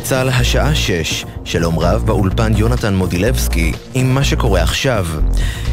צה"ל, 0.00 0.28
השעה 0.28 0.74
שש. 0.74 1.24
שלום 1.50 1.78
רב 1.78 2.06
באולפן 2.06 2.52
יונתן 2.56 2.94
מודילבסקי 2.94 3.72
עם 3.94 4.14
מה 4.14 4.24
שקורה 4.24 4.62
עכשיו. 4.62 5.06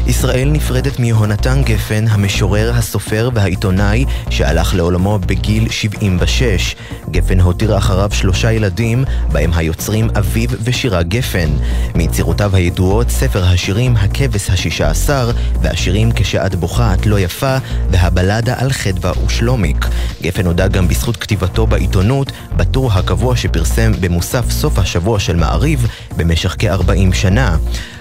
ישראל 0.06 0.48
נפרדת 0.52 0.98
מיהונתן 0.98 1.62
גפן, 1.62 2.04
המשורר, 2.08 2.72
הסופר 2.74 3.30
והעיתונאי 3.34 4.04
שהלך 4.30 4.74
לעולמו 4.74 5.18
בגיל 5.18 5.68
76. 5.70 6.76
גפן 7.10 7.40
הותיר 7.40 7.78
אחריו 7.78 8.10
שלושה 8.12 8.52
ילדים, 8.52 9.04
בהם 9.32 9.50
היוצרים 9.54 10.08
אביב 10.18 10.54
ושירה 10.64 11.02
גפן. 11.02 11.48
מיצירותיו 11.94 12.56
הידועות 12.56 13.10
ספר 13.10 13.44
השירים 13.44 13.96
"הכבש 13.96 14.50
השישה 14.50 14.90
עשר" 14.90 15.30
והשירים 15.62 16.10
"כשאת 16.14 16.54
בוכה 16.54 16.94
את 16.94 17.06
לא 17.06 17.18
יפה" 17.20 17.56
והבלדה 17.90 18.54
על 18.58 18.72
חדווה 18.72 19.12
ושלומיק. 19.26 19.86
גפן 20.22 20.44
נודע 20.44 20.68
גם 20.68 20.88
בזכות 20.88 21.16
כתיבתו 21.16 21.66
בעיתונות, 21.66 22.32
בטור 22.56 22.92
הקבוע 22.92 23.36
שפרסם 23.36 23.92
במוסף 24.00 24.50
סוף 24.50 24.78
השבוע 24.78 25.20
של 25.20 25.36
מעריב 25.36 25.67
במשך 26.16 26.56
כ-40 26.58 27.14
שנה. 27.14 27.56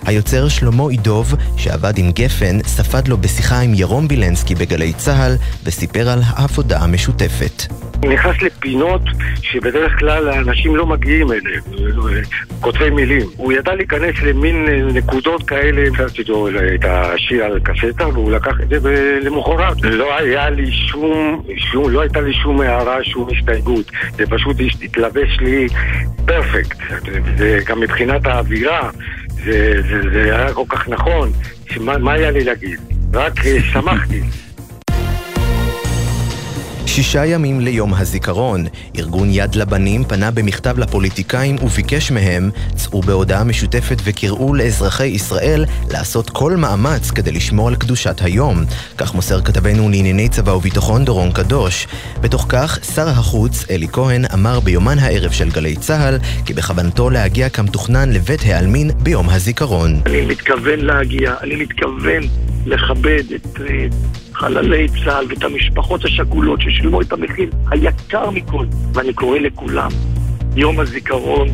היוצר 0.05 0.47
שלמה 0.47 0.83
עידוב, 0.89 1.33
שעבד 1.57 1.97
עם 1.97 2.11
גפן, 2.11 2.59
ספד 2.63 3.07
לו 3.07 3.17
בשיחה 3.17 3.59
עם 3.59 3.73
ירום 3.73 4.07
וילנסקי 4.09 4.55
בגלי 4.55 4.93
צה"ל, 4.93 5.35
וסיפר 5.63 6.09
על 6.09 6.19
העבודה 6.25 6.79
המשותפת. 6.79 7.63
נכנס 8.03 8.41
לפינות 8.41 9.01
שבדרך 9.41 9.99
כלל 9.99 10.29
האנשים 10.29 10.75
לא 10.75 10.85
מגיעים 10.85 11.27
אליהם, 11.31 12.23
כותבי 12.61 12.89
מילים. 12.89 13.27
הוא 13.37 13.53
ידע 13.53 13.75
להיכנס 13.75 14.15
למין 14.23 14.65
נקודות 14.93 15.43
כאלה, 15.43 15.89
נתתי 15.89 16.23
לו 16.27 16.49
את 16.49 16.85
השיר 16.85 17.43
על 17.43 17.59
קסטה 17.59 18.07
והוא 18.07 18.31
לקח 18.31 18.53
את 18.63 18.69
זה 18.81 19.19
למחרת. 19.21 19.81
לא 19.81 20.17
היה 20.17 20.49
לי 20.49 20.71
שום, 20.71 21.43
שום, 21.71 21.89
לא 21.89 22.01
הייתה 22.01 22.21
לי 22.21 22.33
שום 22.33 22.61
הערה, 22.61 23.03
שום 23.03 23.27
הסתייגות. 23.37 23.91
זה 24.17 24.23
פשוט 24.29 24.57
התלבש 24.83 25.37
לי 25.39 25.67
פרפקט. 26.25 26.77
גם 27.65 27.79
מבחינת 27.79 28.27
האווירה, 28.27 28.89
זה, 29.45 29.81
זה, 29.89 30.09
זה 30.13 30.23
היה 30.23 30.53
כל 30.53 30.63
כך 30.69 30.89
נכון, 30.89 31.31
שמה 31.69 32.11
היה 32.11 32.31
לי 32.31 32.43
להגיד? 32.43 32.79
רק 33.13 33.45
אה, 33.45 33.57
שמחתי. 33.73 34.21
שישה 36.87 37.25
ימים 37.25 37.59
ליום 37.59 37.93
הזיכרון, 37.93 38.65
ארגון 38.97 39.27
יד 39.31 39.55
לבנים 39.55 40.03
פנה 40.03 40.31
במכתב 40.31 40.79
לפוליטיקאים 40.79 41.55
וביקש 41.61 42.11
מהם, 42.11 42.49
צאו 42.75 43.01
בהודעה 43.01 43.43
משותפת 43.43 43.97
וקראו 44.03 44.53
לאזרחי 44.53 45.05
ישראל 45.07 45.65
לעשות 45.91 46.29
כל 46.29 46.55
מאמץ 46.55 47.11
כדי 47.11 47.31
לשמור 47.31 47.67
על 47.67 47.75
קדושת 47.75 48.21
היום. 48.21 48.63
כך 48.97 49.13
מוסר 49.13 49.41
כתבנו 49.41 49.89
לענייני 49.89 50.29
צבא 50.29 50.51
וביטחון 50.51 51.05
דורון 51.05 51.31
קדוש. 51.31 51.87
בתוך 52.21 52.45
כך, 52.49 52.79
שר 52.95 53.09
החוץ 53.09 53.65
אלי 53.69 53.87
כהן 53.91 54.25
אמר 54.33 54.59
ביומן 54.59 54.99
הערב 54.99 55.31
של 55.31 55.49
גלי 55.49 55.75
צה"ל 55.75 56.17
כי 56.45 56.53
בכוונתו 56.53 57.09
להגיע 57.09 57.49
כמתוכנן 57.49 58.11
לבית 58.11 58.41
העלמין 58.45 58.91
ביום 59.03 59.29
הזיכרון. 59.29 60.01
אני 60.05 60.21
מתכוון 60.21 60.79
להגיע, 60.79 61.33
אני 61.41 61.55
מתכוון 61.55 62.23
לכבד 62.65 63.23
את... 63.35 63.59
חללי 64.37 64.87
צה"ל 64.87 65.25
ואת 65.29 65.43
המשפחות 65.43 66.05
השכולות 66.05 66.61
ששילמו 66.61 67.01
את 67.01 67.13
המחיר 67.13 67.49
היקר 67.71 68.29
מכל. 68.29 68.65
ואני 68.93 69.13
קורא 69.13 69.37
לכולם, 69.37 69.89
יום 70.55 70.79
הזיכרון 70.79 71.47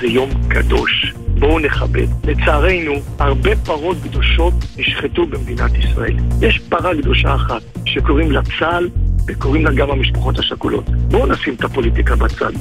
זה 0.00 0.06
יום 0.06 0.30
קדוש. 0.48 1.12
בואו 1.38 1.58
נכבד. 1.58 2.06
לצערנו, 2.24 2.92
הרבה 3.18 3.56
פרות 3.56 3.96
קדושות 4.02 4.54
נשחטו 4.76 5.26
במדינת 5.26 5.70
ישראל. 5.74 6.16
יש 6.42 6.58
פרה 6.68 6.94
קדושה 7.02 7.34
אחת 7.34 7.62
שקוראים 7.84 8.30
לה 8.30 8.40
צה"ל 8.58 8.88
וקוראים 9.28 9.64
לה 9.64 9.72
גם 9.72 9.90
המשפחות 9.90 10.38
השכולות. 10.38 10.84
בואו 10.90 11.26
נשים 11.26 11.54
את 11.54 11.64
הפוליטיקה 11.64 12.16
בצד. 12.16 12.52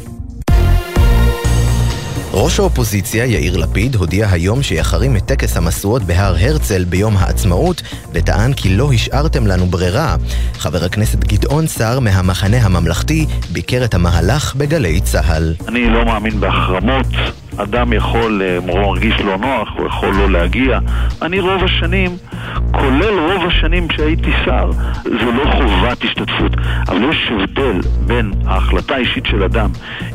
ראש 2.37 2.59
האופוזיציה 2.59 3.25
יאיר 3.25 3.57
לפיד 3.57 3.95
הודיע 3.95 4.27
היום 4.31 4.63
שיחרים 4.63 5.15
את 5.15 5.25
טקס 5.25 5.57
המשואות 5.57 6.03
בהר 6.03 6.35
הרצל 6.39 6.83
ביום 6.83 7.17
העצמאות 7.17 7.81
וטען 8.13 8.53
כי 8.53 8.75
לא 8.75 8.93
השארתם 8.93 9.47
לנו 9.47 9.65
ברירה. 9.65 10.15
חבר 10.53 10.83
הכנסת 10.83 11.19
גדעון 11.19 11.67
סער 11.67 11.99
מהמחנה 11.99 12.57
הממלכתי 12.57 13.25
ביקר 13.51 13.85
את 13.85 13.93
המהלך 13.93 14.55
בגלי 14.55 15.01
צה"ל. 15.01 15.53
אני 15.67 15.89
לא 15.89 16.05
מאמין 16.05 16.39
בהחרמות. 16.39 17.07
אדם 17.57 17.93
יכול, 17.93 18.41
אה, 18.41 18.57
הוא 18.57 18.79
מרגיש 18.79 19.21
לא 19.21 19.37
נוח, 19.37 19.69
הוא 19.77 19.87
יכול 19.87 20.09
לא 20.09 20.31
להגיע. 20.31 20.79
אני 21.21 21.39
רוב 21.39 21.63
השנים, 21.63 22.17
כולל 22.71 23.19
רוב 23.19 23.45
השנים 23.47 23.87
שהייתי 23.91 24.31
שר, 24.45 24.71
זו 25.03 25.31
לא 25.31 25.51
חובת 25.51 26.03
השתתפות. 26.03 26.51
אבל 26.87 27.09
יש 27.09 27.31
הבדל 27.31 27.79
בין 28.07 28.31
ההחלטה 28.45 28.95
האישית 28.95 29.25
של 29.25 29.43
אדם, 29.43 29.69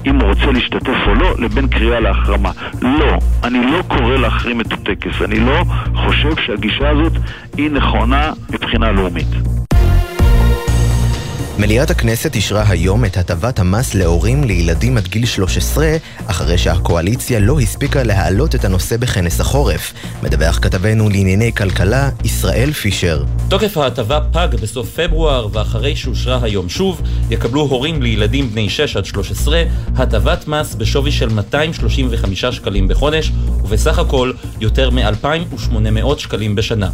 אם 0.06 0.20
הוא 0.20 0.28
רוצה 0.28 0.46
להשתתף 0.52 0.96
או 1.06 1.14
לא, 1.14 1.34
לבין 1.38 1.68
קריאה 1.68 2.00
להחרמה. 2.00 2.50
לא, 2.82 3.18
אני 3.44 3.58
לא 3.66 3.82
קורא 3.88 4.16
להחרים 4.16 4.60
את 4.60 4.72
הטקס. 4.72 5.22
אני 5.24 5.40
לא 5.40 5.62
חושב 5.94 6.36
שהגישה 6.46 6.88
הזאת 6.88 7.12
היא 7.56 7.70
נכונה 7.70 8.32
מבחינה 8.50 8.92
לאומית. 8.92 9.59
מליאת 11.58 11.90
הכנסת 11.90 12.34
אישרה 12.34 12.64
היום 12.68 13.04
את 13.04 13.16
הטבת 13.16 13.58
המס 13.58 13.94
להורים 13.94 14.44
לילדים 14.44 14.96
עד 14.96 15.08
גיל 15.08 15.26
13, 15.26 15.96
אחרי 16.26 16.58
שהקואליציה 16.58 17.40
לא 17.40 17.60
הספיקה 17.60 18.02
להעלות 18.02 18.54
את 18.54 18.64
הנושא 18.64 18.96
בכנס 18.96 19.40
החורף. 19.40 19.92
מדווח 20.22 20.58
כתבנו 20.62 21.08
לענייני 21.08 21.52
כלכלה, 21.52 22.10
ישראל 22.24 22.72
פישר. 22.72 23.24
תוקף 23.48 23.76
ההטבה 23.76 24.20
פג 24.32 24.48
בסוף 24.62 25.00
פברואר, 25.00 25.48
ואחרי 25.52 25.96
שאושרה 25.96 26.38
היום 26.42 26.68
שוב, 26.68 27.02
יקבלו 27.30 27.60
הורים 27.60 28.02
לילדים 28.02 28.50
בני 28.50 28.68
6 28.68 28.96
עד 28.96 29.04
13 29.04 29.62
הטבת 29.96 30.48
מס 30.48 30.74
בשווי 30.74 31.12
של 31.12 31.28
235 31.28 32.44
שקלים 32.44 32.88
בחודש, 32.88 33.32
ובסך 33.62 33.98
הכל 33.98 34.32
יותר 34.60 34.90
מ-2,800 34.90 36.18
שקלים 36.18 36.54
בשנה. 36.54 36.90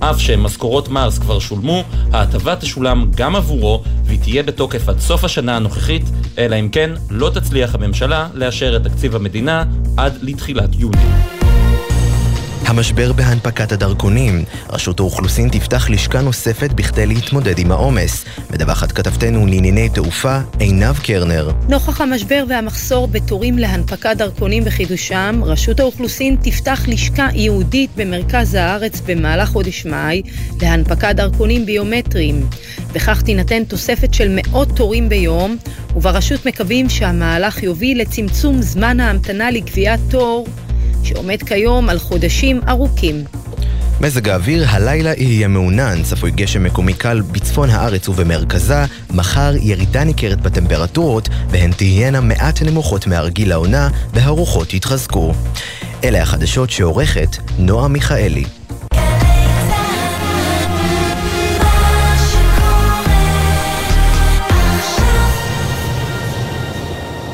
אף 0.00 0.20
שמשכורות 0.20 0.88
מרס 0.88 1.18
כבר 1.18 1.38
שולמו, 1.38 1.84
ההטבה 2.12 2.56
תשולם 2.56 3.06
גם 3.14 3.36
עבורו 3.36 3.82
והיא 4.04 4.20
תהיה 4.20 4.42
בתוקף 4.42 4.88
עד 4.88 4.98
סוף 4.98 5.24
השנה 5.24 5.56
הנוכחית, 5.56 6.02
אלא 6.38 6.56
אם 6.60 6.68
כן 6.68 6.90
לא 7.10 7.30
תצליח 7.34 7.74
הממשלה 7.74 8.28
לאשר 8.34 8.76
את 8.76 8.82
תקציב 8.84 9.16
המדינה 9.16 9.64
עד 9.96 10.18
לתחילת 10.22 10.70
יוני. 10.78 11.35
המשבר 12.66 13.12
בהנפקת 13.12 13.72
הדרכונים. 13.72 14.44
רשות 14.70 15.00
האוכלוסין 15.00 15.48
תפתח 15.48 15.90
לשכה 15.90 16.20
נוספת 16.20 16.72
בכדי 16.72 17.06
להתמודד 17.06 17.58
עם 17.58 17.72
העומס. 17.72 18.24
מדווחת 18.50 18.92
כתבתנו 18.92 19.46
לענייני 19.46 19.88
תעופה, 19.88 20.38
עינב 20.58 20.98
קרנר. 20.98 21.50
נוכח 21.68 22.00
המשבר 22.00 22.44
והמחסור 22.48 23.08
בתורים 23.08 23.58
להנפקת 23.58 24.16
דרכונים 24.16 24.62
וחידושם, 24.66 25.40
רשות 25.44 25.80
האוכלוסין 25.80 26.36
תפתח 26.42 26.84
לשכה 26.88 27.28
ייעודית 27.32 27.90
במרכז 27.96 28.54
הארץ 28.54 29.00
במהלך 29.06 29.48
חודש 29.48 29.86
מאי 29.86 30.22
להנפקת 30.62 31.14
דרכונים 31.16 31.66
ביומטריים. 31.66 32.46
בכך 32.92 33.22
תינתן 33.22 33.64
תוספת 33.64 34.14
של 34.14 34.28
מאות 34.30 34.68
תורים 34.76 35.08
ביום, 35.08 35.56
וברשות 35.96 36.46
מקווים 36.46 36.88
שהמהלך 36.88 37.62
יוביל 37.62 38.00
לצמצום 38.00 38.62
זמן 38.62 39.00
ההמתנה 39.00 39.50
לקביעת 39.50 40.00
תור 40.10 40.46
שעומד 41.06 41.42
כיום 41.42 41.88
על 41.88 41.98
חודשים 41.98 42.60
ארוכים. 42.68 43.24
מזג 44.00 44.28
האוויר 44.28 44.64
הלילה 44.68 45.12
יהיה 45.16 45.48
מעונן, 45.48 46.02
צפוי 46.02 46.30
גשם 46.30 46.62
מקומי 46.62 46.94
קל 46.94 47.20
בצפון 47.20 47.70
הארץ 47.70 48.08
ובמרכזה, 48.08 48.84
מחר 49.10 49.52
ירידה 49.60 50.04
ניכרת 50.04 50.40
בטמפרטורות, 50.40 51.28
והן 51.50 51.70
תהיינה 51.72 52.20
מעט 52.20 52.62
נמוכות 52.62 53.06
מהרגיל 53.06 53.48
לעונה, 53.48 53.88
והרוחות 54.14 54.74
יתחזקו. 54.74 55.32
אלה 56.04 56.22
החדשות 56.22 56.70
שעורכת 56.70 57.36
נועה 57.58 57.88
מיכאלי. 57.88 58.44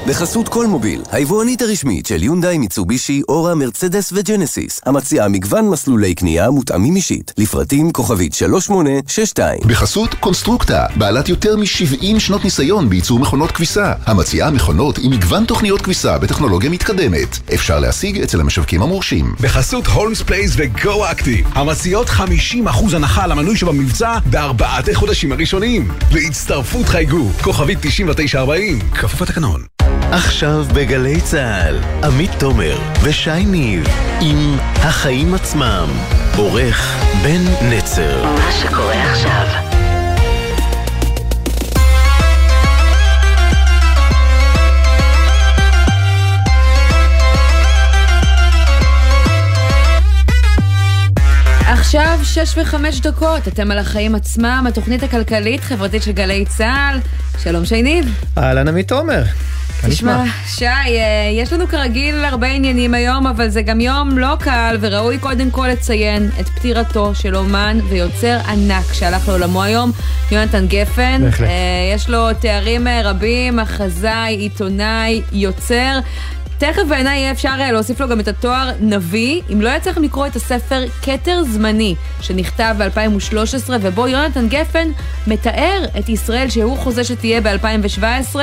בחסות 0.07 0.49
כל 0.49 0.67
מוביל, 0.67 1.03
היבואנית 1.11 1.63
הרשמית 1.63 2.07
של 2.07 2.23
יונדאי, 2.23 2.59
מיצובישי, 2.59 3.23
אורה, 3.29 3.55
מרצדס 3.55 4.13
וג'נסיס, 4.13 4.81
המציעה 4.87 5.29
מגוון 5.29 5.69
מסלולי 5.69 6.15
קנייה 6.15 6.51
מותאמים 6.51 6.97
אישית, 6.97 7.33
לפרטים 7.39 7.93
כוכבית 7.93 8.35
3862. 8.35 9.61
בחסות 9.67 10.15
קונסטרוקטה, 10.15 10.87
בעלת 10.97 11.29
יותר 11.29 11.57
מ-70 11.57 12.19
שנות 12.21 12.45
ניסיון 12.45 12.89
בייצור 12.89 13.19
מכונות 13.19 13.51
כביסה, 13.51 13.93
המציעה 14.07 14.51
מכונות 14.51 14.99
עם 14.99 15.11
מגוון 15.11 15.45
תוכניות 15.45 15.83
כביסה 15.83 16.19
בטכנולוגיה 16.19 16.71
מתקדמת. 16.71 17.39
אפשר 17.55 17.81
להשיג 17.81 18.23
אצל 18.23 18.41
המשווקים 18.41 18.83
המורשים. 18.83 19.35
בחסות 19.41 19.87
הולמס 19.87 20.23
פלייס 20.23 20.53
וגו 20.57 21.11
אקטיב, 21.11 21.47
המציעות 21.55 22.07
50% 22.09 22.23
הנחה 22.97 23.25
על 23.25 23.33
המנוי 23.33 23.57
שבמבצע 23.57 24.19
בארבעת 24.31 24.89
החודשים 24.89 25.33
הראשונים. 25.33 25.89
להצטרפות 26.13 26.87
חייגו, 26.87 27.29
כוכבית 27.43 27.79
9940, 27.81 28.79
כפוף 28.95 29.21
לתקנון. 29.21 29.72
עכשיו 30.13 30.65
בגלי 30.75 31.21
צה"ל, 31.21 31.79
עמית 32.05 32.31
תומר 32.39 32.79
ושי 33.03 33.45
ניב 33.45 33.85
עם 34.21 34.57
החיים 34.75 35.35
עצמם, 35.35 35.89
עורך 36.37 36.97
בן 37.23 37.69
נצר. 37.71 38.25
מה 38.25 38.53
שקורה 38.63 39.11
עכשיו 39.13 39.73
עכשיו 51.73 52.19
שש 52.23 52.59
וחמש 52.59 53.01
דקות, 53.01 53.49
אתם 53.49 53.71
על 53.71 53.79
החיים 53.79 54.15
עצמם, 54.15 54.65
התוכנית 54.69 55.03
הכלכלית-חברתית 55.03 56.03
של 56.03 56.13
גלי 56.13 56.45
צה"ל. 56.45 56.99
שלום 57.43 57.65
שייניב. 57.65 58.23
אהלן 58.39 58.69
עמית 58.69 58.93
עומר. 58.93 59.23
תשמע, 59.89 60.25
שי, 60.47 60.67
אה, 60.67 61.31
יש 61.33 61.53
לנו 61.53 61.69
כרגיל 61.69 62.25
הרבה 62.25 62.47
עניינים 62.47 62.95
היום, 62.95 63.27
אבל 63.27 63.49
זה 63.49 63.63
גם 63.63 63.81
יום 63.81 64.19
לא 64.19 64.37
קל, 64.41 64.77
וראוי 64.81 65.19
קודם 65.19 65.51
כל 65.51 65.67
לציין 65.67 66.31
את 66.41 66.49
פטירתו 66.49 67.15
של 67.15 67.37
אומן 67.37 67.79
ויוצר 67.89 68.39
ענק 68.49 68.93
שהלך 68.93 69.29
לעולמו 69.29 69.63
היום, 69.63 69.93
יונתן 70.31 70.67
גפן. 70.67 71.21
בהחלט. 71.25 71.49
אה, 71.49 71.55
יש 71.95 72.09
לו 72.09 72.35
תארים 72.41 72.87
אה, 72.87 73.01
רבים, 73.05 73.57
מחזאי, 73.57 74.37
עיתונאי, 74.37 75.23
יוצר. 75.33 75.99
תכף 76.59 76.83
בעיניי 76.89 77.19
יהיה 77.19 77.31
אפשר 77.31 77.57
להוסיף 77.73 78.01
לו 78.01 78.09
גם 78.09 78.21
את 78.21 78.29
התואר 78.29 78.71
נביא, 78.81 79.43
אם 79.53 79.61
לא 79.61 79.71
יצא 79.71 79.91
לכם 79.91 80.03
לקרוא 80.03 80.27
את 80.27 80.37
הספר 80.37 80.85
כתר 81.03 81.43
זמני, 81.45 81.95
שנכתב 82.21 82.75
ב-2013, 82.79 83.71
ובו 83.81 84.09
יונתן 84.09 84.49
גפן 84.49 84.89
מתאר 85.27 85.85
את 85.99 86.09
ישראל 86.09 86.51
שהוא 86.51 86.79
חוזה 86.79 87.05
שתהיה 87.05 87.41
ב-2017. 87.41 88.37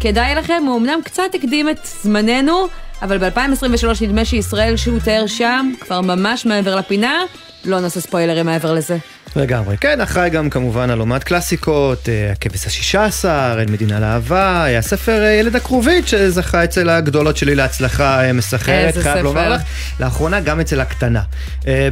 כדאי 0.00 0.34
לכם, 0.34 0.62
הוא 0.66 0.78
אמנם 0.78 1.00
קצת 1.04 1.34
הקדים 1.34 1.68
את 1.68 1.78
זמננו, 2.02 2.66
אבל 3.02 3.18
ב-2023 3.18 3.86
נדמה 4.04 4.24
שישראל 4.24 4.76
שהוא 4.76 5.00
תיאר 5.00 5.26
שם, 5.26 5.72
כבר 5.80 6.00
ממש 6.00 6.46
מעבר 6.46 6.76
לפינה, 6.76 7.22
לא 7.64 7.80
נעשה 7.80 8.00
ספוילרים 8.00 8.46
מעבר 8.46 8.74
לזה. 8.74 8.96
לגמרי. 9.36 9.76
כן, 9.76 10.00
אחראי 10.00 10.30
גם 10.30 10.50
כמובן 10.50 10.90
על 10.90 11.00
אומת 11.00 11.24
קלאסיקות, 11.24 12.08
אה, 12.08 12.32
הכבש 12.32 12.66
השישה 12.66 13.04
עשר, 13.04 13.56
אין 13.60 13.72
מדינה 13.72 14.00
לאהבה, 14.00 14.64
היה 14.64 14.82
ספר 14.82 15.22
אה, 15.24 15.32
ילד 15.32 15.56
הכרובית 15.56 16.08
שזכה 16.08 16.64
אצל 16.64 16.88
הגדולות 16.88 17.36
שלי 17.36 17.54
להצלחה 17.54 18.24
אה, 18.24 18.32
מסחרת, 18.32 18.94
חייב 18.94 19.14
ספר. 19.14 19.22
לומר 19.22 19.48
לך. 19.48 19.62
לאחרונה 20.00 20.40
גם 20.40 20.60
אצל 20.60 20.80
הקטנה. 20.80 21.22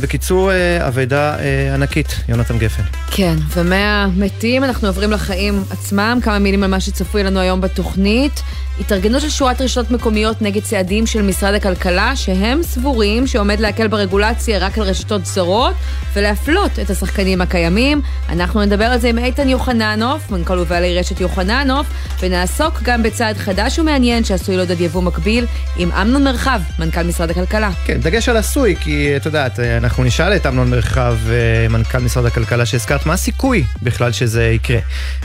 בקיצור, 0.02 0.50
אבדה 0.88 1.37
ענקית, 1.75 2.17
יונתן 2.29 2.58
גפן. 2.58 2.82
כן, 3.11 3.35
ומהמתים 3.56 4.64
אנחנו 4.64 4.88
עוברים 4.88 5.11
לחיים 5.11 5.64
עצמם, 5.70 6.19
כמה 6.23 6.38
מילים 6.38 6.62
על 6.62 6.70
מה 6.70 6.81
שצפוי 6.81 7.23
לנו 7.23 7.41
היום 7.41 7.61
בתוכנית. 7.61 8.43
התארגנות 8.81 9.23
של 9.23 9.29
שורת 9.29 9.61
רשתות 9.61 9.91
מקומיות 9.91 10.43
נגד 10.43 10.62
צעדים 10.62 11.06
של 11.06 11.23
משרד 11.23 11.55
הכלכלה, 11.55 12.17
שהם 12.17 12.62
סבורים 12.62 13.26
שעומד 13.26 13.61
להקל 13.61 13.88
ברגולציה 13.88 14.58
רק 14.58 14.79
על 14.79 14.85
רשתות 14.85 15.26
זרות, 15.26 15.75
ולהפלות 16.14 16.79
את 16.79 16.91
השחקנים 16.91 17.33
הקיימים. 17.40 18.00
אנחנו 18.28 18.62
נדבר 18.62 18.84
על 18.84 18.98
זה 18.98 19.08
עם 19.08 19.19
איתן 19.19 19.48
יוחננוף, 19.48 20.31
מנכ"ל 20.31 20.58
ובעלי 20.58 20.98
רשת 20.98 21.20
יוחננוף, 21.20 21.86
ונעסוק 22.22 22.82
גם 22.82 23.02
בצעד 23.02 23.36
חדש 23.36 23.78
ומעניין 23.78 24.25
שעשוי 24.25 24.56
לעודד 24.56 24.81
יבוא 24.81 25.02
מקביל, 25.02 25.46
עם 25.76 25.92
אמנון 25.92 26.25
מרחב, 26.25 26.60
מנכ"ל 26.78 27.02
משרד 27.02 27.31
הכלכלה. 27.31 27.70
כן, 27.84 28.00
דגש 28.00 28.28
על 28.28 28.36
עשוי, 28.36 28.76
כי 28.81 29.16
את 29.16 29.26
יודעת, 29.26 29.60
אה, 29.60 29.76
אנחנו 29.76 30.04
נשאל 30.04 30.36
את 30.36 30.46
אמנון 30.46 30.70
מרחב, 30.70 31.16
אה, 31.31 31.69
מנכ"ל 31.69 31.98
משרד 31.98 32.26
הכלכלה 32.26 32.66
שהזכרת, 32.66 33.06
מה 33.06 33.12
הסיכוי 33.12 33.64
בכלל 33.82 34.12
שזה 34.12 34.44
יקרה. 34.44 34.78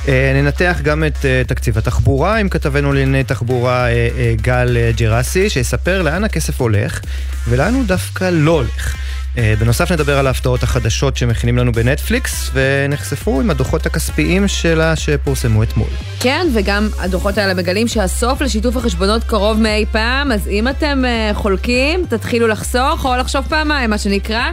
אה, 0.07 0.31
ננתח 0.35 0.77
גם 0.83 1.03
את 1.03 1.25
תקציב 1.47 1.77
התחבורה 1.77 2.35
עם 2.35 2.49
כתבנו 2.49 2.93
לענייני 2.93 3.23
תחבורה 3.23 3.87
גל 4.41 4.77
ג'רסי, 4.95 5.49
שיספר 5.49 6.01
לאן 6.01 6.23
הכסף 6.23 6.61
הולך 6.61 6.99
ולאן 7.47 7.73
הוא 7.73 7.83
דווקא 7.85 8.29
לא 8.33 8.51
הולך. 8.51 8.95
אה, 9.37 9.53
בנוסף 9.59 9.91
נדבר 9.91 10.19
על 10.19 10.27
ההפתעות 10.27 10.63
החדשות 10.63 11.17
שמכינים 11.17 11.57
לנו 11.57 11.71
בנטפליקס, 11.71 12.51
ונחשפו 12.53 13.41
עם 13.41 13.49
הדוחות 13.49 13.85
הכספיים 13.85 14.47
שלה 14.47 14.95
שפורסמו 14.95 15.63
אתמול. 15.63 15.87
כן, 16.19 16.47
וגם 16.53 16.89
הדוחות 16.99 17.37
האלה 17.37 17.53
מגלים 17.53 17.87
שהסוף 17.87 18.41
לשיתוף 18.41 18.77
החשבונות 18.77 19.23
קרוב 19.23 19.59
מאי 19.59 19.85
פעם, 19.91 20.31
אז 20.31 20.47
אם 20.47 20.67
אתם 20.67 21.03
אה, 21.05 21.33
חולקים, 21.33 22.05
תתחילו 22.09 22.47
לחסוך 22.47 23.05
או 23.05 23.15
לחשוב 23.15 23.45
פעמיים, 23.49 23.89
מה 23.89 23.97
שנקרא. 23.97 24.43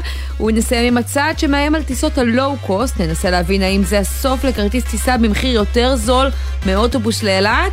ונסיים 0.40 0.86
עם 0.86 0.96
הצעד 0.96 1.38
שמאיים 1.38 1.74
על 1.74 1.82
טיסות 1.82 2.18
הלואו-קוסט, 2.18 3.00
ננסה 3.00 3.30
להבין 3.30 3.62
האם 3.62 3.82
זה 3.84 3.98
הסוף 3.98 4.44
לכרטיס 4.44 4.84
טיסה 4.84 5.18
במחיר 5.18 5.54
יותר 5.54 5.96
זול 5.96 6.30
מאוטובוס 6.66 7.22
לאילת. 7.22 7.72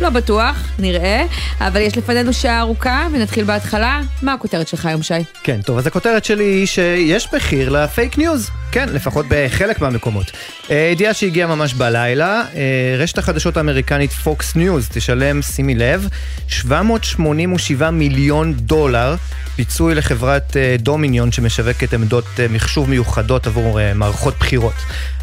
לא 0.00 0.10
בטוח, 0.10 0.68
נראה, 0.78 1.24
אבל 1.60 1.80
יש 1.80 1.96
לפנינו 1.96 2.32
שעה 2.32 2.60
ארוכה, 2.60 3.06
ונתחיל 3.12 3.44
בהתחלה. 3.44 4.00
מה 4.22 4.32
הכותרת 4.32 4.68
שלך 4.68 4.86
היום, 4.86 5.02
שי? 5.02 5.14
כן, 5.42 5.62
טוב, 5.62 5.78
אז 5.78 5.86
הכותרת 5.86 6.24
שלי 6.24 6.44
היא 6.44 6.66
שיש 6.66 7.28
מחיר 7.34 7.68
לפייק 7.68 8.18
ניוז. 8.18 8.50
כן, 8.72 8.88
לפחות 8.88 9.26
בחלק 9.28 9.80
מהמקומות. 9.80 10.30
אה, 10.70 10.88
ידיעה 10.92 11.14
שהגיעה 11.14 11.48
ממש 11.48 11.74
בלילה, 11.74 12.42
אה, 12.54 12.96
רשת 12.98 13.18
החדשות 13.18 13.56
האמריקנית 13.56 14.12
פוקס 14.12 14.56
ניוז 14.56 14.88
תשלם, 14.92 15.42
שימי 15.42 15.74
לב, 15.74 16.08
787 16.48 17.90
מיליון 17.90 18.54
דולר 18.54 19.16
פיצוי 19.56 19.94
לחברת 19.94 20.56
אה, 20.56 20.76
דומיניון 20.78 21.32
שמשווקת 21.32 21.94
עמדות 21.94 22.24
מחשוב 22.50 22.90
מיוחדות 22.90 23.46
עבור 23.46 23.78
מערכות 23.94 24.34
בחירות. 24.40 24.74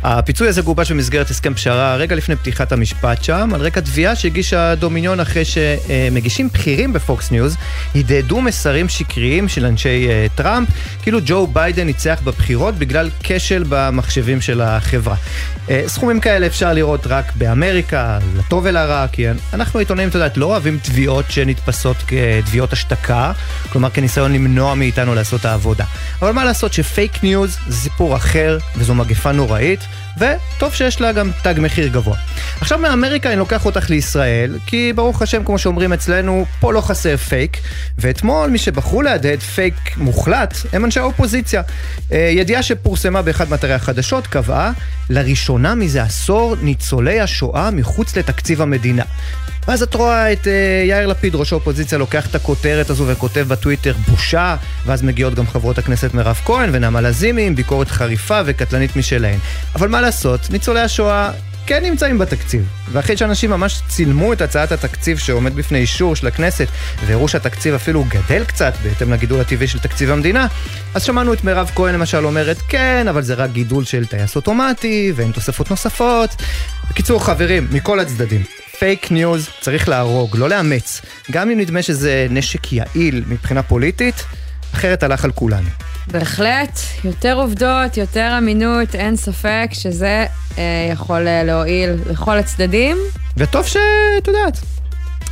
הפיצוי 0.03 0.47
הזה 0.47 0.61
גובש 0.61 0.91
במסגרת 0.91 1.29
הסכם 1.29 1.53
פשרה 1.53 1.95
רגע 1.95 2.15
לפני 2.15 2.35
פתיחת 2.35 2.71
המשפט 2.71 3.23
שם, 3.23 3.49
על 3.53 3.61
רקע 3.61 3.81
תביעה 3.81 4.15
שהגישה 4.15 4.75
דומיניון 4.75 5.19
אחרי 5.19 5.43
שמגישים 5.45 6.49
בכירים 6.53 6.93
בפוקס 6.93 7.31
ניוז 7.31 7.57
הדהדו 7.95 8.41
מסרים 8.41 8.89
שקריים 8.89 9.47
של 9.47 9.65
אנשי 9.65 10.07
טראמפ, 10.35 10.69
כאילו 11.01 11.19
ג'ו 11.25 11.47
ביידן 11.47 11.85
ניצח 11.85 12.21
בבחירות 12.23 12.75
בגלל 12.75 13.09
כשל 13.35 13.63
במחשבים 13.69 14.41
של 14.41 14.61
החברה. 14.61 15.15
אה, 15.69 15.83
סכומים 15.87 16.19
כאלה 16.19 16.45
אפשר 16.45 16.73
לראות 16.73 17.07
רק 17.07 17.31
באמריקה, 17.35 18.19
לטוב 18.37 18.63
ולרע, 18.67 19.05
כי 19.11 19.25
אנחנו 19.53 19.79
עיתונאים, 19.79 20.09
את 20.09 20.13
יודעת, 20.13 20.37
לא 20.37 20.45
אוהבים 20.45 20.79
תביעות 20.81 21.31
שנתפסות 21.31 21.97
כתביעות 22.07 22.73
השתקה, 22.73 23.31
כלומר 23.71 23.89
כניסיון 23.89 24.33
למנוע 24.33 24.75
מאיתנו 24.75 25.15
לעשות 25.15 25.39
את 25.39 25.45
העבודה. 25.45 25.85
אבל 26.21 26.31
מה 26.31 26.45
לעשות 26.45 26.73
ש 26.73 26.90
fake 26.90 27.23
news 27.23 27.57
זה 27.67 27.77
סיפור 27.79 28.15
אחר, 28.15 28.57
וזו 28.75 28.95
מגפה 28.95 29.31
נוראית, 29.31 29.79
וטוב 30.17 30.73
שיש 30.73 31.01
לה 31.01 31.11
גם 31.11 31.31
תג 31.43 31.53
מחיר 31.57 31.87
גבוה. 31.87 32.17
עכשיו 32.61 32.79
מאמריקה 32.79 33.29
אני 33.29 33.39
לוקח 33.39 33.65
אותך 33.65 33.89
לישראל, 33.89 34.57
כי 34.67 34.93
ברוך 34.95 35.21
השם, 35.21 35.43
כמו 35.43 35.57
שאומרים 35.57 35.93
אצלנו, 35.93 36.45
פה 36.59 36.73
לא 36.73 36.81
חסר 36.81 37.17
פייק, 37.17 37.57
ואתמול 37.97 38.49
מי 38.49 38.57
שבחרו 38.57 39.01
להדהד 39.01 39.39
פייק 39.39 39.75
מוחלט 39.97 40.57
הם 40.73 40.85
אנשי 40.85 40.99
האופוזיציה. 40.99 41.61
אה, 42.11 42.29
ידיעה 42.31 42.63
שפורסמה 42.63 43.21
באחד 43.21 43.49
מאתרי 43.49 43.73
החדשות 43.73 44.27
קבעה, 44.27 44.71
לראשונה 45.09 45.75
מזה 45.75 46.03
עשור 46.03 46.55
ניצולי 46.61 47.21
השואה 47.21 47.71
מחוץ 47.71 48.17
לתקציב 48.17 48.61
המדינה. 48.61 49.03
ואז 49.67 49.83
את 49.83 49.93
רואה 49.93 50.33
את 50.33 50.43
uh, 50.43 50.49
יאיר 50.89 51.07
לפיד, 51.07 51.35
ראש 51.35 51.51
האופוזיציה, 51.51 51.97
לוקח 51.97 52.27
את 52.27 52.35
הכותרת 52.35 52.89
הזו 52.89 53.07
וכותב 53.07 53.45
בטוויטר 53.47 53.93
בושה, 54.07 54.55
ואז 54.85 55.03
מגיעות 55.03 55.35
גם 55.35 55.47
חברות 55.47 55.77
הכנסת 55.77 56.13
מירב 56.13 56.41
כהן 56.45 56.69
ונעמה 56.73 57.01
לזימי 57.01 57.47
עם 57.47 57.55
ביקורת 57.55 57.87
חריפה 57.87 58.41
וקטלנית 58.45 58.95
משלהן. 58.95 59.39
אבל 59.75 59.87
מה 59.87 60.01
לעשות, 60.01 60.49
ניצולי 60.49 60.79
השואה 60.79 61.31
כן 61.67 61.83
נמצאים 61.83 62.17
בתקציב. 62.17 62.67
ואחרי 62.91 63.17
שאנשים 63.17 63.49
ממש 63.49 63.81
צילמו 63.87 64.33
את 64.33 64.41
הצעת 64.41 64.71
התקציב 64.71 65.17
שעומד 65.17 65.55
בפני 65.55 65.77
אישור 65.77 66.15
של 66.15 66.27
הכנסת, 66.27 66.67
והראו 67.05 67.27
שהתקציב 67.27 67.73
אפילו 67.73 68.05
גדל 68.07 68.43
קצת 68.43 68.73
בהתאם 68.83 69.13
לגידול 69.13 69.41
הטבעי 69.41 69.67
של 69.67 69.79
תקציב 69.79 70.11
המדינה, 70.11 70.47
אז 70.93 71.03
שמענו 71.03 71.33
את 71.33 71.43
מירב 71.43 71.71
כהן 71.75 71.93
למשל 71.93 72.25
אומרת, 72.25 72.57
כן, 72.69 73.07
אבל 73.07 73.21
זה 73.21 73.33
רק 73.33 73.51
גידול 73.51 73.83
של 73.83 74.05
טייס 74.05 74.35
אוטומטי, 74.35 75.13
ואין 75.15 75.31
תוספות 75.31 75.69
נוספות. 75.69 76.29
בקיצור, 76.89 77.25
חברים, 77.25 77.67
מכל 77.71 77.99
הצדדים. 77.99 78.43
fake 78.79 79.11
news 79.11 79.49
צריך 79.61 79.89
להרוג, 79.89 80.37
לא 80.37 80.49
לאמץ. 80.49 81.01
גם 81.31 81.49
אם 81.49 81.59
נדמה 81.59 81.81
שזה 81.81 82.27
נשק 82.29 82.73
יעיל 82.73 83.23
מבחינה 83.27 83.63
פוליטית, 83.63 84.25
אחרת 84.73 85.03
הלך 85.03 85.25
על 85.25 85.31
כולנו. 85.31 85.69
בהחלט, 86.07 86.79
יותר 87.03 87.33
עובדות, 87.33 87.97
יותר 87.97 88.35
אמינות, 88.37 88.95
אין 88.95 89.15
ספק 89.15 89.69
שזה 89.71 90.25
אה, 90.57 90.63
יכול 90.91 91.27
אה, 91.27 91.43
להועיל 91.43 91.89
לכל 92.09 92.37
הצדדים. 92.37 92.97
וטוב 93.37 93.65
שאת 93.65 94.27
יודעת, 94.27 94.59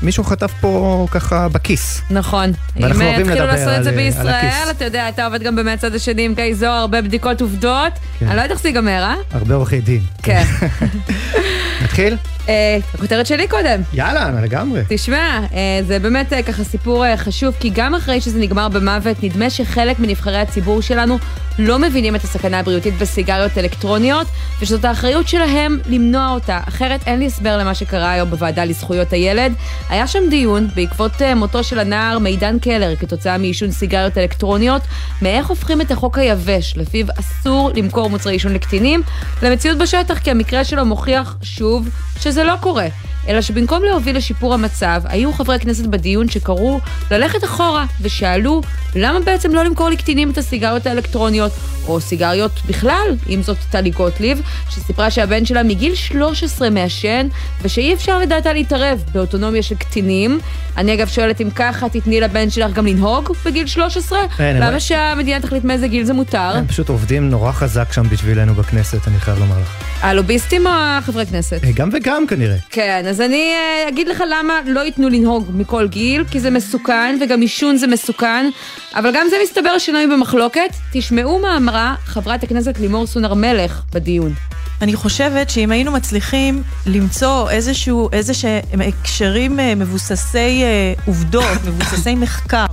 מישהו 0.02 0.24
חטף 0.24 0.52
פה 0.62 1.06
ככה 1.12 1.50
בכיס. 1.50 2.02
נכון. 2.10 2.52
ואנחנו 2.76 3.02
אם 3.02 3.08
אה, 3.08 3.12
יתחילו 3.12 3.30
לדבר 3.30 3.46
לעשות 3.46 3.74
את 3.78 3.84
זה 3.84 3.90
על 3.90 3.96
בישראל. 3.96 4.72
אתה 4.72 4.86
יודע, 4.86 5.10
אתה 5.10 5.26
עובד 5.26 5.44
גם 5.44 5.56
מהצד 5.56 5.96
השני 5.96 6.26
עם 6.26 6.34
גיא 6.34 6.54
זוהר, 6.54 6.72
הרבה 6.72 7.02
בדיקות 7.02 7.42
עובדות. 7.42 7.94
כן. 8.20 8.28
אני 8.28 8.36
לא 8.36 8.42
יודעת 8.42 8.52
איך 8.52 8.62
זה 8.62 8.70
ייגמר, 8.70 9.04
אה? 9.04 9.16
הרבה 9.32 9.56
עורכי 9.56 9.82
דין. 9.82 10.02
כן. 10.24 10.44
נתחיל? 11.82 12.18
אה, 12.50 12.78
הכותרת 12.94 13.26
שלי 13.26 13.48
קודם. 13.48 13.82
יאללה, 13.94 14.42
לגמרי. 14.42 14.82
תשמע, 14.90 15.40
אה, 15.54 15.80
זה 15.88 16.00
באמת 16.00 16.34
אה, 16.34 16.44
ככה 16.44 16.64
סיפור 16.64 17.16
חשוב, 17.16 17.56
כי 17.60 17.70
גם 17.74 17.96
אחרי 17.96 18.22
שזה 18.22 18.40
נגמר 18.40 18.70
במוות, 18.70 19.24
נדמה 19.24 19.50
שחלק 19.50 20.00
מנבחרי 20.00 20.38
הציבור 20.38 20.82
שלנו 20.82 21.18
לא 21.60 21.80
מבינים 21.80 22.16
את 22.16 22.24
הסכנה 22.24 22.60
הבריאותית 22.60 22.98
בסיגריות 22.98 23.58
אלקטרוניות, 23.58 24.28
ושזאת 24.62 24.86
האחריות 24.86 25.28
שלהם 25.28 25.80
למנוע 25.86 26.30
אותה. 26.30 26.60
אחרת 26.68 27.00
אין 27.06 27.20
לי 27.20 27.26
הסבר 27.26 27.58
למה 27.58 27.76
שקרה 27.76 28.12
היום 28.12 28.30
בוועדה 28.30 28.66
לזכויות 28.66 29.14
הילד. 29.14 29.54
היה 29.90 30.08
שם 30.08 30.20
דיון 30.30 30.68
בעקבות 30.76 31.12
מותו 31.36 31.64
של 31.64 31.80
הנער 31.80 32.20
מידן 32.20 32.60
קלר 32.60 32.96
כתוצאה 32.96 33.38
מעישון 33.38 33.72
סיגריות 33.72 34.18
אלקטרוניות, 34.18 34.82
מאיך 35.22 35.48
הופכים 35.48 35.82
את 35.82 35.92
החוק 35.92 36.18
היבש, 36.18 36.74
לפיו 36.78 37.06
אסור 37.20 37.72
למכור 37.76 38.10
מוצרי 38.10 38.34
עישון 38.34 38.54
לקטינים, 38.54 39.02
למציאות 39.44 39.78
בשטח, 39.78 40.20
כי 40.20 40.32
המקרה 40.32 40.64
שלו 40.64 40.86
מוכיח 40.86 41.38
שוב 41.42 41.73
שזה 42.20 42.44
לא 42.44 42.54
קורה. 42.62 42.88
אלא 43.28 43.42
שבמקום 43.42 43.84
להוביל 43.84 44.18
לשיפור 44.18 44.54
המצב, 44.54 45.02
היו 45.06 45.34
חברי 45.34 45.60
כנסת 45.60 45.86
בדיון 45.86 46.30
שקראו 46.30 46.80
ללכת 47.12 47.44
אחורה 47.44 47.86
ושאלו 48.02 48.62
למה 48.96 49.20
בעצם 49.20 49.54
לא 49.56 49.64
למכור 49.64 49.90
לקטינים 49.90 50.30
את 50.32 50.38
הסיגריות 50.38 50.86
האלקטרוניות, 50.88 51.52
או 51.88 52.02
סיגריות 52.02 52.52
בכלל, 52.68 53.08
אם 53.30 53.42
זאת 53.44 53.58
טלי 53.72 53.90
גוטליב, 53.90 54.42
שסיפרה 54.70 55.12
שהבן 55.12 55.46
שלה 55.46 55.64
מגיל 55.64 55.96
13 55.96 56.70
מעשן, 56.70 57.28
ושאי 57.62 57.94
אפשר 57.94 58.20
לדעתה 58.20 58.54
להתערב 58.54 59.04
באוטונומיה 59.14 59.64
של 59.64 59.76
קטינים. 59.76 60.40
אני 60.78 60.94
אגב 60.94 61.08
שואלת 61.08 61.42
אם 61.42 61.50
ככה 61.56 61.90
תתני 61.90 62.22
לבן 62.22 62.50
שלך 62.50 62.74
גם 62.74 62.86
לנהוג 62.88 63.32
בגיל 63.46 63.68
13? 63.68 64.20
אין, 64.40 64.56
למה 64.56 64.66
הם- 64.68 64.80
שהמדינה 64.80 65.40
תחליט 65.40 65.64
מאיזה 65.64 65.88
גיל 65.88 66.04
זה 66.04 66.14
מותר? 66.14 66.38
הם 66.38 66.68
פשוט 66.68 66.90
עובדים 66.90 67.30
נורא 67.30 67.52
חזק 67.52 67.92
שם 67.94 68.04
בשבילנו 68.10 68.54
בכנסת, 68.56 69.08
אני 69.08 69.20
חייב 69.20 69.40
לומר 69.40 69.60
לך. 69.62 69.76
הלוביסטים 70.02 70.68
או 70.68 70.72
החברי 70.76 71.26
כנסת? 71.26 71.60
אה, 71.64 71.72
גם 71.72 71.90
וגם 71.94 72.28
כנראה. 72.28 72.56
כן, 72.70 73.04
אז 73.14 73.22
אני 73.22 73.52
אה, 73.54 73.90
אגיד 73.90 74.08
לך 74.08 74.24
למה 74.30 74.54
לא 74.66 74.80
ייתנו 74.80 75.10
לנהוג 75.10 75.50
מכל 75.54 75.88
גיל, 75.88 76.24
כי 76.32 76.40
זה 76.40 76.50
מסוכן, 76.50 77.18
וגם 77.22 77.42
עישון 77.42 77.78
זה 77.78 77.88
מסוכן, 77.88 78.50
אבל 78.96 79.12
גם 79.14 79.28
זה 79.30 79.36
מסתבר 79.44 79.78
שנוי 79.78 80.08
במחלוקת. 80.08 80.70
תשמעו 80.94 81.40
מה 81.40 81.58
אמרה 81.58 81.96
חברת 82.06 82.44
הכנסת 82.44 82.80
לימור 82.80 83.08
סון 83.08 83.26
הר 83.26 83.34
מלך 83.34 83.82
בדיון. 83.94 84.34
אני 84.82 84.96
חושבת 84.96 85.50
שאם 85.50 85.72
היינו 85.72 85.92
מצליחים 85.92 86.64
למצוא 86.86 87.50
איזשהו, 87.50 88.10
איזה 88.14 88.34
שהם 88.34 88.82
הקשרים 88.82 89.60
אה, 89.60 89.76
מבוססי 89.76 90.64
אה, 90.64 90.94
עובדות, 91.06 91.58
מבוססי 91.68 92.16
מחקר, 92.16 92.66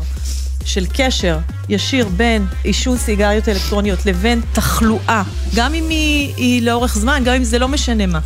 של 0.65 0.85
קשר 0.95 1.39
ישיר 1.69 2.09
בין 2.09 2.47
עישון 2.65 2.97
סיגריות 2.97 3.49
אלקטרוניות 3.49 4.07
לבין 4.07 4.41
תחלואה, 4.53 5.23
גם 5.57 5.75
אם 5.75 5.89
היא, 5.89 6.35
היא 6.37 6.63
לאורך 6.63 6.99
זמן, 6.99 7.23
גם 7.25 7.35
אם 7.35 7.45
זה 7.45 7.59
לא 7.59 7.69
משנה 7.69 8.07
מה. 8.07 8.21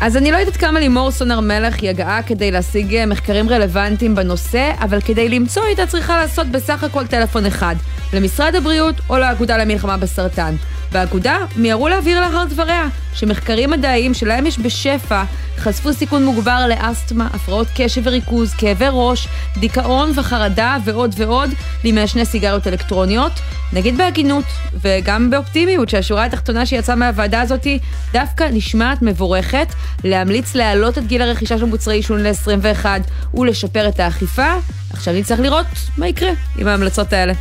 אז 0.00 0.16
אני 0.16 0.30
לא 0.30 0.36
יודעת 0.36 0.56
כמה 0.56 0.80
לימור 0.80 1.10
סון 1.10 1.30
הר 1.30 1.40
מלך 1.40 1.80
היא 1.80 1.90
הגעה 1.90 2.22
כדי 2.22 2.50
להשיג 2.50 2.94
אה, 2.94 3.06
מחקרים 3.06 3.48
רלוונטיים 3.48 4.14
בנושא, 4.14 4.72
אבל 4.80 5.00
כדי 5.00 5.28
למצוא 5.28 5.64
הייתה 5.64 5.86
צריכה 5.86 6.16
לעשות 6.16 6.46
בסך 6.46 6.84
הכל 6.84 7.06
טלפון 7.06 7.46
אחד, 7.46 7.74
למשרד 8.12 8.54
הבריאות 8.54 8.94
או 9.10 9.18
לאגודה 9.18 9.56
למלחמה 9.56 9.96
בסרטן. 9.96 10.54
באגודה 10.92 11.36
מיהרו 11.56 11.88
להבהיר 11.88 12.20
לאחר 12.20 12.44
דבריה 12.44 12.86
שמחקרים 13.14 13.70
מדעיים 13.70 14.14
שלהם 14.14 14.46
יש 14.46 14.58
בשפע 14.58 15.24
חשפו 15.60 15.92
סיכון 15.92 16.24
מוגבר 16.24 16.66
לאסתמה, 16.68 17.28
הפרעות 17.34 17.66
קשב 17.76 18.02
וריכוז, 18.04 18.54
כאבי 18.54 18.84
ראש, 18.90 19.28
דיכאון 19.56 20.12
וחרדה 20.16 20.76
ועוד 20.84 21.14
ועוד 21.16 21.50
למעשני 21.84 22.24
סיגריות 22.24 22.66
אלקטרוניות. 22.66 23.32
נגיד 23.72 23.96
בהגינות 23.96 24.44
וגם 24.74 25.30
באופטימיות 25.30 25.88
שהשורה 25.88 26.24
התחתונה 26.24 26.66
שיצאה 26.66 26.94
מהוועדה 26.94 27.40
הזאת 27.40 27.66
דווקא 28.12 28.48
נשמעת 28.52 29.02
מבורכת 29.02 29.68
להמליץ 30.04 30.54
להעלות 30.54 30.98
את 30.98 31.06
גיל 31.06 31.22
הרכישה 31.22 31.58
של 31.58 31.64
מוצרי 31.64 31.94
עישון 31.94 32.22
ל-21 32.22 32.86
ולשפר 33.34 33.88
את 33.88 34.00
האכיפה. 34.00 34.52
עכשיו 34.92 35.14
נצטרך 35.14 35.40
לראות 35.40 35.66
מה 35.98 36.08
יקרה 36.08 36.30
עם 36.58 36.68
ההמלצות 36.68 37.12
האלה. 37.12 37.32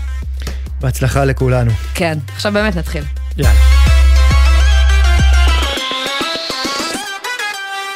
בהצלחה 0.81 1.25
לכולנו. 1.25 1.71
כן, 1.93 2.17
עכשיו 2.35 2.53
באמת 2.53 2.75
נתחיל. 2.75 3.18
יאללה. 3.39 3.78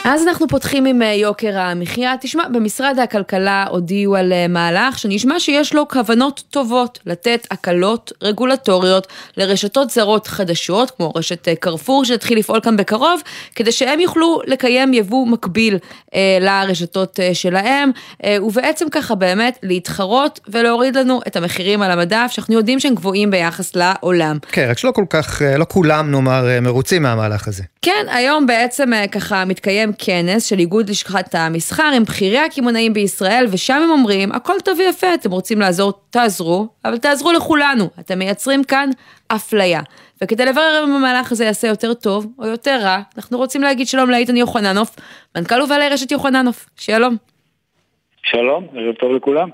אז 0.06 0.28
אנחנו 0.28 0.48
פותחים 0.48 0.86
עם 0.86 1.02
אה, 1.02 1.14
יוקר 1.14 1.60
המחיה. 1.60 2.16
תשמע, 2.22 2.48
במשרד 2.48 3.00
הכלכלה 3.00 3.66
הודיעו 3.70 4.16
על 4.16 4.34
אה, 4.34 4.48
מהלך 4.48 5.00
שנשמע 5.00 5.40
שיש 5.40 5.74
לו 5.74 5.88
כוונות 5.88 6.44
טובות 6.50 7.00
לתת 7.06 7.48
הקלות 7.52 8.12
רגולטוריות 8.24 9.08
לרשתות 9.38 9.90
זרות 9.90 10.28
חדשות, 10.28 10.92
כמו 10.92 11.12
רשת 11.16 11.48
אה, 11.48 11.56
קרפור 11.56 12.06
שתתחיל 12.06 12.38
לפעול 12.40 12.60
כאן 12.60 12.78
בקרוב, 12.78 13.22
כדי 13.56 13.72
שהם 13.72 14.00
יוכלו 14.00 14.42
לקיים 14.46 14.94
יבוא 14.94 15.28
מקביל 15.28 15.78
אה, 16.16 16.38
לרשתות 16.42 17.20
אה, 17.20 17.34
שלהם, 17.34 17.92
אה, 18.24 18.38
ובעצם 18.44 18.90
ככה 18.90 19.16
באמת 19.16 19.60
להתחרות 19.64 20.40
ולהוריד 20.48 20.98
לנו 20.98 21.20
את 21.28 21.36
המחירים 21.36 21.82
על 21.82 21.92
המדף, 21.92 22.32
שאנחנו 22.32 22.54
יודעים 22.54 22.80
שהם 22.80 22.96
גבוהים 22.96 23.32
ביחס 23.32 23.76
לעולם. 23.76 24.38
כן, 24.52 24.68
רק 24.70 24.78
שלא 24.78 24.92
כל 24.92 25.06
כך, 25.10 25.42
לא 25.58 25.66
כולם, 25.70 26.12
נאמר, 26.12 26.46
מרוצים 26.62 27.04
מהמהלך 27.04 27.48
הזה. 27.48 27.64
כן, 27.84 28.06
היום 28.10 28.46
בעצם 28.46 28.94
אה, 28.94 29.08
ככה 29.08 29.46
מתקיים 29.46 29.93
כנס 30.00 30.46
של 30.46 30.60
איגוד 30.60 30.90
לשכת 30.90 31.36
המסחר 31.36 31.92
עם 31.96 32.04
בכירי 32.04 32.38
הקמעונאים 32.38 32.94
בישראל, 32.94 33.46
ושם 33.52 33.82
הם 33.84 33.90
אומרים, 33.90 34.32
הכל 34.32 34.54
טוב 34.64 34.80
ויפה, 34.80 35.14
אתם 35.14 35.32
רוצים 35.32 35.60
לעזור, 35.60 35.94
תעזרו, 36.10 36.68
אבל 36.86 36.98
תעזרו 36.98 37.32
לכולנו, 37.32 37.90
אתם 38.00 38.20
מייצרים 38.20 38.64
כאן 38.64 38.90
אפליה. 39.28 39.82
וכדי 40.24 40.46
לברר 40.46 40.84
אם 40.88 40.92
המהלך 40.92 41.32
הזה 41.32 41.46
יעשה 41.46 41.68
יותר 41.68 41.94
טוב 41.94 42.28
או 42.40 42.48
יותר 42.48 42.80
רע, 42.82 43.00
אנחנו 43.18 43.38
רוצים 43.38 43.62
להגיד 43.62 43.88
שלום 43.88 44.10
לאיתן 44.10 44.38
יוחננוף, 44.38 44.96
מנכ"ל 45.38 45.62
ובעלי 45.62 45.90
רשת 45.90 46.12
יוחננוף, 46.12 46.66
שלום. 46.76 47.16
שלום, 48.24 48.68
ערב 48.76 48.96
טוב 48.96 49.12
לכולם. 49.12 49.50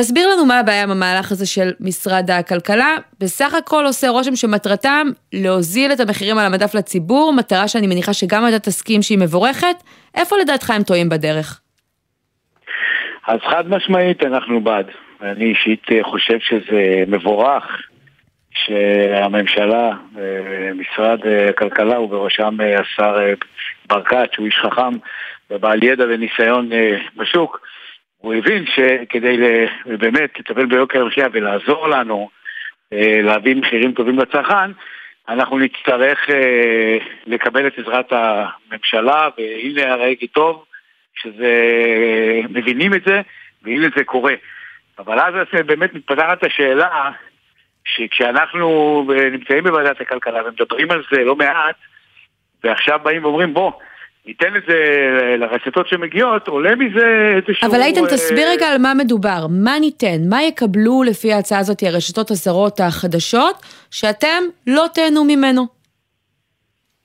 תסביר 0.00 0.28
לנו 0.28 0.46
מה 0.46 0.58
הבעיה 0.58 0.82
עם 0.82 0.90
המהלך 0.90 1.32
הזה 1.32 1.46
של 1.46 1.70
משרד 1.80 2.30
הכלכלה. 2.30 2.96
בסך 3.20 3.54
הכל 3.54 3.84
עושה 3.86 4.08
רושם 4.08 4.36
שמטרתם 4.36 5.06
להוזיל 5.32 5.92
את 5.92 6.00
המחירים 6.00 6.38
על 6.38 6.46
המדף 6.46 6.74
לציבור, 6.74 7.32
מטרה 7.32 7.68
שאני 7.68 7.86
מניחה 7.86 8.12
שגם 8.12 8.48
אתה 8.48 8.58
תסכים 8.58 9.02
שהיא 9.02 9.18
מבורכת. 9.18 9.76
איפה 10.14 10.36
לדעתך 10.36 10.70
הם 10.70 10.82
טועים 10.82 11.08
בדרך? 11.08 11.60
אז 13.26 13.38
חד 13.50 13.68
משמעית 13.68 14.22
אנחנו 14.22 14.60
בעד. 14.60 14.86
אני 15.22 15.44
אישית 15.44 15.82
אה, 15.92 16.04
חושב 16.04 16.38
שזה 16.40 17.04
מבורך 17.06 17.64
שהממשלה, 18.54 19.90
אה, 20.18 20.70
משרד 20.74 21.26
אה, 21.26 21.48
הכלכלה 21.48 22.00
ובראשם 22.00 22.56
השר 22.80 23.16
ברקת, 23.88 24.28
שהוא 24.32 24.46
איש 24.46 24.56
חכם 24.62 24.96
ובעל 25.50 25.82
ידע 25.82 26.04
וניסיון 26.08 26.70
בשוק, 27.16 27.60
הוא 28.20 28.34
הבין 28.34 28.64
שכדי 28.66 29.36
באמת 29.86 30.38
לטפל 30.38 30.66
ביוקר 30.66 31.02
המחיה 31.02 31.26
ולעזור 31.32 31.88
לנו 31.88 32.28
אה, 32.92 33.22
להביא 33.22 33.56
מחירים 33.56 33.92
טובים 33.92 34.18
לצרכן, 34.18 34.70
אנחנו 35.28 35.58
נצטרך 35.58 36.30
אה, 36.30 36.98
לקבל 37.26 37.66
את 37.66 37.78
עזרת 37.78 38.12
הממשלה, 38.12 39.28
והנה 39.38 39.92
הרגע 39.92 40.26
טוב 40.32 40.64
שזה, 41.14 41.52
מבינים 42.50 42.94
את 42.94 43.02
זה, 43.06 43.20
והנה 43.62 43.86
זה 43.96 44.04
קורה. 44.04 44.34
אבל 44.98 45.18
אז 45.20 45.34
באמת 45.66 45.94
מתפתחת 45.94 46.44
השאלה 46.44 47.10
שכשאנחנו 47.84 49.04
אה, 49.12 49.30
נמצאים 49.30 49.64
בוועדת 49.64 50.00
הכלכלה 50.00 50.46
ומדברים 50.46 50.90
על 50.90 51.02
זה 51.12 51.24
לא 51.24 51.36
מעט, 51.36 51.76
ועכשיו 52.64 53.00
באים 53.02 53.24
ואומרים 53.24 53.54
בוא, 53.54 53.72
ניתן 54.26 54.56
את 54.56 54.62
זה 54.68 54.76
לרשתות 55.38 55.88
שמגיעות, 55.88 56.48
עולה 56.48 56.76
מזה 56.76 57.36
איזשהו... 57.36 57.68
אבל 57.68 57.82
איתן, 57.82 58.04
אה, 58.04 58.10
תסביר 58.10 58.48
רגע 58.48 58.66
על 58.66 58.78
מה 58.78 58.94
מדובר. 58.94 59.46
מה 59.50 59.78
ניתן? 59.80 60.28
מה 60.28 60.42
יקבלו 60.42 61.02
לפי 61.02 61.32
ההצעה 61.32 61.58
הזאת 61.58 61.82
הרשתות 61.82 62.30
הזרות 62.30 62.80
החדשות, 62.80 63.56
שאתם 63.90 64.42
לא 64.66 64.86
תהנו 64.94 65.24
ממנו? 65.24 65.66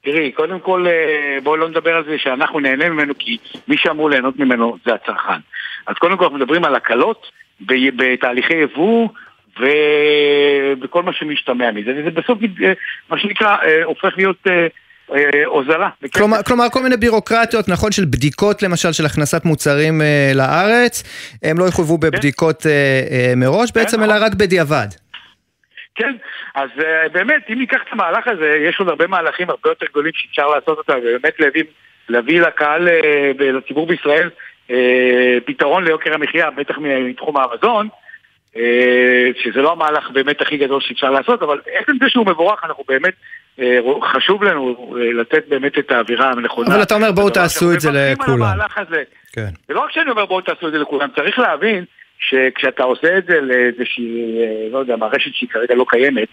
תראי, 0.03 0.31
קודם 0.31 0.60
כל 0.60 0.88
אה, 0.88 1.38
בואו 1.43 1.57
לא 1.57 1.69
נדבר 1.69 1.95
על 1.95 2.05
זה 2.05 2.17
שאנחנו 2.17 2.60
נהנה 2.60 2.89
ממנו 2.89 3.13
כי 3.19 3.38
מי 3.67 3.77
שאמור 3.77 4.10
ליהנות 4.10 4.39
ממנו 4.39 4.77
זה 4.86 4.93
הצרכן. 4.93 5.39
אז 5.88 5.95
קודם 5.95 6.17
כל 6.17 6.24
אנחנו 6.24 6.38
מדברים 6.38 6.65
על 6.65 6.75
הקלות 6.75 7.31
בתהליכי 7.95 8.53
יבוא 8.53 9.10
ובכל 9.60 11.03
מה 11.03 11.13
שמשתמע 11.13 11.72
מזה, 11.72 11.93
וזה 11.98 12.12
בסוף 12.12 12.39
אה, 12.63 12.74
מה 13.10 13.19
שנקרא 13.19 13.57
הופך 13.86 14.13
להיות 14.17 14.48
הוזלה. 15.46 15.90
בכסף. 16.02 16.18
כלומר, 16.18 16.44
כלומר, 16.44 16.70
כל 16.70 16.84
מיני 16.84 16.98
בירוקרטיות, 16.98 17.70
נכון, 17.70 17.92
של 17.92 18.06
בדיקות 18.06 18.64
למשל 18.64 18.94
של 18.94 19.06
הכנסת 19.06 19.46
מוצרים 19.46 20.02
אה, 20.02 20.32
לארץ, 20.36 21.04
הם 21.44 21.60
לא 21.60 21.66
יחויבו 21.66 21.98
בבדיקות 21.98 22.66
אה, 22.66 22.72
אה, 22.72 23.34
מראש 23.36 23.72
בעצם, 23.76 24.04
אלא 24.04 24.14
רק 24.22 24.34
בדיעבד. 24.34 24.88
כן, 25.96 26.16
אז 26.56 26.70
uh, 26.78 26.84
באמת, 27.12 27.42
אם 27.50 27.60
ניקח 27.60 27.78
את 27.88 27.94
המהלך 27.94 28.28
הזה, 28.28 28.54
יש 28.70 28.80
עוד 28.80 28.90
הרבה 28.90 29.08
מהלכים 29.08 29.50
הרבה 29.50 29.70
יותר 29.70 29.86
גדולים 29.86 30.12
שאפשר 30.16 30.48
לעשות 30.48 30.78
אותם, 30.78 30.94
ובאמת 30.98 31.40
להביא, 31.40 31.64
להביא 32.10 32.42
לקהל, 32.42 32.88
uh, 32.88 33.44
לציבור 33.44 33.88
בישראל, 33.88 34.30
פתרון 35.46 35.84
ליוקר 35.84 36.14
המחיה, 36.14 36.52
בטח 36.52 36.76
מתחום 36.78 37.36
המזון, 37.38 37.88
שזה 39.44 39.62
לא 39.62 39.72
המהלך 39.72 40.10
באמת 40.14 40.42
הכי 40.42 40.58
גדול 40.58 40.82
שאפשר 40.82 41.12
לעשות, 41.12 41.44
אבל 41.44 41.60
עצם 41.74 41.92
זה 42.02 42.10
שהוא 42.10 42.26
מבורך, 42.26 42.64
אנחנו 42.64 42.84
באמת, 42.88 43.14
uh, 43.58 43.62
חשוב 44.14 44.44
לנו 44.44 44.92
uh, 44.92 45.20
לתת 45.20 45.48
באמת 45.48 45.78
את 45.78 45.92
האווירה 45.92 46.32
הנכונה. 46.32 46.76
אבל 46.76 46.84
אתה 46.84 46.96
אומר, 46.96 47.12
בואו 47.12 47.30
תעשו 47.30 47.74
את 47.74 47.80
זה 47.80 47.90
לכולם. 47.92 48.58
כן. 49.34 49.50
ולא 49.70 49.80
רק 49.80 49.92
שאני 49.92 50.10
אומר 50.10 50.26
בואו 50.26 50.42
תעשו 50.42 50.68
את 50.68 50.72
זה 50.74 50.80
לכולם, 50.80 51.10
צריך 51.16 51.40
להבין 51.40 51.86
שכשאתה 52.20 52.84
עושה 52.84 53.18
את 53.18 53.26
זה 53.26 53.42
לאיזושהי, 53.42 54.38
אה, 54.42 54.68
לא 54.72 54.78
יודע, 54.78 54.96
מערכת 54.96 55.34
שהיא 55.34 55.50
כרגע 55.50 55.76
לא 55.76 55.86
קיימת, 55.90 56.28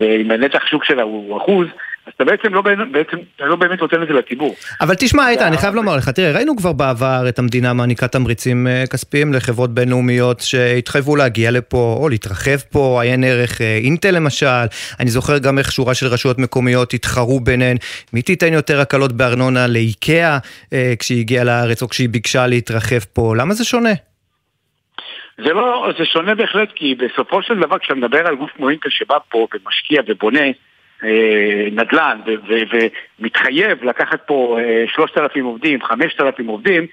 ועם 0.00 0.30
הנתח 0.30 0.66
שוק 0.66 0.84
שלה 0.84 1.02
הוא 1.02 1.36
אחוז, 1.36 1.66
אז 2.06 2.12
אתה 2.16 2.24
בעצם 2.24 2.54
לא, 2.54 2.62
בעצם, 2.92 3.16
אתה 3.36 3.44
לא 3.44 3.56
באמת 3.56 3.80
נותן 3.80 4.02
את 4.02 4.08
זה 4.08 4.14
לציבור. 4.14 4.54
אבל 4.80 4.94
תשמע, 4.94 5.30
איתן, 5.30 5.46
אני 5.46 5.58
חייב 5.58 5.74
לומר 5.74 5.96
לך, 5.96 6.08
תראה, 6.08 6.32
ראינו 6.32 6.56
כבר 6.56 6.72
בעבר 6.72 7.24
את 7.28 7.38
המדינה 7.38 7.72
מעניקה 7.72 8.08
תמריצים 8.08 8.66
אה, 8.66 8.84
כספיים 8.92 9.32
לחברות 9.32 9.74
בינלאומיות 9.74 10.40
שהתחייבו 10.40 11.16
להגיע 11.16 11.50
לפה, 11.50 11.96
או 12.00 12.08
להתרחב 12.08 12.56
פה, 12.72 13.02
עיין 13.02 13.24
ערך 13.24 13.60
אה, 13.60 13.76
אינטל 13.84 14.10
למשל. 14.10 14.46
אני 15.00 15.10
זוכר 15.10 15.38
גם 15.38 15.58
איך 15.58 15.72
שורה 15.72 15.94
של 15.94 16.06
רשויות 16.06 16.38
מקומיות 16.38 16.94
התחרו 16.94 17.40
ביניהן, 17.40 17.76
מי 18.12 18.22
תיתן 18.22 18.52
יותר 18.52 18.80
הקלות 18.80 19.12
בארנונה 19.12 19.66
לאיקאה 19.66 20.38
אה, 20.72 20.92
כשהיא 20.98 21.20
הגיעה 21.20 21.44
לארץ, 21.44 21.82
או 21.82 21.88
כשהיא 21.88 22.08
ביקשה 22.08 22.46
להתרחב 22.46 23.00
פה, 23.12 23.34
למה 23.36 23.54
זה 23.54 23.64
שונה? 23.64 23.92
זה 25.44 25.52
לא, 25.52 25.88
זה 25.98 26.04
שונה 26.04 26.34
בהחלט, 26.34 26.68
כי 26.74 26.94
בסופו 26.94 27.42
של 27.42 27.58
דבר 27.58 27.78
כשאתה 27.78 27.94
מדבר 27.94 28.26
על 28.26 28.36
גוף 28.36 28.50
כמו 28.56 28.70
אינטל 28.70 28.90
שבא 28.90 29.16
פה 29.28 29.46
ומשקיע 29.54 30.02
ובונה 30.08 30.44
נדל"ן 31.72 32.20
ומתחייב 33.18 33.84
לקחת 33.84 34.20
פה 34.26 34.58
אה, 34.60 34.84
שלושת 34.94 35.18
אלפים 35.18 35.44
עובדים, 35.44 35.82
חמשת 35.82 36.20
אלפים 36.20 36.46
עובדים, 36.46 36.86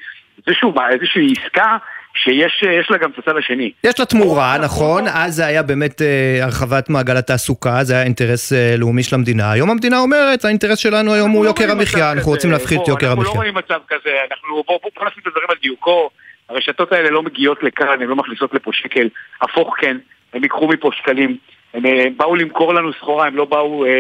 זה 0.47 0.53
שוב 0.53 0.75
איזושהי 0.79 1.33
עסקה 1.43 1.77
שיש 2.13 2.91
לה 2.91 2.97
גם 2.97 3.09
את 3.11 3.17
הצד 3.17 3.37
השני. 3.37 3.71
יש 3.83 3.99
לה 3.99 4.05
תמורה, 4.05 4.57
נכון, 4.63 5.03
אז 5.07 5.35
זה 5.35 5.45
היה 5.45 5.63
באמת 5.63 6.01
אה, 6.01 6.39
הרחבת 6.43 6.89
מעגל 6.89 7.17
התעסוקה, 7.17 7.83
זה 7.83 7.93
היה 7.93 8.03
אינטרס 8.03 8.53
אה, 8.53 8.75
לאומי 8.77 9.03
של 9.03 9.15
המדינה. 9.15 9.51
היום 9.51 9.69
המדינה 9.69 9.99
אומרת, 9.99 10.45
האינטרס 10.45 10.79
שלנו 10.79 11.13
היום 11.13 11.31
הוא 11.31 11.43
לא 11.43 11.49
יוקר 11.49 11.71
המחיה, 11.71 12.11
אנחנו 12.11 12.31
רוצים 12.31 12.51
להפחית 12.51 12.79
את 12.83 12.87
יוקר 12.87 13.11
המחיה. 13.11 13.21
אנחנו 13.21 13.33
לא 13.33 13.39
רואים 13.39 13.53
מצב 13.53 13.79
כזה, 13.87 14.09
אנחנו, 14.31 14.63
בואו 14.67 14.79
בוא 14.83 15.05
נשים 15.07 15.21
את 15.21 15.27
הדברים 15.27 15.47
על 15.49 15.55
דיוקו. 15.61 16.09
הרשתות 16.49 16.91
האלה 16.91 17.09
לא 17.09 17.23
מגיעות 17.23 17.63
לכאן, 17.63 18.01
הן 18.01 18.07
לא 18.07 18.15
מכניסות 18.15 18.53
לפה 18.53 18.71
שקל, 18.73 19.07
הפוך 19.41 19.75
כן, 19.79 19.97
הם 20.33 20.43
ייקחו 20.43 20.67
מפה 20.67 20.89
שקלים. 20.93 21.37
הם 21.73 21.85
אה, 21.85 22.05
באו 22.17 22.35
למכור 22.35 22.73
לנו 22.73 22.93
סחורה, 22.93 23.27
הם 23.27 23.35
לא 23.35 23.45
באו 23.45 23.85
אה, 23.85 23.91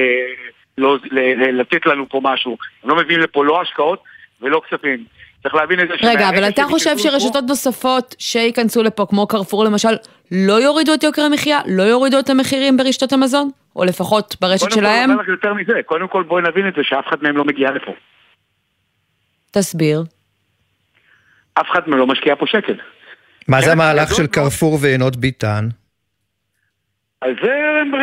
לא, 0.77 0.97
ל, 1.11 1.19
ל, 1.19 1.59
לתת 1.59 1.85
לנו 1.85 2.09
פה 2.09 2.21
משהו. 2.23 2.57
הם 2.83 2.89
לא 2.89 2.95
מביאים 2.95 3.21
לפה 3.21 3.45
לא 3.45 3.61
השקעות 3.61 4.03
ולא 4.41 4.61
כספים. 4.67 5.03
צריך 5.43 5.55
להבין 5.55 5.79
את 5.79 5.87
זה 5.87 5.93
רגע, 6.07 6.29
אבל 6.29 6.47
אתה 6.47 6.63
חושב 6.63 6.97
שרשתות 6.97 7.33
פה... 7.33 7.41
נוספות 7.47 8.15
שייכנסו 8.19 8.83
לפה, 8.83 9.05
כמו 9.09 9.27
קרפור 9.27 9.65
למשל, 9.65 9.95
לא 10.31 10.53
יורידו 10.61 10.93
את 10.93 11.03
יוקר 11.03 11.21
המחיה? 11.21 11.59
לא 11.65 11.83
יורידו 11.83 12.19
את 12.19 12.29
המחירים 12.29 12.77
ברשתות 12.77 13.13
המזון? 13.13 13.49
או 13.75 13.85
לפחות 13.85 14.35
ברשת 14.41 14.71
שלהם? 14.71 15.09
קודם 15.09 15.25
כל, 15.25 15.31
יותר 15.31 15.53
מזה. 15.53 15.73
קודם 15.85 16.07
כל, 16.07 16.23
בואי 16.23 16.43
נבין 16.43 16.67
את 16.67 16.73
זה, 16.75 16.81
שאף 16.83 17.07
אחד 17.07 17.17
מהם 17.21 17.37
לא 17.37 17.45
מגיע 17.45 17.71
לפה. 17.71 17.91
תסביר. 19.51 20.03
אף 21.53 21.65
אחד 21.71 21.79
מהם 21.87 21.99
לא 21.99 22.07
משקיע 22.07 22.35
פה 22.35 22.45
שקל. 22.47 22.75
מה 23.47 23.61
זה 23.61 23.71
המהלך 23.71 24.15
של 24.15 24.27
קרפור 24.27 24.77
ועינות 24.81 25.15
ביטן? 25.15 25.67
אז 27.21 27.31
זה 27.43 27.51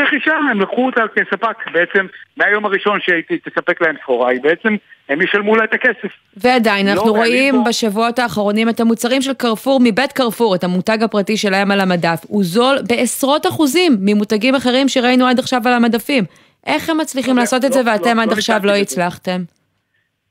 רכישה, 0.03 0.35
הם 0.51 0.61
לקחו 0.61 0.87
אותה 0.87 1.03
כספק 1.15 1.71
בעצם 1.73 2.07
מהיום 2.37 2.65
הראשון 2.65 2.99
שהיא 3.01 3.39
תספק 3.45 3.83
להם 3.83 3.97
סחורה, 4.03 4.31
היא 4.31 4.41
בעצם, 4.43 4.77
הם 5.09 5.23
ישלמו 5.23 5.57
לה 5.57 5.65
את 5.65 5.75
הכסף. 5.75 6.13
ועדיין, 6.37 6.89
אנחנו 6.89 7.07
לא, 7.07 7.17
רואים 7.17 7.55
פה... 7.55 7.69
בשבועות 7.69 8.19
האחרונים 8.19 8.69
את 8.69 8.81
המוצרים 8.81 9.23
של 9.23 9.35
קרפור 9.35 9.81
מבית 9.83 10.13
קרפור, 10.13 10.55
את 10.55 10.65
המותג 10.65 11.03
הפרטי 11.03 11.37
שלהם 11.37 11.71
על 11.71 11.81
המדף. 11.81 12.25
הוא 12.29 12.45
זול 12.45 12.79
בעשרות 12.89 13.47
אחוזים 13.47 13.97
ממותגים 14.01 14.55
אחרים 14.55 14.89
שראינו 14.89 15.27
עד 15.27 15.39
עכשיו 15.39 15.61
על 15.65 15.73
המדפים. 15.73 16.25
איך 16.67 16.91
הם 16.91 16.99
מצליחים 16.99 17.37
לא, 17.37 17.43
לעשות 17.43 17.63
לא, 17.63 17.69
את 17.69 17.73
זה 17.73 17.83
לא, 17.83 17.91
ואתם 17.91 18.17
לא, 18.17 18.23
עד 18.23 18.29
לא 18.29 18.33
עכשיו 18.33 18.61
לא 18.65 18.73
הצלחתם? 18.73 19.43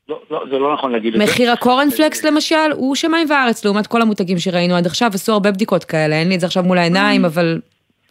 לא, 0.09 0.21
לא, 0.31 0.43
זה 0.51 0.57
לא 0.57 0.73
נכון 0.73 0.91
להגיד 0.91 1.13
את 1.13 1.19
זה. 1.19 1.25
מחיר 1.25 1.51
הקורנפלקס 1.51 2.25
למשל 2.25 2.71
הוא 2.73 2.95
שמיים 2.95 3.27
וארץ 3.29 3.65
לעומת 3.65 3.87
כל 3.87 4.01
המותגים 4.01 4.37
שראינו 4.39 4.75
עד 4.75 4.85
עכשיו, 4.85 5.11
עשו 5.13 5.33
הרבה 5.33 5.51
בדיקות 5.51 5.83
כאלה, 5.83 6.15
אין 6.15 6.29
לי 6.29 6.35
את 6.35 6.39
זה 6.39 6.45
עכשיו 6.45 6.63
מול 6.63 6.77
העיניים, 6.77 7.25
אבל... 7.25 7.59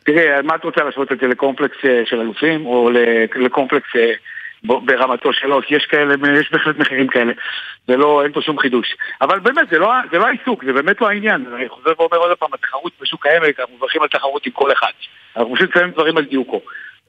תראי, 0.04 0.42
מה 0.42 0.54
את 0.54 0.64
רוצה 0.64 0.84
להשוות 0.84 1.12
את 1.12 1.18
זה 1.20 1.26
לקומפלקס 1.26 1.76
אה, 1.84 2.02
של 2.04 2.20
אלופים, 2.20 2.66
או 2.66 2.90
לקומפלקס 3.36 3.96
אה, 3.96 4.12
ברמתו 4.64 5.32
שלו, 5.32 5.60
כי 5.62 5.74
יש 5.74 5.86
כאלה, 5.86 6.14
יש 6.40 6.52
בהחלט 6.52 6.76
מחירים 6.78 7.08
כאלה. 7.08 7.32
זה 7.86 7.96
לא, 7.96 8.22
אין 8.22 8.32
פה 8.32 8.40
שום 8.42 8.58
חידוש. 8.58 8.96
אבל 9.20 9.40
באמת, 9.40 9.68
זה 9.70 9.78
לא, 9.78 9.92
זה 10.10 10.18
לא 10.18 10.26
העיסוק, 10.26 10.64
זה 10.64 10.72
באמת 10.72 11.00
לא 11.00 11.08
העניין. 11.08 11.46
אני 11.56 11.68
חוזר 11.68 11.92
ואומר 11.98 12.16
עוד 12.16 12.38
פעם, 12.38 12.48
התחרות 12.54 12.92
בשוק 13.00 13.26
העמק, 13.26 13.60
אנחנו 13.60 13.76
מברכים 13.76 14.02
על 14.02 14.08
תחרות 14.08 14.46
עם 14.46 14.52
כל 14.52 14.72
אחד. 14.72 14.92
אנחנו 15.36 15.54
פשוט 15.56 15.70
שמים 15.74 15.90
דברים 15.90 16.16
על 16.16 16.24
דיוקו. 16.24 16.60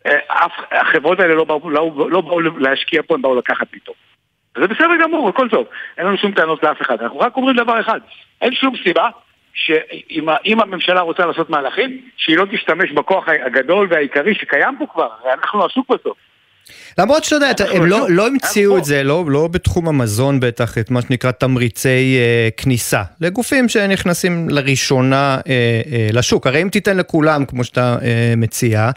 אה, 0.06 0.46
החברות 0.72 1.20
האלה 1.20 1.36
לא 1.36 1.44
באו, 1.44 1.70
לא, 1.70 1.92
לא 2.10 2.22
באו 2.22 2.40
להשקיע 2.42 3.02
פה, 3.08 3.14
הם 3.14 3.22
באו 3.22 3.36
לקחת 3.36 3.68
פתאום. 3.72 3.96
וזה 4.58 4.68
בסדר 4.68 4.96
גמור, 5.02 5.30
הכל 5.30 5.50
טוב. 5.50 5.68
אין 5.98 6.08
לנו 6.08 6.18
שום 6.18 6.32
טענות 6.32 6.64
לאף 6.64 6.82
אחד. 6.82 7.02
אנחנו 7.02 7.20
רק 7.20 7.38
אומרים 7.38 7.56
דבר 7.56 7.80
אחד, 7.80 8.00
אין 8.42 8.54
שום 8.54 8.74
סיבה 8.84 9.10
שאם 9.56 10.60
הממשלה 10.62 11.02
רוצה 11.02 11.26
לעשות 11.26 11.50
מהלכים, 11.50 12.02
שהיא 12.18 12.38
לא 12.38 12.46
תשתמש 12.52 12.92
בכוח 12.92 13.28
הגדול 13.28 13.88
והעיקרי 13.90 14.36
שקיים 14.36 14.76
פה 14.80 14.86
כבר, 14.94 15.10
הרי 15.22 15.34
אנחנו 15.34 15.66
עסוק 15.66 15.90
בסוף. 15.90 16.18
למרות 16.98 17.24
שאתה 17.24 17.36
יודע, 17.36 17.66
הם 17.72 17.86
לא, 17.86 18.10
לא 18.10 18.28
המציאו 18.28 18.78
את 18.78 18.86
זה, 18.86 19.04
לא, 19.04 19.26
לא 19.28 19.48
בתחום 19.48 19.88
המזון 19.88 20.40
בטח, 20.40 20.78
את 20.78 20.92
מה 20.92 21.02
שנקרא 21.02 21.32
תמריצי 21.32 22.18
אה, 22.18 22.50
כניסה, 22.58 23.04
לגופים 23.22 23.70
שנכנסים 23.70 24.50
לראשונה 24.50 25.38
אה, 25.48 25.52
אה, 25.92 26.08
לשוק. 26.14 26.48
הרי 26.48 26.62
אם 26.62 26.70
תיתן 26.70 26.98
לכולם, 26.98 27.46
כמו 27.46 27.64
שאתה 27.64 27.98
אה, 28.02 28.34
מציע, 28.38 28.90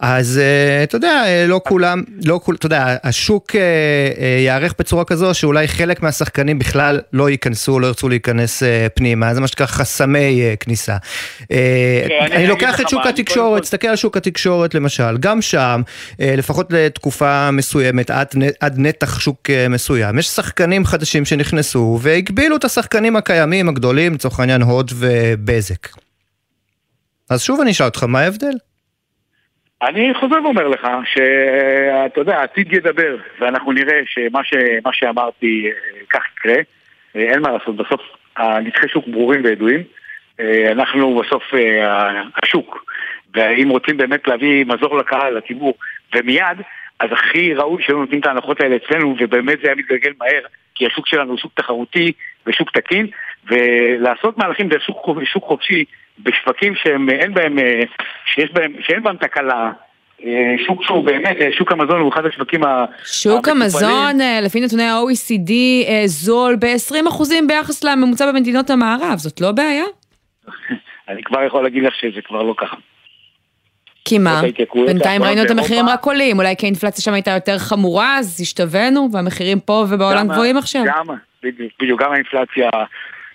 אז 0.00 0.38
אה, 0.38 0.82
אתה 0.82 0.96
יודע, 0.96 1.22
אה, 1.26 1.44
לא 1.48 1.60
כולם, 1.68 2.02
לא 2.24 2.40
כול, 2.44 2.54
אתה 2.54 2.66
יודע, 2.66 2.96
השוק 3.04 3.56
אה, 3.56 3.60
אה, 3.60 4.40
יערך 4.40 4.74
בצורה 4.78 5.04
כזו 5.04 5.34
שאולי 5.34 5.68
חלק 5.68 6.02
מהשחקנים 6.02 6.58
בכלל 6.58 7.00
לא 7.12 7.30
ייכנסו, 7.30 7.80
לא 7.80 7.86
ירצו 7.86 8.08
להיכנס 8.08 8.62
אה, 8.62 8.86
פנימה, 8.94 9.34
זה 9.34 9.40
מה 9.40 9.46
שנקרא 9.46 9.66
חסמי 9.66 10.42
אה, 10.42 10.54
כניסה. 10.60 10.96
אה, 11.52 12.04
כן, 12.08 12.14
אני, 12.20 12.36
אני 12.36 12.46
לוקח 12.46 12.80
את 12.80 12.88
שוק 12.88 13.06
התקשורת, 13.06 13.62
תסתכל 13.62 13.88
על 13.88 13.96
שוק 13.96 14.16
התקשורת 14.16 14.74
למשל, 14.74 15.16
גם 15.20 15.42
שם, 15.42 15.82
אה, 16.20 16.34
לפחות 16.36 16.72
לתקופה 16.72 17.03
מסוימת, 17.52 18.10
עד, 18.10 18.28
עד 18.60 18.74
נתח 18.78 19.20
שוק 19.20 19.50
אה, 19.50 19.66
מסוים, 19.68 20.18
יש 20.18 20.26
שחקנים 20.26 20.84
חדשים 20.84 21.24
שנכנסו 21.24 21.98
והגבילו 22.02 22.56
את 22.56 22.64
השחקנים 22.64 23.16
הקיימים 23.16 23.68
הגדולים, 23.68 24.14
לצורך 24.14 24.40
העניין 24.40 24.62
הוט 24.62 24.90
ובזק. 25.00 25.88
אז 27.30 27.42
שוב 27.42 27.60
אני 27.60 27.70
אשאל 27.70 27.86
אותך, 27.86 28.02
מה 28.02 28.20
ההבדל? 28.20 28.56
אני 29.82 30.14
חוזר 30.20 30.36
ואומר 30.44 30.68
לך 30.68 30.88
שאתה 31.04 32.20
יודע, 32.20 32.38
העתיד 32.38 32.72
ידבר, 32.72 33.16
ואנחנו 33.40 33.72
נראה 33.72 34.00
שמה 34.06 34.44
ש, 34.44 34.54
שאמרתי 34.92 35.66
אה, 35.66 36.00
כך 36.10 36.22
יקרה. 36.36 36.56
אה, 37.16 37.32
אין 37.32 37.40
מה 37.40 37.50
לעשות, 37.50 37.76
בסוף 37.76 38.00
הנתחי 38.36 38.88
שוק 38.88 39.08
ברורים 39.08 39.44
וידועים. 39.44 39.82
אנחנו 40.72 41.22
בסוף 41.22 41.42
השוק, 42.42 42.84
ואם 43.34 43.68
רוצים 43.68 43.96
באמת 43.96 44.28
להביא 44.28 44.64
מזור 44.64 44.98
לקהל, 44.98 45.36
לציבור, 45.38 45.74
ומיד, 46.14 46.58
אז 47.00 47.08
הכי 47.12 47.54
ראוי 47.54 47.82
שהיו 47.82 47.98
נותנים 47.98 48.20
את 48.20 48.26
ההנחות 48.26 48.60
האלה 48.60 48.76
אצלנו, 48.76 49.16
ובאמת 49.20 49.58
זה 49.62 49.68
היה 49.68 49.76
מתגלגל 49.76 50.12
מהר, 50.18 50.42
כי 50.74 50.86
השוק 50.86 51.06
שלנו 51.06 51.30
הוא 51.30 51.38
שוק 51.38 51.52
תחרותי 51.54 52.12
ושוק 52.46 52.70
תקין, 52.70 53.06
ולעשות 53.46 54.38
מהלכים 54.38 54.68
דרך 54.68 54.82
שוק, 54.82 55.06
שוק 55.24 55.44
חופשי 55.44 55.84
בשווקים 56.18 56.74
שהם, 56.74 57.10
אין 57.10 57.34
בהם, 57.34 57.56
שיש 58.24 58.50
בהם, 58.52 58.72
שאין 58.80 59.02
בהם 59.02 59.16
תקלה, 59.16 59.72
אה, 60.24 60.54
שוק 60.66 60.84
שהוא 60.84 61.04
באמת, 61.04 61.36
אה, 61.40 61.48
שוק 61.58 61.72
המזון 61.72 62.00
הוא 62.00 62.12
אחד 62.12 62.26
השווקים. 62.26 62.60
שוק 63.04 63.48
המזון, 63.48 64.20
אה, 64.20 64.40
לפי 64.40 64.60
נתוני 64.60 64.82
ה-OECD, 64.82 65.52
זול 66.06 66.56
ב-20% 66.56 67.22
ביחס 67.48 67.84
לממוצע 67.84 68.32
במדינות 68.32 68.70
המערב, 68.70 69.16
זאת 69.16 69.40
לא 69.40 69.52
בעיה? 69.52 69.84
אני 71.08 71.22
כבר 71.22 71.42
יכול 71.42 71.62
להגיד 71.62 71.82
לך 71.82 71.94
שזה 71.94 72.20
כבר 72.24 72.42
לא 72.42 72.54
ככה. 72.56 72.76
כי 74.04 74.18
מה? 74.18 74.42
בינתיים 74.86 75.22
ראינו 75.22 75.42
את 75.42 75.50
המחירים 75.50 75.88
רק 75.88 76.04
עולים, 76.04 76.38
אולי 76.38 76.56
כי 76.56 76.66
האינפלציה 76.66 77.04
שם 77.04 77.12
הייתה 77.12 77.30
יותר 77.30 77.58
חמורה, 77.58 78.18
אז 78.18 78.40
השתווינו, 78.40 79.08
והמחירים 79.12 79.60
פה 79.60 79.84
ובעולם 79.90 80.28
גבוהים 80.28 80.56
עכשיו. 80.56 80.82
גם, 80.86 81.06
בדיוק, 81.80 82.02
גם 82.02 82.12
האינפלציה 82.12 82.70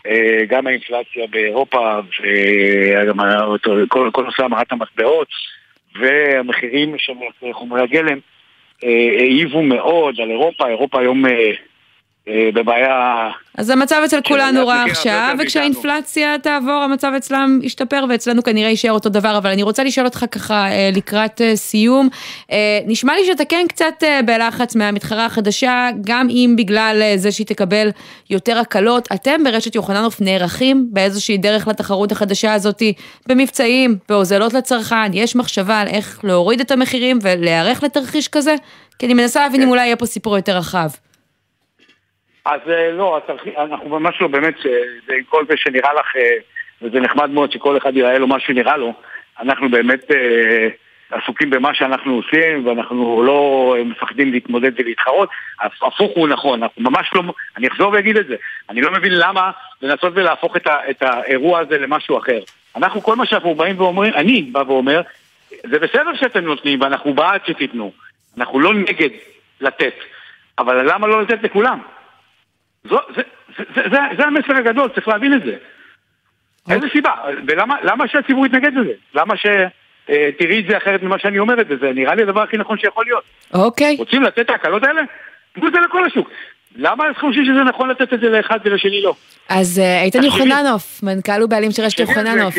אה, 0.07 0.45
גם 0.47 0.67
האינפלציה 0.67 1.27
באירופה 1.29 1.99
וכל 4.07 4.23
נושא 4.25 4.43
המרת 4.43 4.71
המטבעות 4.71 5.27
והמחירים 6.01 6.95
של 6.97 7.13
חומרי 7.53 7.81
הגלם 7.81 8.19
אה, 8.83 9.09
העיבו 9.19 9.63
מאוד 9.63 10.15
על 10.21 10.29
אירופה, 10.29 10.67
אירופה 10.67 10.99
היום 10.99 11.25
אה, 11.25 11.31
אה, 11.31 11.51
בבעיה... 12.27 13.29
אז 13.57 13.69
המצב 13.69 14.01
אצל 14.05 14.21
כולנו 14.27 14.67
רע 14.67 14.83
עכשיו, 14.83 15.35
וכשהאינפלציה 15.39 16.35
תעבור 16.43 16.83
המצב 16.83 17.11
אצלם 17.17 17.59
ישתפר 17.63 18.05
ואצלנו 18.09 18.43
כנראה 18.43 18.69
יישאר 18.69 18.91
אותו 18.91 19.09
דבר, 19.09 19.37
אבל 19.37 19.49
אני 19.49 19.63
רוצה 19.63 19.83
לשאול 19.83 20.05
אותך 20.05 20.25
ככה 20.31 20.67
אה, 20.71 20.89
לקראת 20.93 21.41
אה, 21.41 21.55
סיום, 21.55 22.09
נשמע 22.87 23.15
לי 23.15 23.25
שאתה 23.25 23.45
כן 23.45 23.65
קצת 23.69 24.03
בלחץ 24.25 24.75
מהמתחרה 24.75 25.25
החדשה, 25.25 25.89
גם 26.01 26.27
אם 26.29 26.53
בגלל 26.57 27.01
זה 27.15 27.31
שהיא 27.31 27.47
תקבל 27.47 27.89
יותר 28.29 28.57
הקלות, 28.57 29.07
אתם 29.13 29.43
ברשת 29.43 29.75
יוחננוף 29.75 30.21
נערכים 30.21 30.87
באיזושהי 30.91 31.37
דרך 31.37 31.67
לתחרות 31.67 32.11
החדשה 32.11 32.53
הזאת 32.53 32.83
במבצעים, 33.27 33.97
בהוזלות 34.09 34.53
לצרכן, 34.53 35.13
יש 35.13 35.35
מחשבה 35.35 35.79
על 35.79 35.87
איך 35.87 36.19
להוריד 36.23 36.59
את 36.59 36.71
המחירים 36.71 37.19
ולהיערך 37.21 37.83
לתרחיש 37.83 38.27
כזה? 38.27 38.55
כי 38.99 39.05
אני 39.05 39.13
מנסה 39.13 39.39
להבין 39.39 39.61
אם 39.61 39.69
אולי 39.69 39.85
יהיה 39.85 39.95
פה 39.95 40.05
סיפור 40.05 40.35
יותר 40.35 40.57
רחב. 40.57 40.89
אז 42.49 42.59
אה, 42.69 42.91
לא, 42.91 43.21
אנחנו 43.57 43.99
ממש 43.99 44.21
לא, 44.21 44.27
באמת, 44.27 44.55
זה 45.07 45.13
עם 45.13 45.23
כל 45.23 45.45
זה 45.49 45.57
שנראה 45.57 45.93
לך, 45.93 46.15
אה, 46.15 46.37
וזה 46.81 46.99
נחמד 46.99 47.29
מאוד 47.29 47.51
שכל 47.51 47.77
אחד 47.77 47.97
יראה 47.97 48.17
לו 48.17 48.27
מה 48.27 48.39
שנראה 48.39 48.77
לו, 48.77 48.93
אנחנו 49.39 49.69
באמת, 49.69 50.11
אה, 50.11 50.67
עסוקים 51.11 51.49
במה 51.49 51.73
שאנחנו 51.73 52.15
עושים 52.15 52.67
ואנחנו 52.67 53.23
לא 53.23 53.75
מפחדים 53.85 54.31
להתמודד 54.31 54.71
ולהתחרות, 54.77 55.29
הפוך 55.61 56.11
הוא 56.15 56.27
נכון, 56.27 56.63
אנחנו 56.63 56.81
ממש 56.81 57.11
לא, 57.15 57.23
אני 57.57 57.67
אחזור 57.67 57.91
ואגיד 57.93 58.17
את 58.17 58.27
זה, 58.27 58.35
אני 58.69 58.81
לא 58.81 58.91
מבין 58.91 59.11
למה 59.15 59.51
לנסות 59.81 60.13
ולהפוך 60.15 60.55
את, 60.55 60.67
ה, 60.67 60.89
את 60.89 61.01
האירוע 61.01 61.59
הזה 61.59 61.77
למשהו 61.77 62.17
אחר. 62.17 62.39
אנחנו, 62.75 63.01
כל 63.01 63.15
מה 63.15 63.25
שאנחנו 63.25 63.55
באים 63.55 63.81
ואומרים, 63.81 64.13
אני 64.13 64.41
בא 64.41 64.63
ואומר, 64.67 65.01
זה 65.49 65.79
בסדר 65.79 66.15
שאתם 66.15 66.45
נותנים 66.45 66.81
ואנחנו 66.81 67.13
בעד 67.13 67.41
שתיתנו, 67.45 67.91
אנחנו 68.37 68.59
לא 68.59 68.73
נגד 68.73 69.09
לתת, 69.61 69.93
אבל 70.59 70.91
למה 70.93 71.07
לא 71.07 71.21
לתת 71.21 71.43
לכולם? 71.43 71.79
זו, 72.89 72.97
זה, 73.15 73.21
זה, 73.57 73.63
זה, 73.75 73.81
זה, 73.91 73.97
זה 74.17 74.23
המסר 74.25 74.55
הגדול, 74.55 74.89
צריך 74.89 75.07
להבין 75.07 75.33
את 75.33 75.43
זה. 75.45 75.55
איזה 76.69 76.87
סיבה? 76.91 77.11
ולמה 77.47 78.07
שהציבור 78.07 78.45
יתנגד 78.45 78.73
לזה? 78.73 78.93
למה 79.13 79.37
ש... 79.37 79.45
אה, 80.09 80.29
תראי 80.39 80.59
את 80.59 80.65
זה 80.69 80.77
אחרת 80.77 81.03
ממה 81.03 81.19
שאני 81.19 81.39
אומר 81.39 81.61
את 81.61 81.67
זה, 81.67 81.75
זה 81.81 81.91
נראה 81.93 82.15
לי 82.15 82.23
הדבר 82.23 82.41
הכי 82.41 82.57
נכון 82.57 82.77
שיכול 82.77 83.05
להיות. 83.05 83.23
אוקיי. 83.53 83.95
רוצים 83.99 84.23
לתת 84.23 84.39
את 84.39 84.49
ההקלות 84.49 84.83
האלה? 84.83 85.01
תנו 85.53 85.67
את 85.67 85.73
זה 85.73 85.79
לכל 85.79 86.05
השוק. 86.05 86.29
למה 86.75 87.07
אנחנו 87.07 87.27
חושבים 87.27 87.45
שזה 87.45 87.63
נכון 87.63 87.89
לתת 87.89 88.13
את 88.13 88.19
זה 88.19 88.29
לאחד 88.29 88.57
ולשני 88.65 89.01
לא? 89.01 89.13
אז 89.49 89.79
אה, 89.79 90.03
איתן 90.03 90.23
יוחננוף, 90.23 91.03
מנכ"ל 91.03 91.43
ובעלים 91.43 91.71
של 91.71 91.83
רשת 91.83 91.99
יוחננוף. 91.99 92.55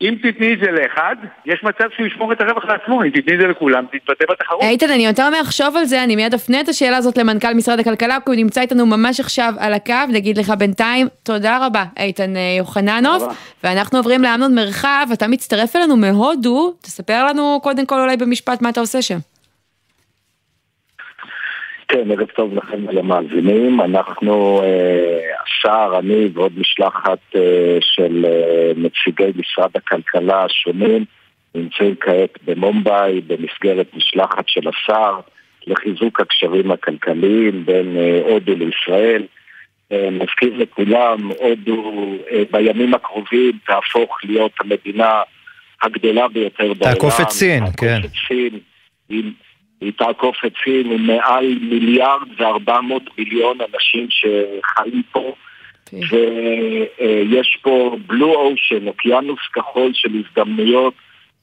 אם 0.00 0.14
תתני 0.22 0.52
את 0.54 0.58
זה 0.58 0.70
לאחד, 0.70 1.16
יש 1.46 1.64
מצב 1.64 1.84
שהוא 1.96 2.06
ישמור 2.06 2.32
את 2.32 2.40
הרווח 2.40 2.64
לעצמו, 2.64 3.04
אם 3.04 3.10
תתני 3.10 3.34
את 3.34 3.40
זה 3.40 3.46
לכולם, 3.46 3.84
תתבטא 3.92 4.24
בתחרות. 4.32 4.62
איתן, 4.62 4.90
אני 4.90 5.06
יותר 5.06 5.30
מהחשוב 5.30 5.76
על 5.76 5.84
זה, 5.84 6.04
אני 6.04 6.16
מיד 6.16 6.34
אפנה 6.34 6.60
את 6.60 6.68
השאלה 6.68 6.96
הזאת 6.96 7.18
למנכ"ל 7.18 7.54
משרד 7.54 7.80
הכלכלה, 7.80 8.18
כי 8.24 8.30
הוא 8.30 8.34
נמצא 8.34 8.60
איתנו 8.60 8.86
ממש 8.86 9.20
עכשיו 9.20 9.54
על 9.58 9.74
הקו, 9.74 9.94
נגיד 10.08 10.38
לך 10.38 10.50
בינתיים, 10.58 11.06
תודה 11.22 11.66
רבה, 11.66 11.84
איתן 11.98 12.36
אה, 12.36 12.54
יוחננוף, 12.58 13.22
ואנחנו 13.64 13.98
עוברים 13.98 14.22
לאמנון 14.22 14.54
מרחב, 14.54 15.06
אתה 15.12 15.28
מצטרף 15.28 15.76
אלינו 15.76 15.96
מהודו, 15.96 16.74
תספר 16.82 17.26
לנו 17.26 17.60
קודם 17.62 17.86
כל 17.86 18.00
אולי 18.00 18.16
במשפט 18.16 18.62
מה 18.62 18.68
אתה 18.68 18.80
עושה 18.80 19.02
שם. 19.02 19.18
כן, 21.88 22.10
ערב 22.10 22.26
טוב 22.26 22.54
לכם 22.54 22.86
ולמאזינים. 22.86 23.80
אנחנו, 23.80 24.62
אה, 24.62 25.20
השר, 25.44 25.98
אני 25.98 26.28
ועוד 26.34 26.58
משלחת 26.58 27.18
אה, 27.36 27.78
של 27.80 28.26
אה, 28.28 28.72
נציגי 28.76 29.32
משרד 29.36 29.70
הכלכלה 29.74 30.44
השונים, 30.44 31.04
נמצאים 31.54 31.94
כעת 32.00 32.38
במומבאי 32.44 33.20
במסגרת 33.20 33.86
משלחת 33.94 34.48
של 34.48 34.68
השר 34.68 35.20
לחיזוק 35.66 36.20
הקשרים 36.20 36.70
הכלכליים 36.70 37.66
בין 37.66 37.96
הודו 38.28 38.52
לישראל. 38.54 39.22
נזכיר 39.90 40.56
לכולם, 40.56 41.30
הודו 41.30 42.12
בימים 42.50 42.94
הקרובים 42.94 43.52
תהפוך 43.66 44.18
להיות 44.24 44.52
המדינה 44.60 45.22
הגדולה 45.82 46.28
ביותר 46.28 46.74
בעולם. 46.74 46.94
תעקוף 46.94 47.20
את 47.20 47.30
סין, 47.30 47.64
כן. 47.76 48.00
תעקוף 48.00 48.10
את 48.10 48.16
סין 48.28 48.58
עם 49.08 49.32
היא 49.80 49.92
תעקוף 49.98 50.36
את 50.46 50.52
סין 50.64 50.92
עם 50.92 51.06
מעל 51.06 51.58
מיליארד 51.60 52.28
וארבע 52.36 52.80
מאות 52.80 53.18
מיליון 53.18 53.58
אנשים 53.60 54.06
שחיים 54.10 55.02
פה 55.12 55.34
ויש 55.92 57.58
פה 57.62 57.96
בלו 58.06 58.34
אושן, 58.34 58.86
אוקיינוס 58.86 59.40
כחול 59.52 59.90
של 59.94 60.10
הזדמנויות 60.14 60.94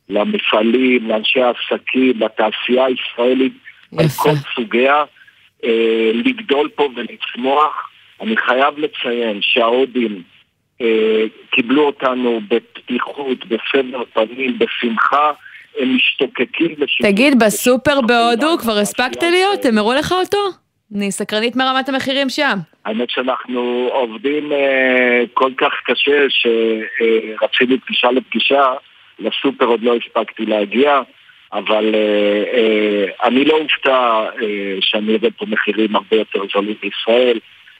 למפעלים, 0.09 1.09
לאנשי 1.09 1.39
העסקים, 1.41 2.13
לתעשייה 2.19 2.85
הישראלית 2.85 3.53
על 3.97 4.05
כל 4.17 4.35
סוגיה, 4.55 5.03
אה, 5.63 6.11
לגדול 6.13 6.69
פה 6.75 6.89
ולצמוח. 6.95 7.89
אני 8.21 8.37
חייב 8.37 8.79
לציין 8.79 9.39
שההודים 9.41 10.23
אה, 10.81 11.23
קיבלו 11.51 11.85
אותנו 11.85 12.41
בפתיחות, 12.47 13.45
בסבר 13.45 14.03
פנים, 14.13 14.59
בשמחה. 14.59 15.31
הם 15.79 15.95
משתוקקים 15.95 16.75
לשיווק. 16.77 17.11
תגיד, 17.11 17.43
בסופר 17.43 18.01
בהודו 18.01 18.57
כבר 18.57 18.77
הספקת 18.77 19.23
להיות? 19.23 19.65
הם 19.65 19.77
הראו 19.77 19.93
לך 19.93 20.11
אותו? 20.11 20.37
אני 20.95 21.11
סקרנית 21.11 21.55
מרמת 21.55 21.89
המחירים 21.89 22.29
שם. 22.29 22.57
האמת 22.85 23.09
שאנחנו 23.09 23.89
עובדים 23.93 24.51
אה, 24.51 25.23
כל 25.33 25.51
כך 25.57 25.73
קשה 25.85 26.25
שרצינו 26.29 27.75
פגישה 27.85 28.11
לפגישה, 28.11 28.73
לסופר 29.19 29.65
עוד 29.65 29.83
לא 29.83 29.95
הספקתי 29.95 30.45
להגיע, 30.45 31.01
אבל 31.53 31.95
אה, 31.95 32.43
אה, 32.53 33.27
אני 33.27 33.45
לא 33.45 33.57
אופתע 33.57 34.25
אה, 34.41 34.77
שאני 34.81 35.15
אראה 35.15 35.31
פה 35.37 35.45
מחירים 35.49 35.95
הרבה 35.95 36.15
יותר 36.17 36.39
זולים 36.53 36.75
בישראל. 36.81 37.39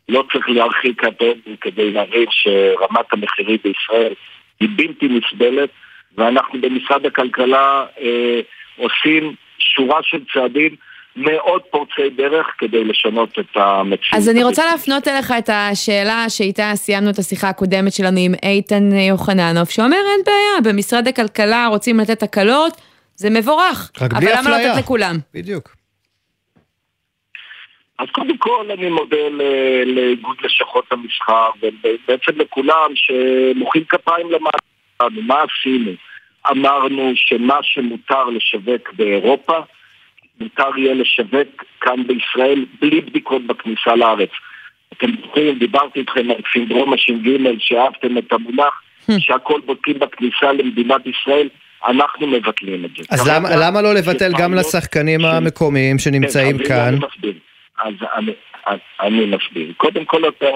לא 0.10 0.24
צריך 0.32 0.50
להרחיק 0.50 1.04
את 1.04 1.24
כדי 1.62 1.92
להבין 1.92 2.26
שרמת 2.30 3.14
המחירים 3.14 3.58
בישראל 3.64 4.14
היא 4.60 4.70
בלתי 4.76 5.08
נסבלת. 5.08 5.70
ואנחנו 6.18 6.62
במשרד 6.62 7.06
הכלכלה 7.06 7.86
אה, 8.02 8.40
עושים 8.78 9.36
שורה 9.60 10.00
של 10.04 10.18
צעדים 10.34 10.76
מאוד 11.16 11.62
פורצי 11.62 12.10
דרך 12.16 12.48
כדי 12.58 12.84
לשנות 12.84 13.40
את 13.40 13.56
המציאות. 13.56 14.14
אז 14.14 14.30
אני 14.30 14.44
רוצה 14.44 14.66
להפנות 14.72 15.08
אליך 15.08 15.34
את 15.38 15.50
השאלה 15.50 16.26
שאיתה 16.30 16.72
סיימנו 16.76 17.10
את 17.10 17.20
השיחה 17.20 17.50
הקודמת 17.50 17.94
שלנו 17.94 18.18
עם 18.20 18.34
איתן 18.44 18.92
יוחננוף, 19.10 19.70
שאומר 19.70 19.98
אין 19.98 20.22
בעיה, 20.26 20.74
במשרד 20.74 21.08
הכלכלה 21.08 21.68
רוצים 21.68 22.00
לתת 22.00 22.24
הקלות, 22.24 22.74
זה 23.16 23.30
מבורך, 23.30 23.92
אבל 24.02 24.28
למה 24.38 24.50
לא 24.50 24.58
לתת 24.58 24.80
לכולם? 24.80 25.16
בדיוק. 25.34 25.76
אז 28.00 28.08
קודם 28.12 28.38
כל 28.38 28.72
אני 28.72 28.90
מודה 28.90 29.30
לאיגוד 29.86 30.38
לשכות 30.44 30.86
המסחר 30.92 31.50
ובעצם 31.62 32.32
לכולם 32.36 32.92
שמוחאים 32.96 33.84
כפיים 33.90 34.32
למעלה. 34.32 34.71
שלנו, 35.10 35.22
מה 35.22 35.36
עשינו? 35.44 35.92
אמרנו 36.52 37.12
שמה 37.16 37.58
שמותר 37.62 38.24
לשווק 38.24 38.94
באירופה, 38.94 39.60
מותר 40.40 40.78
יהיה 40.78 40.94
לשווק 40.94 41.64
כאן 41.82 42.04
בישראל 42.08 42.66
בלי 42.82 43.02
בדיקות 43.02 43.48
בכניסה 43.48 43.96
לארץ. 43.96 44.30
אתם 44.94 45.08
זוכרים, 45.22 45.60
דיברתי 45.60 46.00
איתכם 46.00 46.32
על 46.32 46.42
סינדרום 46.54 46.94
הש"ג, 46.94 47.30
שאהבתם 47.60 48.18
את 48.18 48.34
המונח, 48.34 48.82
hmm. 49.10 49.14
שהכל 49.20 49.62
בודקים 49.66 50.00
בכניסה 50.00 50.52
למדינת 50.52 51.02
ישראל, 51.08 51.50
אנחנו 51.88 52.28
מבטלים 52.28 52.86
את 52.86 52.90
זה. 52.98 53.04
אז 53.10 53.28
למה, 53.28 53.50
למה 53.56 53.82
לא 53.82 53.94
לבטל 53.94 54.32
גם 54.40 54.54
לשחקנים 54.54 55.26
המקומיים 55.26 56.00
שנמצאים 56.00 56.58
כן, 56.58 56.64
כאן? 56.64 56.96
אז 57.84 57.94
אני, 58.16 58.32
אני 59.02 59.26
מסביר. 59.26 59.72
קודם 59.78 60.06
כל 60.06 60.28
אתה 60.28 60.50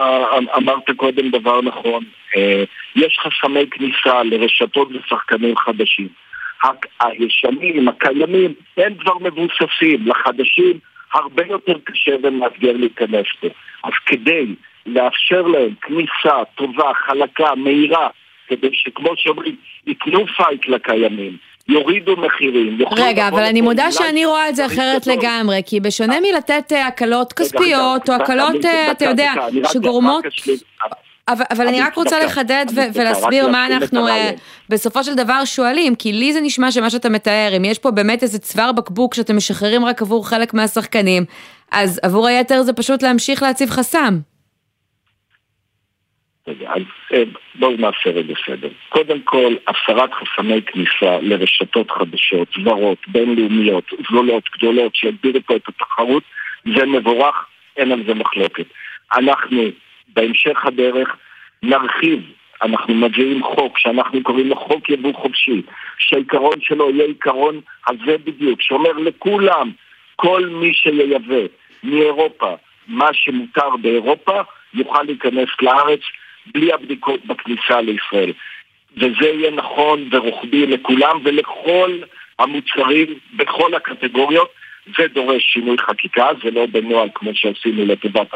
אמרת 0.57 0.91
קודם 0.95 1.29
דבר 1.29 1.61
נכון, 1.61 2.03
אה, 2.35 2.63
יש 2.95 3.19
חסמי 3.19 3.69
כניסה 3.71 4.23
לרשתות 4.23 4.87
ושחקנים 4.91 5.57
חדשים. 5.57 6.07
הישנים, 7.01 7.87
הקיימים, 7.87 8.53
הם 8.77 8.95
כבר 8.95 9.17
מבוססים, 9.21 10.07
לחדשים 10.07 10.79
הרבה 11.13 11.43
יותר 11.49 11.73
קשה 11.83 12.15
ומאתגר 12.23 12.71
להיכנס 12.71 13.25
פה. 13.39 13.47
אז 13.83 13.93
כדי 14.05 14.45
לאפשר 14.85 15.41
להם 15.41 15.73
כניסה 15.81 16.43
טובה, 16.55 16.91
חלקה, 16.93 17.55
מהירה, 17.55 18.07
כדי 18.47 18.69
שכמו 18.73 19.09
שאומרים, 19.15 19.55
ייתנו 19.87 20.27
פייט 20.27 20.67
לקיימים, 20.67 21.37
יורידו 21.69 22.15
מחירים. 22.17 22.77
רגע, 22.91 23.27
אבל 23.27 23.43
אני 23.43 23.61
מודה 23.61 23.91
שאני 23.91 24.25
רואה 24.25 24.49
את 24.49 24.55
זה 24.55 24.65
אחרת 24.65 25.07
לגמרי, 25.07 25.61
כי 25.65 25.79
בשונה 25.79 26.19
מלתת 26.19 26.71
אה, 26.71 26.87
הקלות 26.87 27.33
כספיות, 27.33 28.09
או 28.09 28.13
הקלות, 28.13 28.65
אה, 28.65 28.91
אתה 28.91 29.05
יודע, 29.05 29.33
שגורמות... 29.73 30.25
אבל, 31.27 31.45
אבל 31.51 31.67
אני 31.67 31.81
רק 31.81 31.95
רוצה 31.95 32.19
לחדד 32.19 32.65
ולהסביר 32.93 33.47
מה 33.47 33.65
אנחנו 33.65 34.07
uh, 34.07 34.11
בסופו 34.69 35.03
של 35.03 35.15
דבר 35.15 35.45
שואלים, 35.45 35.95
כי 35.95 36.13
לי 36.13 36.33
זה 36.33 36.41
נשמע 36.41 36.71
שמה 36.71 36.89
שאתה 36.89 37.09
מתאר, 37.09 37.53
אם 37.57 37.65
יש 37.65 37.79
פה 37.79 37.91
באמת 37.91 38.23
איזה 38.23 38.39
צוואר 38.39 38.71
בקבוק 38.71 39.13
שאתם 39.13 39.37
משחררים 39.37 39.85
רק 39.85 40.01
עבור 40.01 40.27
חלק 40.27 40.53
מהשחקנים, 40.53 41.25
אז 41.71 41.99
עבור 42.03 42.27
היתר 42.27 42.63
זה 42.63 42.73
פשוט 42.73 43.03
להמשיך 43.03 43.43
להציב 43.43 43.69
חסם. 43.69 44.19
אז 46.47 46.81
אה, 47.13 47.23
בואו 47.55 47.71
נעשה 47.71 48.09
רגע 48.09 48.33
סדר. 48.47 48.69
קודם 48.89 49.21
כל, 49.21 49.55
הסרת 49.67 50.09
חסמי 50.13 50.61
כניסה 50.61 51.17
לרשתות 51.21 51.91
חדשות, 51.91 52.47
זרות, 52.63 52.97
בינלאומיות, 53.07 53.91
זולות, 54.11 54.43
גדולות, 54.57 54.95
שיגדירו 54.95 55.39
פה 55.45 55.55
את 55.55 55.67
התחרות, 55.67 56.23
זה 56.77 56.85
מבורך, 56.85 57.45
אין 57.77 57.91
על 57.91 58.03
זה 58.07 58.13
מחלוקת. 58.13 58.65
אנחנו, 59.17 59.61
בהמשך 60.13 60.65
הדרך, 60.65 61.15
נרחיב, 61.63 62.19
אנחנו 62.61 62.93
מביאים 62.93 63.43
חוק 63.43 63.79
שאנחנו 63.79 64.23
קוראים 64.23 64.47
לו 64.47 64.55
חוק 64.55 64.89
יבוא 64.89 65.13
חופשי, 65.13 65.61
שהעיקרון 65.97 66.61
שלו 66.61 66.89
יהיה 66.89 67.05
עיקרון 67.05 67.61
הזה 67.87 68.17
בדיוק, 68.23 68.61
שאומר 68.61 68.91
לכולם, 68.91 69.71
כל 70.15 70.45
מי 70.45 70.73
שייבא 70.73 71.41
מאירופה 71.83 72.55
מה 72.87 73.09
שמותר 73.13 73.69
באירופה, 73.81 74.41
יוכל 74.73 75.03
להיכנס 75.03 75.49
לארץ 75.61 75.99
בלי 76.53 76.73
הבדיקות 76.73 77.25
בכניסה 77.25 77.81
לישראל. 77.81 78.33
וזה 78.97 79.27
יהיה 79.27 79.51
נכון 79.51 80.09
ורוחבי 80.11 80.65
לכולם 80.67 81.19
ולכל 81.25 81.91
המוצרים 82.39 83.07
בכל 83.37 83.75
הקטגוריות. 83.75 84.49
זה 84.97 85.03
דורש 85.13 85.43
שינוי 85.53 85.77
חקיקה, 85.89 86.27
זה 86.43 86.51
לא 86.51 86.65
בנוהל 86.71 87.09
כמו 87.15 87.31
שעשינו 87.33 87.85
לטובת 87.85 88.27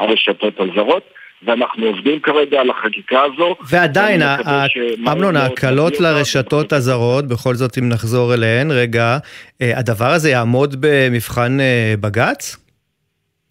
הרשתות 0.00 0.54
הזרות. 0.60 1.02
ואנחנו 1.46 1.86
עובדים 1.86 2.20
כרגע 2.20 2.60
על 2.60 2.70
החקיקה 2.70 3.22
הזו. 3.22 3.56
ועדיין, 3.70 4.22
ואני 4.22 4.34
מקווה 4.40 4.64
ה- 4.64 4.68
שמהר 4.68 5.12
אמנון, 5.14 5.36
ההקלות. 5.36 6.00
לרשתות 6.00 6.72
הזרות, 6.72 7.26
בכל 7.28 7.54
זאת 7.54 7.78
אם 7.78 7.88
נחזור 7.88 8.34
אליהן, 8.34 8.70
רגע, 8.70 9.18
אה, 9.62 9.78
הדבר 9.78 10.06
הזה 10.06 10.30
יעמוד 10.30 10.76
במבחן 10.80 11.60
אה, 11.60 11.94
בג"ץ? 12.00 12.56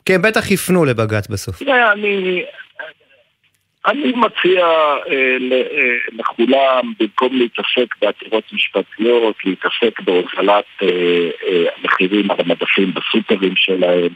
כי 0.05 0.15
הם 0.15 0.21
בטח 0.21 0.51
יפנו 0.51 0.85
לבג"ץ 0.85 1.27
בסוף. 1.27 1.61
אני, 1.93 2.43
אני 3.86 4.12
מציע 4.15 4.65
אה, 4.65 5.38
אה, 5.52 5.98
לכולם, 6.12 6.94
במקום 7.00 7.38
להתעסק 7.38 7.96
בעתירות 8.02 8.44
משפטיות, 8.54 9.36
להתעסק 9.46 10.00
בהוזלת 10.00 10.65
אה, 10.84 10.88
אה, 11.48 11.65
המחירים 11.78 12.32
על 12.32 12.38
המדפים 12.39 12.94
בסופרים 12.94 13.56
שלהם. 13.56 14.10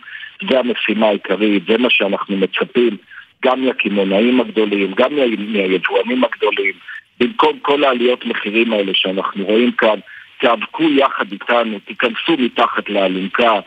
זה 0.49 0.59
המשימה 0.59 1.07
העיקרית, 1.07 1.63
זה 1.67 1.77
מה 1.77 1.89
שאנחנו 1.89 2.37
מצפים 2.37 2.97
גם 3.45 3.65
מהקמעונאים 3.65 4.41
הגדולים, 4.41 4.91
גם 4.95 5.15
מה- 5.15 5.21
מהיבואנים 5.37 6.23
הגדולים. 6.23 6.73
במקום 7.19 7.59
כל 7.61 7.83
העליות 7.83 8.25
מחירים 8.25 8.73
האלה 8.73 8.91
שאנחנו 8.95 9.45
רואים 9.45 9.71
כאן, 9.71 9.99
תיאבקו 10.39 10.83
יחד 10.83 11.31
איתנו, 11.31 11.79
תיכנסו 11.79 12.37
מתחת 12.37 12.89
לאלונקה, 12.89 13.59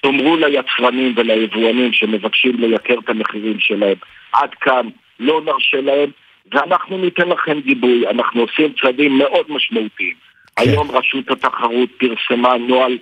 תאמרו 0.00 0.36
ליצרנים 0.36 1.12
וליבואנים 1.16 1.92
שמבקשים 1.92 2.56
לייקר 2.58 2.94
את 3.04 3.08
המחירים 3.08 3.60
שלהם, 3.60 3.96
עד 4.32 4.54
כאן, 4.54 4.88
לא 5.20 5.40
נרשה 5.44 5.80
להם, 5.80 6.10
ואנחנו 6.52 6.98
ניתן 6.98 7.28
לכם 7.28 7.60
גיבוי. 7.60 8.08
אנחנו 8.08 8.40
עושים 8.40 8.72
צעדים 8.82 9.18
מאוד 9.18 9.46
משמעותיים. 9.48 10.14
היום 10.56 10.90
רשות 10.90 11.30
התחרות 11.30 11.88
פרסמה 11.98 12.56
נוהל, 12.56 12.98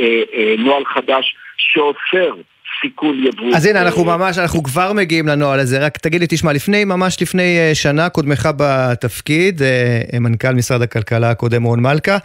אה, 0.00 0.22
אה, 0.34 0.54
נוהל 0.58 0.84
חדש 0.84 1.36
שאוסר 1.56 2.34
סיכול 2.82 3.26
יבוא. 3.26 3.56
אז 3.56 3.66
הנה, 3.66 3.82
אנחנו 3.82 4.10
אה, 4.10 4.16
ממש, 4.16 4.38
אנחנו 4.38 4.62
כבר 4.62 4.92
מגיעים 4.92 5.28
לנוהל 5.28 5.60
הזה, 5.60 5.78
רק 5.78 5.98
תגיד 5.98 6.20
לי, 6.20 6.26
תשמע, 6.30 6.52
לפני, 6.52 6.84
ממש 6.84 7.22
לפני 7.22 7.58
אה, 7.58 7.74
שנה, 7.74 8.08
קודמך 8.08 8.48
בתפקיד, 8.56 9.62
אה, 9.62 10.18
מנכ"ל 10.20 10.54
משרד 10.54 10.82
הכלכלה 10.82 11.30
הקודם, 11.30 11.62
רון 11.62 11.80
מלכה, 11.80 12.18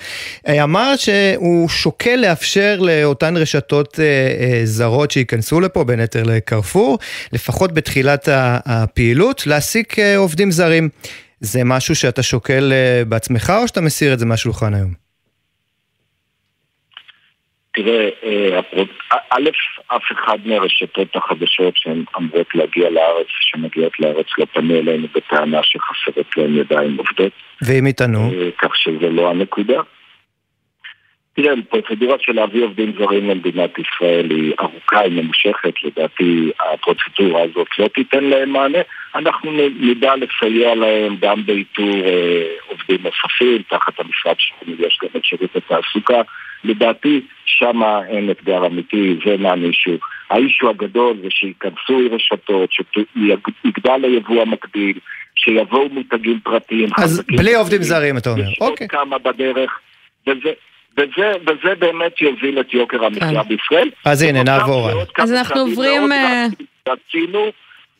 אה, 0.47 0.63
אמר 0.63 0.93
שהוא 0.95 1.69
שוקל 1.69 2.15
לאפשר 2.15 2.79
לאותן 2.79 3.37
רשתות 3.37 3.99
אה, 3.99 4.05
אה, 4.05 4.61
זרות 4.65 5.11
שייכנסו 5.11 5.59
לפה, 5.59 5.83
בין 5.83 5.99
היתר 5.99 6.23
לקרפור, 6.23 6.99
לפחות 7.33 7.73
בתחילת 7.73 8.29
הפעילות, 8.31 9.47
להעסיק 9.47 9.99
אה, 9.99 10.17
עובדים 10.17 10.51
זרים. 10.51 10.89
זה 11.39 11.63
משהו 11.63 11.95
שאתה 11.95 12.23
שוקל 12.23 12.73
אה, 12.73 13.05
בעצמך, 13.05 13.53
או 13.61 13.67
שאתה 13.67 13.81
מסיר 13.81 14.13
את 14.13 14.19
זה 14.19 14.25
מהשולחן 14.25 14.73
היום? 14.73 15.06
תראה, 17.77 18.09
אה, 18.23 18.59
א', 19.29 19.49
אף 19.87 20.03
אחד 20.11 20.37
מהרשתות 20.45 21.15
החדשות 21.15 21.77
שהן 21.77 22.03
אמורות 22.17 22.55
להגיע 22.55 22.89
לארץ, 22.89 23.27
שמגיעות 23.29 23.99
לארץ, 23.99 24.25
לא 24.37 24.45
פנו 24.53 24.75
אלינו 24.75 25.07
בטענה 25.15 25.59
שחסרות 25.63 26.37
להן 26.37 26.57
ידיים 26.57 26.97
עובדות, 26.97 27.31
ואם 27.61 27.87
יטענו? 27.87 28.31
אה, 28.31 28.49
כך 28.57 28.75
שזה 28.75 29.09
לא 29.09 29.29
הנקודה. 29.29 29.81
תראה, 31.39 31.53
פרוצדורה 31.69 32.17
של 32.19 32.31
להביא 32.31 32.63
עובדים 32.63 32.93
זרים 32.97 33.29
למדינת 33.29 33.71
ישראל 33.79 34.31
היא 34.31 34.53
ארוכה, 34.59 34.99
היא 34.99 35.21
ממושכת, 35.21 35.73
לדעתי 35.83 36.51
הפרוצדורה 36.59 37.41
הזאת 37.43 37.67
לא 37.79 37.87
תיתן 37.87 38.23
להם 38.23 38.49
מענה. 38.49 38.77
אנחנו 39.15 39.51
נדע 39.79 40.13
לסייע 40.15 40.75
להם 40.75 41.15
גם 41.21 41.45
באיתור 41.45 42.05
אה, 42.05 42.47
עובדים 42.67 42.97
נוספים, 43.03 43.61
תחת 43.69 43.99
המשרד 43.99 44.35
שלנו 44.37 44.75
יש 44.79 44.99
גם 45.03 45.09
את 45.15 45.25
שירות 45.25 45.55
התעסוקה. 45.55 46.21
לדעתי, 46.63 47.21
שם 47.45 47.81
אין 48.09 48.31
אתגר 48.31 48.65
אמיתי, 48.65 49.15
זה 49.25 49.37
מה 49.37 49.53
אישו. 49.53 49.97
האישו 50.29 50.69
הגדול 50.69 51.17
זה 51.21 51.27
שייכנסו 51.29 51.99
רשתות, 52.11 52.69
שיגדל 52.71 54.03
היבוא 54.03 54.41
המקביל, 54.41 54.99
שיבואו 55.35 55.89
מותגים 55.89 56.39
פרטיים. 56.43 56.89
אז. 56.97 57.23
בלי 57.27 57.55
עובדים 57.55 57.83
זרים, 57.83 58.17
אתה 58.17 58.29
אומר. 58.29 58.51
יש 58.51 58.57
עוד 58.59 58.71
אוקיי. 58.71 58.87
כמה 58.87 59.17
בדרך, 59.17 59.79
וזה, 60.27 60.51
וזה, 60.97 61.31
וזה 61.41 61.75
באמת 61.79 62.21
יוביל 62.21 62.59
את 62.59 62.73
יוקר 62.73 63.05
המחיה 63.05 63.43
כן. 63.43 63.49
בישראל. 63.49 63.89
אז 64.05 64.21
הנה, 64.21 64.43
נעבור 64.43 64.89
אז 65.19 65.33
אנחנו 65.33 65.61
עוברים, 65.61 66.01
מאוד 66.01 66.11
אה, 66.11 66.47
דרסטיים 66.47 66.67
שעשינו, 66.87 67.51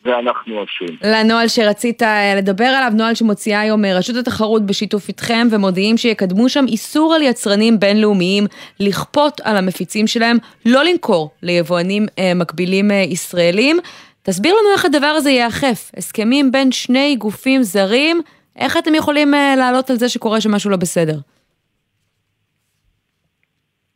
ואנחנו 0.04 0.54
עושים. 0.58 0.96
לנוהל 1.04 1.48
שרצית 1.48 2.02
אה, 2.02 2.34
לדבר 2.36 2.64
עליו, 2.64 2.92
נוהל 2.94 3.14
שמוציאה 3.14 3.60
היום 3.60 3.84
אה, 3.84 3.98
רשות 3.98 4.16
התחרות 4.16 4.66
בשיתוף 4.66 5.08
איתכם, 5.08 5.48
ומודיעים 5.50 5.96
שיקדמו 5.96 6.48
שם 6.48 6.64
איסור 6.68 7.14
על 7.14 7.22
יצרנים 7.22 7.80
בינלאומיים 7.80 8.44
לכפות 8.80 9.40
על 9.44 9.56
המפיצים 9.56 10.06
שלהם 10.06 10.36
לא 10.66 10.84
למכור 10.84 11.30
ליבואנים 11.42 12.06
אה, 12.18 12.32
מקבילים 12.34 12.90
אה, 12.90 12.96
ישראלים. 12.96 13.78
תסביר 14.22 14.54
לנו 14.54 14.72
איך 14.72 14.84
הדבר 14.84 15.06
הזה 15.06 15.30
ייאכף. 15.30 15.90
הסכמים 15.96 16.52
בין 16.52 16.72
שני 16.72 17.16
גופים 17.16 17.62
זרים, 17.62 18.20
איך 18.56 18.76
אתם 18.76 18.94
יכולים 18.94 19.34
אה, 19.34 19.54
לעלות 19.56 19.90
על 19.90 19.96
זה 19.96 20.08
שקורה 20.08 20.40
שם 20.40 20.50
משהו 20.50 20.70
לא 20.70 20.76
בסדר? 20.76 21.18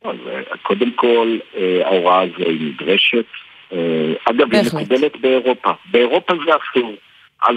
אז, 0.03 0.15
אה, 0.27 0.57
קודם 0.61 0.91
כל, 0.91 1.37
אה, 1.57 1.81
ההוראה 1.85 2.21
הזו 2.21 2.49
היא 2.49 2.73
נדרשת. 2.73 3.25
אה, 3.73 4.13
אגב, 4.25 4.53
היא. 4.53 4.61
מקובלת 4.73 5.17
באירופה. 5.17 5.71
באירופה 5.91 6.33
זה 6.45 6.51
אסור. 6.55 6.95
אז 7.47 7.55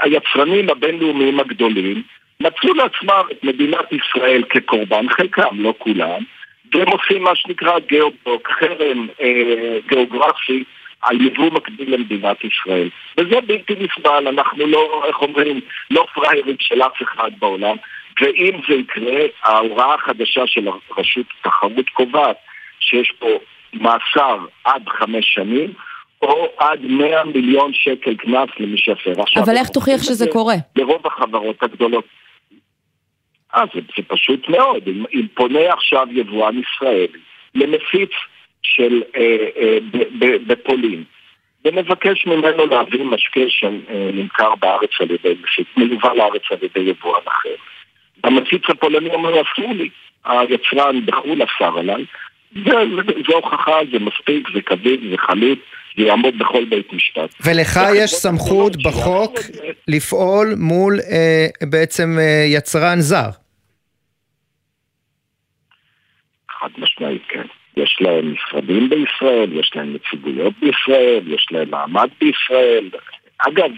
היצרנים 0.00 0.70
הבינלאומיים 0.70 1.40
הגדולים 1.40 2.02
מצאו 2.40 2.74
לעצמם 2.74 3.22
את 3.32 3.44
מדינת 3.44 3.92
ישראל 3.92 4.42
כקורבן, 4.48 5.08
חלקם, 5.08 5.48
לא 5.52 5.74
כולם, 5.78 6.22
והם 6.74 6.88
עושים 6.88 7.22
מה 7.22 7.36
שנקרא 7.36 7.78
גיאופוק, 7.78 8.48
חרם 8.60 9.06
גיאוגרפי 9.88 10.64
על 11.02 11.20
יבוא 11.20 11.50
מקביל 11.50 11.94
למדינת 11.94 12.36
ישראל. 12.44 12.88
וזה 13.18 13.40
בלתי 13.40 13.74
נסבל, 13.74 14.28
אנחנו 14.28 14.66
לא, 14.66 15.02
איך 15.06 15.22
אומרים, 15.22 15.60
לא 15.90 16.06
פראיירים 16.14 16.56
של 16.60 16.82
אף 16.82 17.02
אחד 17.02 17.30
בעולם. 17.38 17.76
ואם 18.20 18.60
זה 18.68 18.74
יקרה, 18.74 19.20
ההוראה 19.44 19.94
החדשה 19.94 20.46
של 20.46 20.68
רשות 20.98 21.26
התחרות 21.40 21.88
קובעת 21.92 22.36
שיש 22.80 23.12
פה 23.18 23.28
מאסר 23.74 24.38
עד 24.64 24.88
חמש 24.88 25.34
שנים, 25.34 25.72
או 26.22 26.48
עד 26.58 26.80
100 26.82 27.24
מיליון 27.24 27.72
שקל 27.74 28.16
קנס 28.16 28.48
למי. 28.58 28.76
עכשיו, 29.18 29.42
אבל 29.42 29.56
איך 29.56 29.68
תוכיח 29.68 30.02
שזה 30.02 30.26
קורה? 30.32 30.54
לרוב 30.76 31.06
החברות 31.06 31.62
הגדולות. 31.62 32.04
אה, 33.54 33.62
זה, 33.74 33.80
זה 33.96 34.02
פשוט 34.06 34.48
מאוד. 34.48 34.88
אם, 34.88 35.04
אם 35.14 35.26
פונה 35.34 35.72
עכשיו 35.72 36.06
יבואן 36.10 36.60
ישראלי 36.60 37.18
למפיץ 37.54 38.10
של 38.62 39.02
אה, 39.16 39.48
אה, 39.56 39.78
ב- 39.92 40.24
ב- 40.24 40.52
בפולין, 40.52 41.04
ומבקש 41.64 42.26
ממנו 42.26 42.66
להביא 42.66 43.04
משקה 43.04 43.40
שנמכר 43.48 44.54
בארץ 44.54 44.90
על 45.00 45.10
ידי 45.10 45.34
מפיץ, 45.42 45.66
מיובא 45.76 46.12
לארץ 46.12 46.42
על 46.50 46.58
ידי 46.62 46.90
יבואן 46.90 47.20
אחר. 47.26 47.54
המציץ 48.24 48.62
הפולני 48.68 49.08
אומר, 49.08 49.30
אסור 49.30 49.72
לי, 49.72 49.88
היצרן 50.24 51.06
בחו"ל 51.06 51.42
אסר 51.42 51.78
עליי, 51.78 52.04
זו 53.26 53.34
הוכחה, 53.34 53.78
זה 53.92 53.98
מספיק, 53.98 54.48
זה 54.54 54.62
קביל, 54.62 55.10
זה 55.10 55.16
חליט, 55.18 55.58
זה 55.96 56.04
יעמוד 56.04 56.38
בכל 56.38 56.64
בית 56.64 56.92
משפט. 56.92 57.34
ולך 57.44 57.80
יש 57.96 58.10
סמכות 58.10 58.76
בחוק 58.76 59.38
לפעול 59.88 60.54
מול 60.56 60.98
אה, 61.10 61.68
בעצם 61.70 62.16
אה, 62.18 62.44
יצרן 62.46 63.00
זר. 63.00 63.30
חד 66.50 66.68
משמעית, 66.78 67.22
כן. 67.28 67.46
יש 67.76 67.98
להם 68.00 68.34
משרדים 68.34 68.90
בישראל, 68.90 69.58
יש 69.58 69.72
להם 69.74 69.94
נציגויות 69.94 70.54
בישראל, 70.60 71.32
יש 71.34 71.46
להם 71.50 71.70
מעמד 71.70 72.08
בישראל. 72.20 72.90
אגב, 73.38 73.70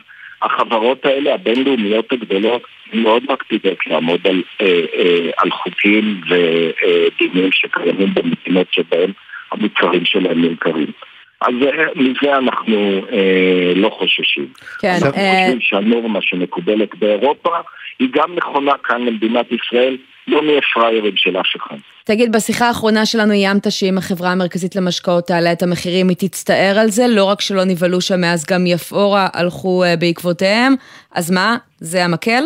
החברות 0.42 1.07
האלה, 1.07 1.35
הבינלאומיות 1.35 2.12
הגדולות, 2.12 2.62
מאוד 2.92 3.22
מקפידות 3.33 3.79
לעמוד 3.87 4.20
על, 4.26 4.42
אה, 4.61 4.81
אה, 4.94 5.31
על 5.37 5.50
חוקים 5.50 6.20
ודינים 6.29 7.53
שקיימים 7.53 8.14
במדינות 8.14 8.66
שבהם 8.70 9.12
המוצרים 9.53 10.05
שלהם 10.05 10.44
נמכרים. 10.44 10.92
אז 11.40 11.55
אה, 11.62 11.85
מזה 11.96 12.37
אנחנו 12.37 13.00
אה, 13.12 13.72
לא 13.76 13.88
חוששים. 13.88 14.46
כן, 14.81 14.94
אנחנו 15.05 15.20
אה, 15.20 15.40
חושבים 15.40 15.61
שהנורמה 15.61 16.18
שמקובלת 16.22 16.94
באירופה 16.94 17.57
היא 17.98 18.09
גם 18.12 18.35
נכונה 18.35 18.72
כאן 18.85 19.03
למדינת 19.03 19.46
ישראל, 19.53 19.96
לא 20.30 20.42
נהיה 20.42 20.60
פראיירים 20.74 21.16
של 21.16 21.36
אף 21.40 21.46
אחד. 21.56 21.76
תגיד, 22.04 22.32
בשיחה 22.32 22.68
האחרונה 22.68 23.06
שלנו 23.06 23.32
איימת 23.32 23.72
שאם 23.72 23.98
החברה 23.98 24.32
המרכזית 24.32 24.76
למשקאות 24.76 25.26
תעלה 25.26 25.52
את 25.52 25.62
המחירים, 25.62 26.08
היא 26.08 26.16
תצטער 26.16 26.78
על 26.80 26.88
זה, 26.88 27.02
לא 27.08 27.24
רק 27.24 27.40
שלא 27.40 27.64
נבהלו 27.64 28.00
שם 28.00 28.20
מאז, 28.20 28.46
גם 28.46 28.66
יפאורה 28.66 29.28
הלכו 29.34 29.84
אה, 29.84 29.96
בעקבותיהם. 29.96 30.74
אז 31.14 31.30
מה, 31.30 31.56
זה 31.78 32.04
המקל? 32.04 32.42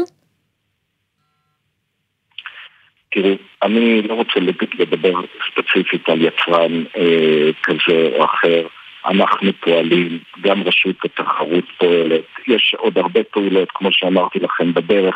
תראו, 3.12 3.34
אני 3.62 4.02
לא 4.02 4.14
רוצה 4.14 4.40
לד- 4.40 4.54
לדבר 4.78 5.12
ספציפית 5.52 6.08
על 6.08 6.22
יצרן 6.22 6.84
אה, 6.96 7.50
כזה 7.62 8.08
או 8.18 8.24
אחר. 8.24 8.66
אנחנו 9.06 9.50
פועלים, 9.60 10.18
גם 10.40 10.62
רשות 10.62 10.96
התחרות 11.04 11.64
פועלת, 11.78 12.24
יש 12.46 12.74
עוד 12.78 12.98
הרבה 12.98 13.20
פעולות, 13.24 13.68
כמו 13.74 13.88
שאמרתי 13.92 14.38
לכם, 14.38 14.74
בדרך. 14.74 15.14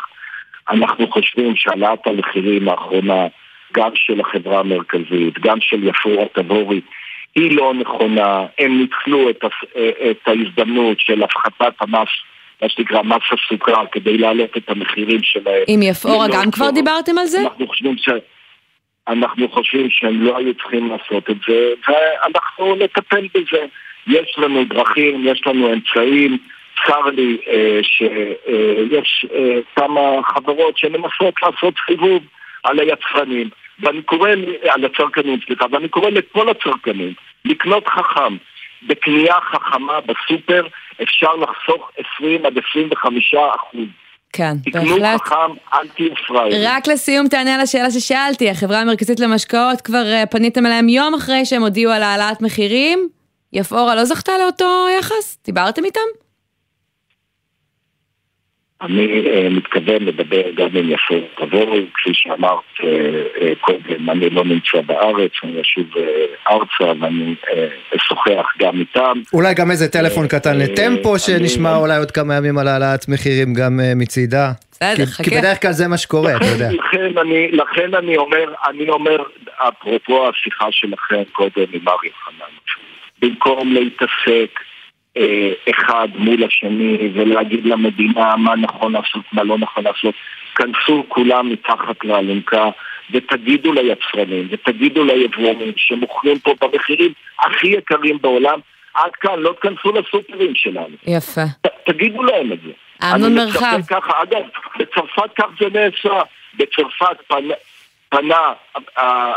אנחנו 0.71 1.11
חושבים 1.11 1.55
שהעלאת 1.55 2.07
המחירים 2.07 2.69
האחרונה, 2.69 3.27
גם 3.73 3.91
של 3.95 4.21
החברה 4.21 4.59
המרכזית, 4.59 5.39
גם 5.39 5.57
של 5.61 5.87
יפורה 5.87 6.25
תבורי, 6.33 6.81
היא 7.35 7.57
לא 7.57 7.73
נכונה, 7.73 8.45
הם 8.59 8.77
ניצלו 8.77 9.29
את, 9.29 9.45
את 10.11 10.27
ההזדמנות 10.27 10.99
של 10.99 11.23
הפחתת 11.23 11.73
המס 11.81 12.09
מה 12.61 12.69
שנקרא 12.69 13.01
מס 13.01 13.21
הסוכר 13.31 13.85
כדי 13.91 14.17
להעלות 14.17 14.57
את 14.57 14.69
המחירים 14.69 15.23
שלהם. 15.23 15.63
עם 15.67 15.81
יפאורה 15.81 16.27
גם 16.33 16.51
כבר 16.51 16.71
דיברתם 16.71 17.17
על 17.17 17.25
זה? 17.25 17.41
אנחנו 17.41 17.67
חושבים 17.67 17.97
ש... 17.97 18.09
אנחנו 19.07 19.49
חושבים 19.49 19.87
שהם 19.89 20.21
לא 20.21 20.37
היו 20.37 20.53
צריכים 20.53 20.89
לעשות 20.89 21.29
את 21.29 21.35
זה, 21.47 21.69
ואנחנו 21.87 22.75
נטפל 22.75 23.27
בזה. 23.35 23.65
יש 24.07 24.35
לנו 24.37 24.63
דרכים, 24.63 25.27
יש 25.27 25.41
לנו 25.47 25.73
אמצעים. 25.73 26.37
צר 26.87 27.05
לי 27.05 27.37
אה, 27.47 27.79
שיש 27.81 29.25
אה, 29.33 29.59
כמה 29.75 30.01
חברות 30.35 30.77
שמנסות 30.77 31.33
לעשות 31.43 31.73
סיבוב 31.87 32.23
על 32.63 32.79
היצרנים, 32.79 33.49
ואני 33.79 34.01
קורא, 34.01 34.29
על 34.69 34.85
הצרכנים, 34.85 35.39
סליחה, 35.45 35.65
ואני 35.71 35.89
קורא 35.89 36.09
לכל 36.09 36.49
הצרכנים 36.49 37.13
לקנות 37.45 37.87
חכם. 37.87 38.35
בקנייה 38.87 39.35
חכמה 39.51 39.99
בסופר 40.01 40.67
אפשר 41.01 41.35
לחסוך 41.35 41.91
20 42.17 42.45
עד 42.45 42.53
25 42.69 43.33
אחוז. 43.55 43.87
כן, 44.33 44.53
בהחלט. 44.73 44.83
תקנו 44.83 45.17
חכם, 45.17 45.51
אל 45.73 45.87
תהיו 45.87 46.11
פראיירים. 46.27 46.61
רק 46.65 46.87
לסיום 46.87 47.27
תענה 47.27 47.55
על 47.55 47.61
השאלה 47.61 47.91
ששאלתי, 47.91 48.49
החברה 48.49 48.81
המרכזית 48.81 49.19
למשקאות 49.19 49.81
כבר 49.81 50.05
אה, 50.13 50.25
פניתם 50.25 50.65
אליהם 50.65 50.89
יום 50.89 51.13
אחרי 51.13 51.45
שהם 51.45 51.61
הודיעו 51.61 51.91
על 51.91 52.03
העלאת 52.03 52.41
מחירים? 52.41 53.09
יפאורה 53.53 53.95
לא 53.95 54.05
זכתה 54.05 54.31
לאותו 54.43 54.87
יחס? 54.99 55.37
דיברתם 55.45 55.85
איתם? 55.85 56.28
אני 58.81 59.23
uh, 59.25 59.49
מתכוון 59.49 60.05
לדבר 60.05 60.51
גם 60.55 60.67
עם 60.73 60.89
יפאור 60.89 61.27
תבואי, 61.37 61.85
כפי 61.93 62.09
שאמרת 62.13 62.59
uh, 62.77 62.81
uh, 62.81 63.59
קודם, 63.59 64.09
אני 64.09 64.29
לא 64.29 64.43
נמצא 64.43 64.81
בארץ, 64.85 65.31
אני 65.43 65.61
אשוב 65.61 65.85
uh, 65.93 65.99
ארצה 66.51 66.99
ואני 67.01 67.35
uh, 67.43 67.95
אשוחח 67.97 68.47
גם 68.59 68.79
איתם. 68.79 69.21
אולי 69.33 69.53
גם 69.53 69.71
איזה 69.71 69.91
טלפון 69.91 70.25
uh, 70.25 70.29
קטן 70.29 70.57
לטמפו, 70.57 71.15
uh, 71.15 71.19
שנשמע 71.19 71.71
אני... 71.71 71.79
אולי 71.79 71.97
עוד 71.97 72.11
כמה 72.11 72.35
ימים 72.35 72.57
על 72.57 72.67
העלאת 72.67 73.07
מחירים 73.09 73.53
גם 73.53 73.79
uh, 73.79 73.95
מצידה. 73.95 74.51
בסדר, 74.71 75.05
חכה. 75.05 75.23
כי 75.23 75.29
בדרך 75.29 75.61
כלל 75.61 75.71
זה 75.71 75.87
מה 75.87 75.97
שקורה, 75.97 76.35
אתה 76.35 76.45
יודע. 76.45 76.69
לכן 76.71 77.17
אני, 77.17 77.51
לכן 77.51 77.95
אני 77.95 78.17
אומר, 78.17 78.53
אני 78.69 78.89
אומר, 78.89 79.23
אפרופו 79.57 80.29
השיחה 80.29 80.65
שלכם 80.71 81.23
קודם 81.31 81.65
עם 81.73 81.87
ארי 81.87 82.09
חנן, 82.25 82.53
במקום 83.21 83.73
להתעסק 83.73 84.59
אה, 84.59 84.68
אחד 85.69 86.07
מול 86.15 86.43
השני 86.43 86.97
ולהגיד 87.13 87.65
למדינה 87.65 88.35
מה 88.35 88.55
נכון 88.55 88.91
לעשות, 88.91 89.23
מה 89.31 89.43
לא 89.43 89.57
נכון 89.57 89.83
לעשות. 89.83 90.15
כנסו 90.55 91.03
כולם 91.07 91.49
מתחת 91.49 92.03
לאלונקה 92.03 92.69
ותגידו 93.11 93.73
ליצרנים 93.73 94.47
ותגידו 94.51 95.03
ליבואנים 95.03 95.73
שמוכרים 95.77 96.39
פה 96.39 96.53
במחירים 96.61 97.13
הכי 97.39 97.67
יקרים 97.67 98.17
בעולם, 98.21 98.59
עד 98.93 99.11
כאן, 99.11 99.39
לא 99.39 99.53
תכנסו 99.61 99.91
לסופרים 99.91 100.55
שלנו. 100.55 100.95
יפה. 101.07 101.41
ת, 101.61 101.67
תגידו 101.85 102.23
להם 102.23 102.51
את 102.51 102.59
זה. 102.65 102.71
אמנון 103.15 103.35
מרחב. 103.35 103.79
ככה, 103.87 104.23
אגב, 104.23 104.41
בצרפת 104.79 105.33
כך 105.35 105.45
זה 105.59 105.65
נעשה. 105.73 106.21
בצרפת 106.57 107.17
פנה, 107.27 107.53
פנה 108.09 108.53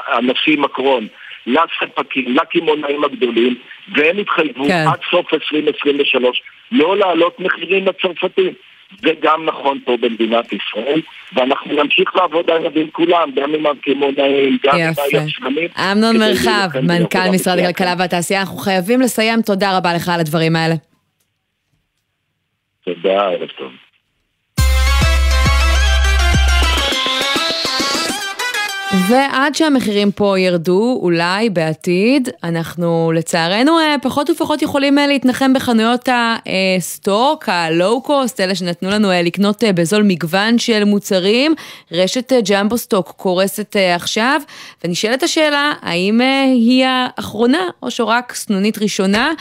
הנשיא 0.07 0.59
מקרון 0.59 1.07
לספקים, 1.47 2.37
לקמעונאים 2.37 3.05
הגדולים, 3.05 3.55
והם 3.95 4.19
התחייבו 4.19 4.65
כן. 4.65 4.85
עד 4.89 5.01
סוף 5.11 5.35
2023 5.35 6.43
לא 6.73 6.97
להעלות 6.97 7.41
מחירים 7.41 7.87
לצרפתים. 7.87 8.53
זה 9.01 9.11
גם 9.23 9.45
נכון 9.45 9.79
פה 9.85 9.97
במדינת 10.01 10.53
ישראל, 10.53 11.01
ואנחנו 11.33 11.83
נמשיך 11.83 12.17
לעבוד 12.17 12.51
עליו 12.51 12.73
עם 12.75 12.91
כולם, 12.91 13.31
גם 13.35 13.55
עם 13.55 13.67
הקמעונאים, 13.67 14.59
גם 14.65 14.77
עם 14.77 14.93
היצרנים. 15.13 15.69
אמנון 15.93 16.19
מרחב, 16.19 16.69
מנכ"ל 16.83 17.31
משרד 17.33 17.59
הכלכלה 17.59 17.95
והתעשייה, 17.99 18.41
אנחנו 18.41 18.57
חייבים 18.57 19.01
לסיים, 19.01 19.43
תודה 19.43 19.77
רבה 19.77 19.95
לך 19.95 20.09
על 20.09 20.21
הדברים 20.21 20.57
האלה. 20.57 20.75
תודה, 22.85 23.23
ערב 23.23 23.49
טוב. 23.49 23.73
ועד 28.93 29.55
שהמחירים 29.55 30.13
פה 30.13 30.39
ירדו, 30.39 30.99
אולי 31.03 31.51
בעתיד, 31.51 32.29
אנחנו 32.45 33.13
לצערנו 33.15 33.79
אה, 33.79 33.97
פחות 34.03 34.31
ופחות 34.31 34.63
יכולים 34.63 34.99
אה, 34.99 35.07
להתנחם 35.07 35.53
בחנויות 35.53 36.09
הסטוק, 36.09 37.49
הלואו-קוסט, 37.49 38.41
אלה 38.41 38.55
שנתנו 38.55 38.91
לנו 38.91 39.11
אה, 39.11 39.23
לקנות 39.23 39.65
בזול 39.75 40.03
מגוון 40.03 40.59
של 40.59 40.85
מוצרים. 40.85 41.55
רשת 41.93 42.33
ג'מבו 42.51 42.79
סטוק 42.79 43.09
קורסת 43.17 43.77
עכשיו, 43.95 44.41
ונשאלת 44.85 45.23
השאלה, 45.23 45.73
האם 45.83 46.21
היא 46.45 46.85
האחרונה, 46.87 47.69
או 47.83 47.91
שרק 47.91 48.35
סנונית 48.35 48.79
ראשונה? 48.79 49.33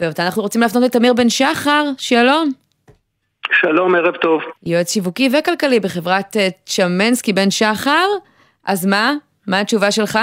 ואותה 0.00 0.24
אנחנו 0.24 0.42
רוצים 0.42 0.60
להפנות 0.60 0.84
את 0.84 0.96
אמיר 0.96 1.12
בן 1.12 1.28
שחר, 1.28 1.84
שלום. 1.98 2.50
שלום, 3.60 3.94
ערב 3.94 4.16
טוב. 4.16 4.40
יועץ 4.66 4.92
שיווקי 4.92 5.28
וכלכלי 5.38 5.80
בחברת 5.80 6.36
צ'מנסקי 6.66 7.32
בן 7.32 7.50
שחר. 7.50 8.06
אז 8.66 8.86
מה? 8.86 9.12
מה 9.46 9.60
התשובה 9.60 9.90
שלך? 9.90 10.18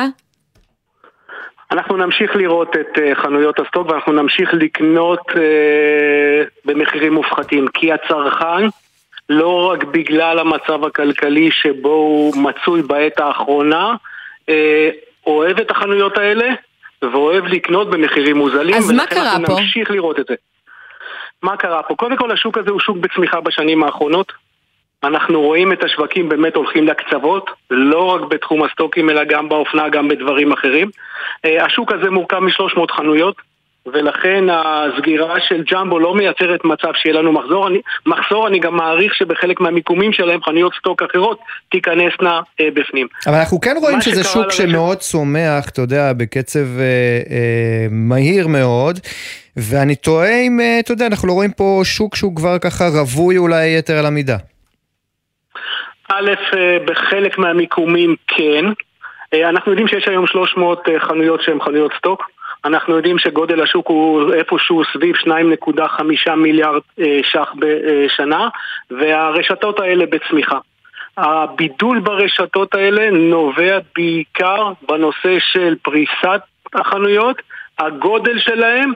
אנחנו 1.72 1.98
נמשיך 1.98 2.36
לראות 2.36 2.76
את 2.76 2.98
uh, 2.98 3.16
חנויות 3.22 3.60
הסטוק 3.60 3.90
ואנחנו 3.90 4.14
נמשיך 4.14 4.54
לקנות 4.54 5.20
uh, 5.30 5.36
במחירים 6.66 7.14
מופחתים 7.14 7.68
כי 7.68 7.94
הצרכן 7.94 8.68
לא 9.30 9.72
רק 9.72 9.84
בגלל 9.84 10.40
המצב 10.40 10.86
הכלכלי 10.86 11.52
שבו 11.52 11.90
הוא 11.90 12.34
מצוי 12.38 12.82
בעת 12.82 13.20
האחרונה 13.20 13.94
uh, 14.42 14.54
אוהב 15.28 15.60
את 15.60 15.72
החנויות 15.72 16.18
האלה 16.18 16.50
ואוהב 17.02 17.46
לקנות 17.46 17.90
במחירים 17.90 18.38
מוזלים 18.38 18.76
אז 18.76 18.92
מה 18.92 19.06
קרה 19.06 19.20
פה? 19.20 19.22
ולכן 19.22 19.40
אנחנו 19.40 19.60
נמשיך 19.60 19.92
לראות 19.92 20.20
את 20.20 20.26
זה. 20.30 20.36
מה 21.44 21.58
קרה 21.58 21.84
פה? 21.84 21.96
קודם 21.96 22.18
כל 22.18 22.32
השוק 22.32 22.58
הזה 22.58 22.72
הוא 22.72 22.80
שוק 22.80 22.98
בצמיחה 22.98 23.42
בשנים 23.42 23.84
האחרונות 23.84 24.34
אנחנו 25.04 25.42
רואים 25.42 25.74
את 25.74 25.84
השווקים 25.84 26.30
באמת 26.30 26.56
הולכים 26.56 26.88
לקצוות, 26.88 27.50
לא 27.72 28.06
רק 28.06 28.22
בתחום 28.30 28.64
הסטוקים 28.64 29.10
אלא 29.10 29.24
גם 29.24 29.50
באופנה, 29.50 29.90
גם 29.90 30.08
בדברים 30.08 30.52
אחרים. 30.52 30.90
אה, 31.46 31.66
השוק 31.66 31.92
הזה 31.92 32.10
מורכב 32.10 32.40
מ-300 32.40 32.92
חנויות, 32.92 33.36
ולכן 33.94 34.44
הסגירה 34.52 35.36
של 35.40 35.64
ג'מבו 35.72 36.00
לא 36.00 36.16
מייצרת 36.16 36.66
מצב 36.66 36.92
שיהיה 36.96 37.16
לנו 37.16 37.32
מחזור. 37.32 37.68
אני, 37.68 37.82
מחזור, 38.06 38.48
אני 38.48 38.60
גם 38.60 38.76
מעריך 38.76 39.16
שבחלק 39.16 39.60
מהמיקומים 39.60 40.14
שלהם 40.14 40.44
חנויות 40.44 40.74
סטוק 40.80 41.04
אחרות 41.04 41.40
תיכנסנה 41.72 42.42
אה, 42.62 42.68
בפנים. 42.74 43.08
אבל 43.28 43.36
אנחנו 43.36 43.62
כן 43.62 43.76
רואים 43.80 44.02
שזה 44.02 44.24
שוק. 44.24 44.52
שמאוד 44.52 44.98
צומח, 44.98 45.70
אתה 45.70 45.82
יודע, 45.82 46.14
בקצב 46.14 46.80
אה, 46.80 46.84
אה, 47.32 47.88
מהיר 47.92 48.48
מאוד. 48.48 49.00
ואני 49.58 49.96
תוהה 49.96 50.42
אם, 50.42 50.60
אה, 50.60 50.80
אתה 50.80 50.92
יודע, 50.92 51.08
אנחנו 51.08 51.28
לא 51.28 51.34
רואים 51.34 51.52
פה 51.52 51.82
שוק 51.84 52.16
שהוא 52.16 52.36
כבר 52.36 52.60
ככה 52.60 52.88
רווי 52.88 53.38
אולי 53.38 53.78
יתר 53.78 53.98
על 53.98 54.06
המידה. 54.06 54.38
א', 56.12 56.32
אה, 56.54 56.78
בחלק 56.86 57.38
מהמיקומים 57.38 58.16
כן. 58.28 58.66
אה, 59.34 59.50
אנחנו 59.50 59.72
יודעים 59.72 59.88
שיש 59.88 60.08
היום 60.08 60.28
300 60.28 60.90
אה, 60.90 61.00
חנויות 61.00 61.42
שהן 61.42 61.62
חנויות 61.62 61.92
סטוק. 61.98 62.30
אנחנו 62.66 62.96
יודעים 62.96 63.20
שגודל 63.20 63.64
השוק 63.64 63.88
הוא 63.88 64.34
איפשהו 64.34 64.82
סביב 64.94 65.16
2.5 65.16 66.36
מיליארד 66.36 66.82
ש"ח 67.24 67.54
בשנה, 67.60 68.50
והרשתות 68.92 69.80
האלה 69.80 70.06
בצמיחה. 70.06 70.58
הבידול 71.18 72.00
ברשתות 72.00 72.76
האלה 72.76 73.10
נובע 73.12 73.78
בעיקר 73.96 74.72
בנושא 74.90 75.38
של 75.40 75.76
פריסת 75.82 76.42
החנויות, 76.74 77.42
הגודל 77.80 78.40
שלהם 78.40 78.92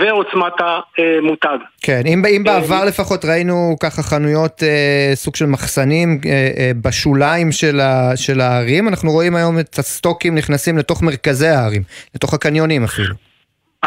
ועוצמת 0.00 0.52
המותג. 0.60 1.58
כן, 1.82 2.02
אם, 2.06 2.22
אם 2.36 2.44
בעבר 2.44 2.84
לפחות 2.84 3.24
ראינו 3.24 3.76
ככה 3.82 4.02
חנויות 4.02 4.62
אה, 4.62 5.10
סוג 5.14 5.36
של 5.36 5.46
מחסנים 5.46 6.18
אה, 6.26 6.30
אה, 6.30 6.70
בשוליים 6.84 7.52
של, 7.52 7.80
ה, 7.80 8.16
של 8.16 8.40
הערים, 8.40 8.88
אנחנו 8.88 9.10
רואים 9.10 9.36
היום 9.36 9.58
את 9.58 9.78
הסטוקים 9.78 10.34
נכנסים 10.34 10.78
לתוך 10.78 11.02
מרכזי 11.02 11.46
הערים, 11.46 11.82
לתוך 12.14 12.34
הקניונים 12.34 12.84
אפילו. 12.84 13.14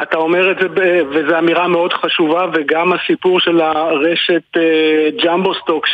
אתה 0.03 0.17
אומר 0.17 0.51
את 0.51 0.57
זה, 0.59 0.67
וזו 1.11 1.37
אמירה 1.39 1.67
מאוד 1.67 1.93
חשובה, 1.93 2.45
וגם 2.53 2.93
הסיפור 2.93 3.39
של 3.39 3.61
הרשת 3.61 4.57
אה, 4.57 5.09
ג'מבו 5.23 5.53
סטוק, 5.53 5.85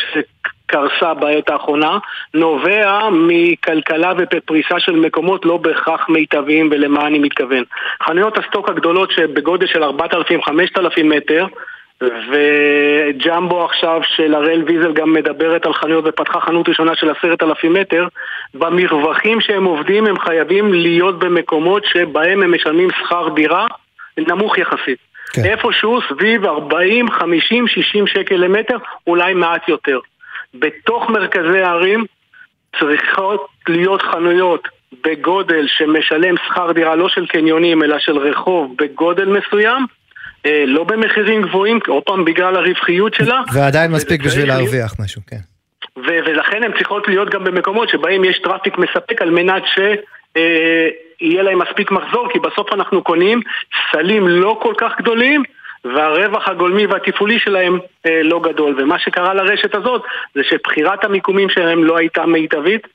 קרסה 0.68 1.14
בעת 1.14 1.50
האחרונה, 1.50 1.98
נובע 2.34 3.08
מכלכלה 3.12 4.12
ובפריסה 4.18 4.80
של 4.80 4.92
מקומות 4.92 5.44
לא 5.44 5.56
בהכרח 5.56 6.08
מיטביים 6.08 6.68
ולמה 6.72 7.06
אני 7.06 7.18
מתכוון. 7.18 7.64
חנויות 8.02 8.38
הסטוק 8.38 8.68
הגדולות 8.68 9.10
שבגודל 9.10 9.66
של 9.66 9.82
4,000-5,000 9.82 11.02
מטר 11.04 11.46
וג'מבו 12.02 13.64
עכשיו 13.64 14.00
של 14.16 14.34
הראל 14.34 14.62
ויזל 14.66 14.92
גם 14.92 15.12
מדברת 15.12 15.66
על 15.66 15.74
חנויות 15.74 16.04
ופתחה 16.06 16.40
חנות 16.40 16.68
ראשונה 16.68 16.94
של 16.94 17.10
עשרת 17.10 17.42
אלפים 17.42 17.72
מטר 17.72 18.06
במרווחים 18.54 19.40
שהם 19.40 19.64
עובדים 19.64 20.06
הם 20.06 20.18
חייבים 20.18 20.72
להיות 20.72 21.18
במקומות 21.18 21.84
שבהם 21.84 22.42
הם 22.42 22.54
משלמים 22.54 22.88
שכר 22.90 23.28
דירה 23.28 23.66
נמוך 24.18 24.58
יחסית 24.58 24.98
כן. 25.32 25.44
איפשהו 25.44 25.98
סביב 26.08 26.44
40, 26.44 27.10
50, 27.10 27.68
60 27.68 28.06
שקל 28.06 28.34
למטר, 28.34 28.76
אולי 29.06 29.34
מעט 29.34 29.68
יותר. 29.68 29.98
בתוך 30.54 31.10
מרכזי 31.10 31.58
הערים 31.58 32.04
צריכות 32.80 33.46
להיות 33.68 34.02
חנויות 34.02 34.68
בגודל 35.04 35.66
שמשלם 35.66 36.34
שכר 36.46 36.72
דירה 36.72 36.96
לא 36.96 37.08
של 37.08 37.26
קניונים 37.26 37.82
אלא 37.82 37.98
של 37.98 38.18
רחוב 38.18 38.74
בגודל 38.78 39.28
מסוים, 39.28 39.86
אה, 40.46 40.64
לא 40.66 40.84
במחירים 40.84 41.42
גבוהים, 41.42 41.78
עוד 41.88 42.02
פעם 42.02 42.24
בגלל 42.24 42.56
הרווחיות 42.56 43.14
שלה. 43.14 43.40
ועדיין 43.54 43.90
מספיק 43.90 44.24
בשביל 44.24 44.48
להרוויח 44.48 44.94
משהו, 45.00 45.22
כן. 45.26 45.36
ו- 45.96 46.20
ולכן 46.26 46.62
הן 46.64 46.72
צריכות 46.72 47.08
להיות 47.08 47.30
גם 47.30 47.44
במקומות 47.44 47.88
שבהם 47.88 48.24
יש 48.24 48.38
טראפיק 48.38 48.78
מספק 48.78 49.22
על 49.22 49.30
מנת 49.30 49.62
שיהיה 49.74 51.42
להם 51.42 51.58
מספיק 51.58 51.90
מחזור, 51.90 52.28
כי 52.32 52.38
בסוף 52.38 52.72
אנחנו 52.72 53.02
קונים 53.02 53.40
סלים 53.92 54.28
לא 54.28 54.58
כל 54.62 54.74
כך 54.78 54.92
גדולים 54.98 55.42
והרווח 55.84 56.48
הגולמי 56.48 56.86
והתפעולי 56.86 57.38
שלהם 57.38 57.78
אה, 58.06 58.22
לא 58.22 58.40
גדול. 58.40 58.76
ומה 58.82 58.98
שקרה 58.98 59.34
לרשת 59.34 59.74
הזאת 59.74 60.02
זה 60.34 60.40
שבחירת 60.50 61.04
המיקומים 61.04 61.48
שלהם 61.48 61.84
לא 61.84 61.96
הייתה 61.96 62.26
מיטבית. 62.26 62.86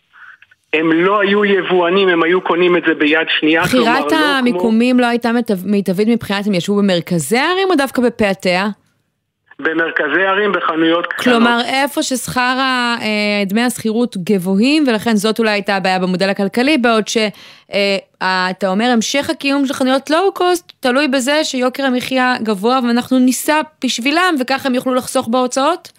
הם 0.74 0.92
לא 0.92 1.20
היו 1.20 1.46
יבואנים, 1.46 2.10
הם 2.10 2.24
היו 2.24 2.42
קונים 2.42 2.78
את 2.78 2.84
זה 2.88 2.94
ביד 2.94 3.28
שנייה. 3.40 3.64
בחירת 3.64 4.10
כלומר, 4.10 4.22
לא 4.22 4.38
המיקומים 4.38 5.00
לא 5.00 5.06
הייתה 5.06 5.30
מיטב- 5.32 5.66
מיטבית 5.66 6.08
מבחינת 6.08 6.48
הם 6.48 6.54
ישבו 6.54 6.76
במרכזי 6.76 7.38
הערים 7.38 7.68
או 7.70 7.76
דווקא 7.76 8.02
בפאתיה? 8.02 8.64
כמו 8.64 8.84
במרכזי 9.60 10.26
ערים, 10.26 10.52
בחנויות 10.52 11.08
קטנות. 11.08 11.24
כלומר, 11.24 11.60
איפה 11.66 12.04
ששכר 12.04 12.58
אה, 12.60 13.44
דמי 13.46 13.62
השכירות 13.62 14.18
גבוהים, 14.18 14.84
ולכן 14.88 15.16
זאת 15.16 15.40
אולי 15.40 15.52
הייתה 15.52 15.76
הבעיה 15.76 16.00
במודל 16.00 16.30
הכלכלי, 16.30 16.78
בעוד 16.78 17.08
שאתה 18.24 18.68
אומר, 18.68 18.86
המשך 18.94 19.30
הקיום 19.30 19.66
של 19.66 19.74
חנויות 19.74 20.10
לואו-קוסט 20.10 20.74
תלוי 20.80 21.08
בזה 21.08 21.44
שיוקר 21.44 21.84
המחיה 21.84 22.34
גבוה, 22.44 22.80
ואנחנו 22.88 23.20
ניסע 23.20 23.62
בשבילם, 23.84 24.36
וככה 24.40 24.70
הם 24.70 24.76
יוכלו 24.76 24.94
לחסוך 24.94 25.28
בהוצאות? 25.28 25.92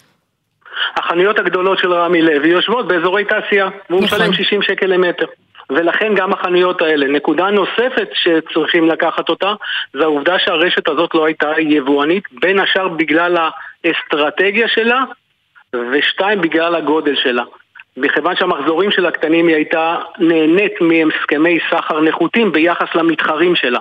החנויות 0.97 1.39
הגדולות 1.39 1.79
של 1.79 1.93
רמי 1.93 2.21
לוי 2.21 2.49
יושבות 2.49 2.87
באזורי 2.87 3.25
תעשייה, 3.25 3.67
והוא 3.89 4.03
נכון. 4.03 4.19
משלם 4.19 4.33
60 4.33 4.61
שקל 4.61 4.85
למטר. 4.85 5.25
ולכן 5.69 6.15
גם 6.15 6.33
החנויות 6.33 6.81
האלה. 6.81 7.07
נקודה 7.07 7.49
נוספת 7.49 8.09
שצריכים 8.13 8.89
לקחת 8.89 9.29
אותה, 9.29 9.53
זה 9.93 10.03
העובדה 10.03 10.39
שהרשת 10.39 10.89
הזאת 10.89 11.15
לא 11.15 11.25
הייתה 11.25 11.51
יבואנית, 11.59 12.23
בין 12.31 12.59
השאר 12.59 12.87
בגלל 12.87 13.37
האסטרטגיה 13.83 14.67
שלה, 14.67 15.03
ושתיים, 15.73 16.41
בגלל 16.41 16.75
הגודל 16.75 17.15
שלה. 17.15 17.43
מכיוון 17.97 18.35
שהמחזורים 18.35 18.91
שלה 18.91 19.11
קטנים, 19.11 19.47
היא 19.47 19.55
הייתה 19.55 19.97
נהנית 20.19 20.73
מהסכמי 20.81 21.57
סחר 21.69 22.01
נחותים 22.01 22.51
ביחס 22.51 22.87
למתחרים 22.95 23.55
שלה. 23.55 23.79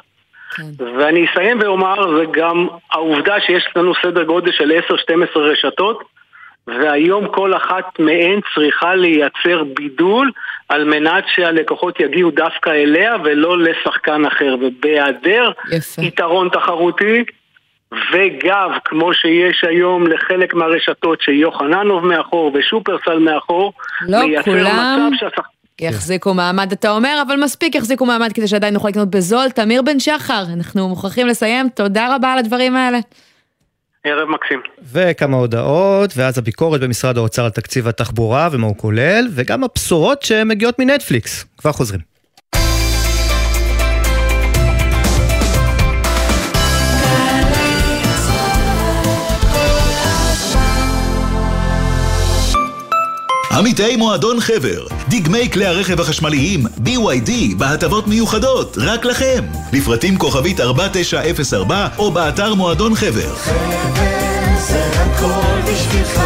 ואני 0.78 1.26
אסיים 1.26 1.58
ואומר, 1.60 2.18
זה 2.18 2.24
גם 2.30 2.66
העובדה 2.92 3.40
שיש 3.40 3.64
לנו 3.76 3.92
סדר 4.02 4.22
גודל 4.22 4.52
של 4.52 4.72
10-12 5.34 5.38
רשתות, 5.38 6.04
והיום 6.66 7.28
כל 7.28 7.56
אחת 7.56 7.98
מהן 7.98 8.40
צריכה 8.54 8.94
לייצר 8.94 9.64
בידול 9.76 10.30
על 10.68 10.84
מנת 10.84 11.24
שהלקוחות 11.26 12.00
יגיעו 12.00 12.30
דווקא 12.30 12.70
אליה 12.70 13.16
ולא 13.24 13.58
לשחקן 13.58 14.24
אחר. 14.24 14.56
ובהיעדר 14.60 15.50
יתרון 16.02 16.48
תחרותי 16.48 17.24
וגב, 17.92 18.70
כמו 18.84 19.14
שיש 19.14 19.64
היום 19.64 20.06
לחלק 20.06 20.54
מהרשתות 20.54 21.20
שיוחננוב 21.20 22.06
מאחור 22.06 22.52
ושופרסל 22.54 23.18
מאחור, 23.18 23.72
לא 24.08 24.18
כולם 24.44 25.10
מצב 25.12 25.16
שהשחקן... 25.18 25.48
יחזיקו 25.80 26.34
מעמד, 26.34 26.72
אתה 26.72 26.90
אומר, 26.90 27.22
אבל 27.26 27.36
מספיק 27.44 27.74
יחזיקו 27.74 28.06
מעמד 28.06 28.32
כדי 28.32 28.48
שעדיין 28.48 28.74
נוכל 28.74 28.88
לקנות 28.88 29.10
בזול. 29.10 29.50
תמיר 29.50 29.82
בן 29.82 30.00
שחר, 30.00 30.42
אנחנו 30.56 30.88
מוכרחים 30.88 31.26
לסיים, 31.26 31.68
תודה 31.68 32.14
רבה 32.14 32.32
על 32.32 32.38
הדברים 32.38 32.76
האלה. 32.76 32.98
ערב 34.04 34.28
מקסים. 34.28 34.60
וכמה 34.92 35.36
הודעות, 35.36 36.10
ואז 36.16 36.38
הביקורת 36.38 36.80
במשרד 36.80 37.18
האוצר 37.18 37.44
על 37.44 37.50
תקציב 37.50 37.88
התחבורה 37.88 38.48
ומה 38.52 38.66
הוא 38.66 38.76
כולל, 38.76 39.28
וגם 39.30 39.64
הבשורות 39.64 40.22
שמגיעות 40.22 40.78
מנטפליקס. 40.78 41.44
כבר 41.58 41.72
חוזרים. 41.72 42.13
עמיתי 53.58 53.96
מועדון 53.96 54.40
חבר, 54.40 54.86
דגמי 55.08 55.50
כלי 55.50 55.66
הרכב 55.66 56.00
החשמליים 56.00 56.66
BYD 56.66 57.30
בהטבות 57.56 58.06
מיוחדות, 58.06 58.78
רק 58.80 59.04
לכם. 59.04 59.44
לפרטים 59.72 60.18
כוכבית 60.18 60.60
4904 60.60 61.88
או 61.98 62.10
באתר 62.10 62.54
מועדון 62.54 62.94
חבר. 62.94 63.34
זה 64.58 64.90
הכל 64.94 65.60
בשבילך, 65.72 66.20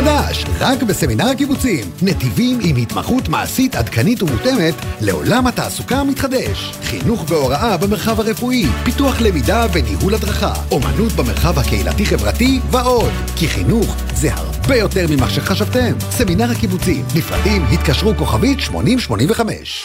חדש, 0.00 0.44
רק 0.60 0.82
בסמינר 0.82 1.26
הקיבוצים. 1.26 1.90
נתיבים 2.02 2.58
עם 2.62 2.76
התמחות 2.76 3.28
מעשית 3.28 3.76
עדכנית 3.76 4.22
ומותאמת 4.22 4.74
לעולם 5.00 5.46
התעסוקה 5.46 5.96
המתחדש. 5.96 6.72
חינוך 6.82 7.24
והוראה 7.28 7.76
במרחב 7.76 8.20
הרפואי, 8.20 8.66
פיתוח 8.84 9.20
למידה 9.20 9.66
וניהול 9.72 10.14
הדרכה, 10.14 10.52
אומנות 10.70 11.12
במרחב 11.12 11.58
הקהילתי-חברתי 11.58 12.60
ועוד. 12.70 13.12
כי 13.36 13.48
חינוך 13.48 13.96
זה 14.14 14.28
הרבה 14.34 14.76
יותר 14.76 15.06
ממה 15.10 15.30
שחשבתם. 15.30 15.92
סמינר 16.10 16.50
הקיבוצים, 16.50 17.04
נפרדים, 17.14 17.64
התקשרו 17.72 18.14
כוכבית 18.16 18.60
8085. 18.60 19.84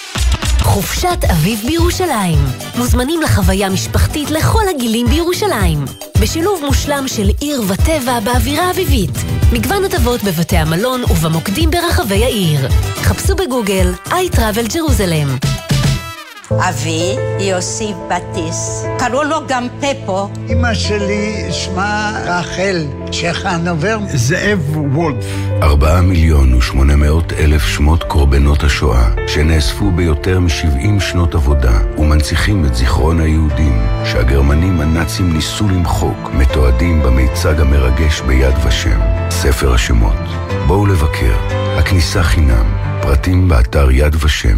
חופשת 0.62 1.18
אביב 1.32 1.60
בירושלים. 1.66 2.40
מוזמנים 2.78 3.22
לחוויה 3.22 3.70
משפחתית 3.70 4.32
לכל 4.32 4.64
הגילים 4.76 5.08
בירושלים. 5.08 5.86
בשילוב 6.22 6.62
מושלם 6.66 7.08
של 7.08 7.30
עיר 7.40 7.62
וטבע 7.68 8.20
באווירה 8.20 8.72
אביבית. 8.72 9.18
מגוון 9.54 9.86
הטבות 9.86 10.24
בבתי 10.24 10.58
המלון 10.58 11.04
ובמוקדים 11.04 11.72
ברחבי 11.72 12.24
העיר. 12.24 12.68
חפשו 12.96 13.36
בגוגל 13.36 13.94
iTravel 14.08 14.72
Jerusalem. 14.72 15.61
אבי, 16.60 17.16
יוסי 17.40 17.94
בטיס. 18.08 18.86
קראו 19.00 19.24
לו 19.24 19.38
גם 19.48 19.68
פפו. 19.80 20.30
אמא 20.50 20.74
שלי 20.74 21.48
שמה 21.52 22.22
רחל 22.26 22.86
צ'חנובר. 23.12 23.98
זאב 24.14 24.78
וולף. 24.94 25.26
ארבעה 25.62 26.02
מיליון 26.02 26.54
ושמונה 26.54 26.96
מאות 26.96 27.34
אלף 27.34 27.66
שמות 27.66 28.04
קורבנות 28.04 28.64
השואה, 28.64 29.10
שנאספו 29.28 29.92
ביותר 29.92 30.40
מ-70 30.40 31.00
שנות 31.00 31.36
עבודה, 31.36 31.80
ומנציחים 31.98 32.66
את 32.66 32.76
זיכרון 32.76 33.20
היהודים, 33.20 33.82
שהגרמנים 34.06 34.82
הנאצים 34.82 35.34
ניסו 35.34 35.70
למחוק, 35.70 36.30
מתועדים 36.34 37.04
במיצג 37.04 37.62
המרגש 37.62 38.22
ביד 38.22 38.56
ושם, 38.68 39.00
ספר 39.30 39.74
השמות. 39.74 40.20
בואו 40.68 40.86
לבקר, 40.86 41.36
הכניסה 41.78 42.24
חינם, 42.24 42.66
פרטים 43.02 43.48
באתר 43.48 43.92
יד 43.92 44.16
ושם. 44.24 44.58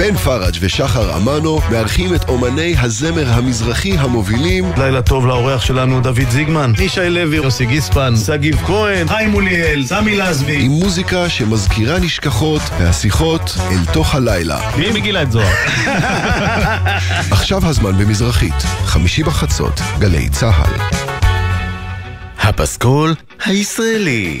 בן 0.00 0.16
פראג' 0.16 0.56
ושחר 0.60 1.16
אמנו 1.16 1.60
מארחים 1.70 2.14
את 2.14 2.28
אומני 2.28 2.74
הזמר 2.78 3.32
המזרחי 3.32 3.98
המובילים 3.98 4.72
לילה 4.78 5.02
טוב 5.02 5.26
לאורח 5.26 5.60
שלנו 5.60 6.00
דוד 6.00 6.30
זיגמן, 6.30 6.72
ישי 6.78 7.10
לוי, 7.10 7.36
יוסי 7.36 7.66
גיספן, 7.66 8.14
שגיב 8.26 8.56
כהן, 8.66 9.08
חיים 9.08 9.30
מוליאל, 9.30 9.86
סמי 9.86 10.16
לזבי. 10.16 10.64
עם 10.64 10.70
מוזיקה 10.70 11.28
שמזכירה 11.28 11.98
נשכחות 11.98 12.62
והשיחות 12.78 13.56
אל 13.70 13.92
תוך 13.92 14.14
הלילה. 14.14 14.70
מי 14.76 14.90
מגילה 14.90 15.22
את 15.22 15.32
זוהר? 15.32 15.54
עכשיו 17.36 17.66
הזמן 17.66 17.98
במזרחית, 17.98 18.62
חמישי 18.84 19.22
בחצות, 19.22 19.80
גלי 19.98 20.28
צה"ל. 20.28 20.80
הפסקול 22.38 23.14
הישראלי. 23.44 24.40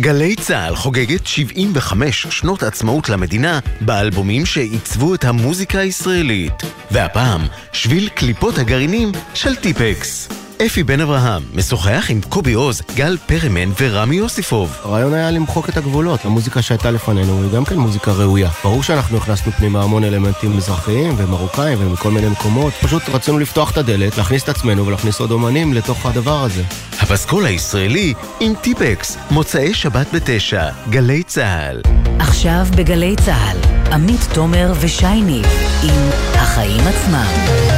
גלי 0.00 0.36
צה"ל 0.36 0.76
חוגגת 0.76 1.26
75 1.26 2.26
שנות 2.26 2.62
עצמאות 2.62 3.08
למדינה 3.08 3.58
באלבומים 3.80 4.46
שעיצבו 4.46 5.14
את 5.14 5.24
המוזיקה 5.24 5.78
הישראלית. 5.78 6.52
והפעם, 6.90 7.40
שביל 7.72 8.08
קליפות 8.08 8.58
הגרעינים 8.58 9.12
של 9.34 9.56
טיפקס. 9.56 10.28
אפי 10.62 10.82
בן 10.82 11.00
אברהם 11.00 11.42
משוחח 11.54 12.06
עם 12.08 12.20
קובי 12.28 12.52
עוז, 12.52 12.82
גל 12.94 13.16
פרמן 13.26 13.72
ורמי 13.80 14.16
יוסיפוב. 14.16 14.76
הרעיון 14.82 15.14
היה 15.14 15.30
למחוק 15.30 15.68
את 15.68 15.76
הגבולות. 15.76 16.24
המוזיקה 16.24 16.62
שהייתה 16.62 16.90
לפנינו 16.90 17.42
היא 17.42 17.50
גם 17.52 17.64
כן 17.64 17.76
מוזיקה 17.76 18.12
ראויה. 18.12 18.50
ברור 18.64 18.82
שאנחנו 18.82 19.16
הכנסנו 19.16 19.52
פנימה 19.52 19.82
המון 19.82 20.04
אלמנטים 20.04 20.56
מזרחיים 20.56 21.14
ומרוקאים 21.16 21.78
ומכל 21.80 22.10
מיני 22.10 22.28
מקומות. 22.28 22.72
פשוט 22.82 23.02
רצינו 23.08 23.38
לפתוח 23.38 23.72
את 23.72 23.76
הדלת, 23.76 24.18
להכניס 24.18 24.44
את 24.44 24.48
עצמנו 24.48 24.86
ולהכניס 24.86 25.20
עוד 25.20 25.30
אומנים 25.30 25.74
לתוך 25.74 26.06
הדבר 26.06 26.44
הזה. 26.44 26.62
הפסקול 27.00 27.46
הישראלי 27.46 28.14
עם 28.40 28.52
טיפקס, 28.60 29.16
מוצאי 29.30 29.74
שבת 29.74 30.06
בתשע, 30.14 30.68
גלי 30.90 31.22
צה"ל. 31.22 31.80
עכשיו 32.18 32.66
בגלי 32.76 33.16
צה"ל, 33.24 33.58
עמית 33.92 34.28
תומר 34.34 34.72
ושי 34.80 35.22
ניב 35.22 35.46
עם 35.82 36.10
החיים 36.34 36.82
עצמם. 36.86 37.75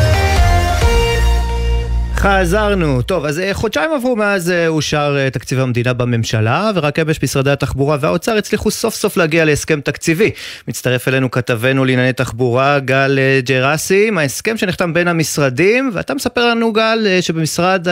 חזרנו. 2.19 3.03
טוב, 3.03 3.25
אז 3.25 3.41
אה, 3.41 3.55
חודשיים 3.55 3.91
עברו 3.93 4.16
מאז 4.16 4.51
אה, 4.51 4.69
אושר 4.69 5.16
אה, 5.19 5.31
תקציב 5.31 5.59
המדינה 5.59 5.93
בממשלה, 5.93 6.71
ורק 6.75 6.99
אמש 6.99 7.23
משרדי 7.23 7.51
התחבורה 7.51 7.97
והאוצר 8.01 8.37
הצליחו 8.37 8.71
סוף 8.71 8.95
סוף 8.95 9.16
להגיע 9.16 9.45
להסכם 9.45 9.81
תקציבי. 9.81 10.31
מצטרף 10.69 11.09
אלינו 11.09 11.31
כתבנו 11.31 11.85
לענייני 11.85 12.12
תחבורה, 12.12 12.79
גל 12.79 13.19
ג'רסי, 13.45 14.11
ההסכם 14.16 14.57
שנחתם 14.57 14.95
בין 14.95 15.09
המשרדים, 15.09 15.91
ואתה 15.93 16.14
מספר 16.14 16.51
לנו, 16.51 16.73
גל, 16.73 17.07
שבמשרד 17.21 17.87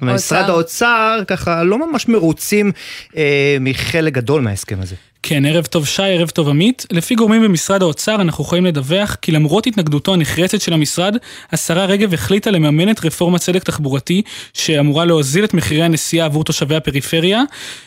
במשרד 0.00 0.50
האוצר 0.50 1.20
ככה 1.26 1.62
לא 1.62 1.90
ממש 1.90 2.08
מרוצים 2.08 2.72
אה, 3.16 3.56
מחלק 3.60 4.12
גדול 4.12 4.40
מההסכם 4.42 4.80
הזה. 4.82 4.94
כן, 5.24 5.44
ערב 5.46 5.66
טוב 5.66 5.86
שי, 5.86 6.02
ערב 6.02 6.30
טוב 6.30 6.48
עמית. 6.48 6.86
לפי 6.92 7.14
גורמים 7.14 7.42
במשרד 7.42 7.82
האוצר 7.82 8.14
אנחנו 8.14 8.44
יכולים 8.44 8.66
לדווח 8.66 9.14
כי 9.22 9.32
למרות 9.32 9.66
התנגדותו 9.66 10.14
הנחרצת 10.14 10.60
של 10.60 10.72
המשרד, 10.72 11.16
השרה 11.52 11.84
רגב 11.84 12.14
החליטה 12.14 12.50
לממן 12.50 12.90
את 12.90 13.04
רפורמת 13.04 13.40
צדק 13.40 13.64
תחבורתי, 13.64 14.22
שאמורה 14.54 15.04
להוזיל 15.04 15.44
את 15.44 15.54
מחירי 15.54 15.82
הנסיעה 15.82 16.26
עבור 16.26 16.44
תושבי 16.44 16.76
הפריפריה, 16.76 17.42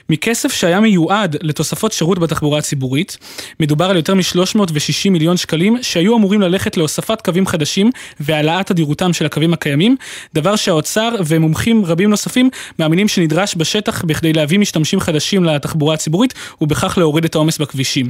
מכסף 0.10 0.54
שהיה 0.54 0.80
מיועד 0.80 1.38
לתוספות 1.42 1.92
שירות 1.92 2.20
בתחבורה 2.20 2.60
הציבורית. 2.60 3.18
מדובר 3.60 3.86
על 3.86 3.96
יותר 3.96 4.14
מ-360 4.14 5.10
מיליון 5.10 5.38
שקלים 5.38 5.78
שהיו 5.82 6.18
אמורים 6.18 6.42
ללכת 6.42 6.78
להוספת 6.78 7.22
קווים 7.22 7.48
חדשים 7.48 7.92
והעלאת 8.20 8.68
תדירותם 8.68 9.14
של 9.14 9.26
הקווים 9.26 9.54
הקיימים, 9.54 9.96
דבר 10.34 10.56
שהאוצר 10.56 11.10
ומומחים 11.26 11.86
רבים 11.86 12.10
נוספים 12.10 12.50
מאמינים 12.80 13.08
שנדרש 13.08 13.56
בשטח 13.58 14.06
בכדי 14.06 14.34
להביא 14.34 14.60
משתמשים 14.60 15.00
חדשים 15.00 15.44
לתחבורה 15.44 15.94
הציבורית 15.94 16.34
ובכך 16.62 16.98
להוריד 16.98 17.25
את 17.26 17.36
העומס 17.36 17.58
בכבישים. 17.58 18.10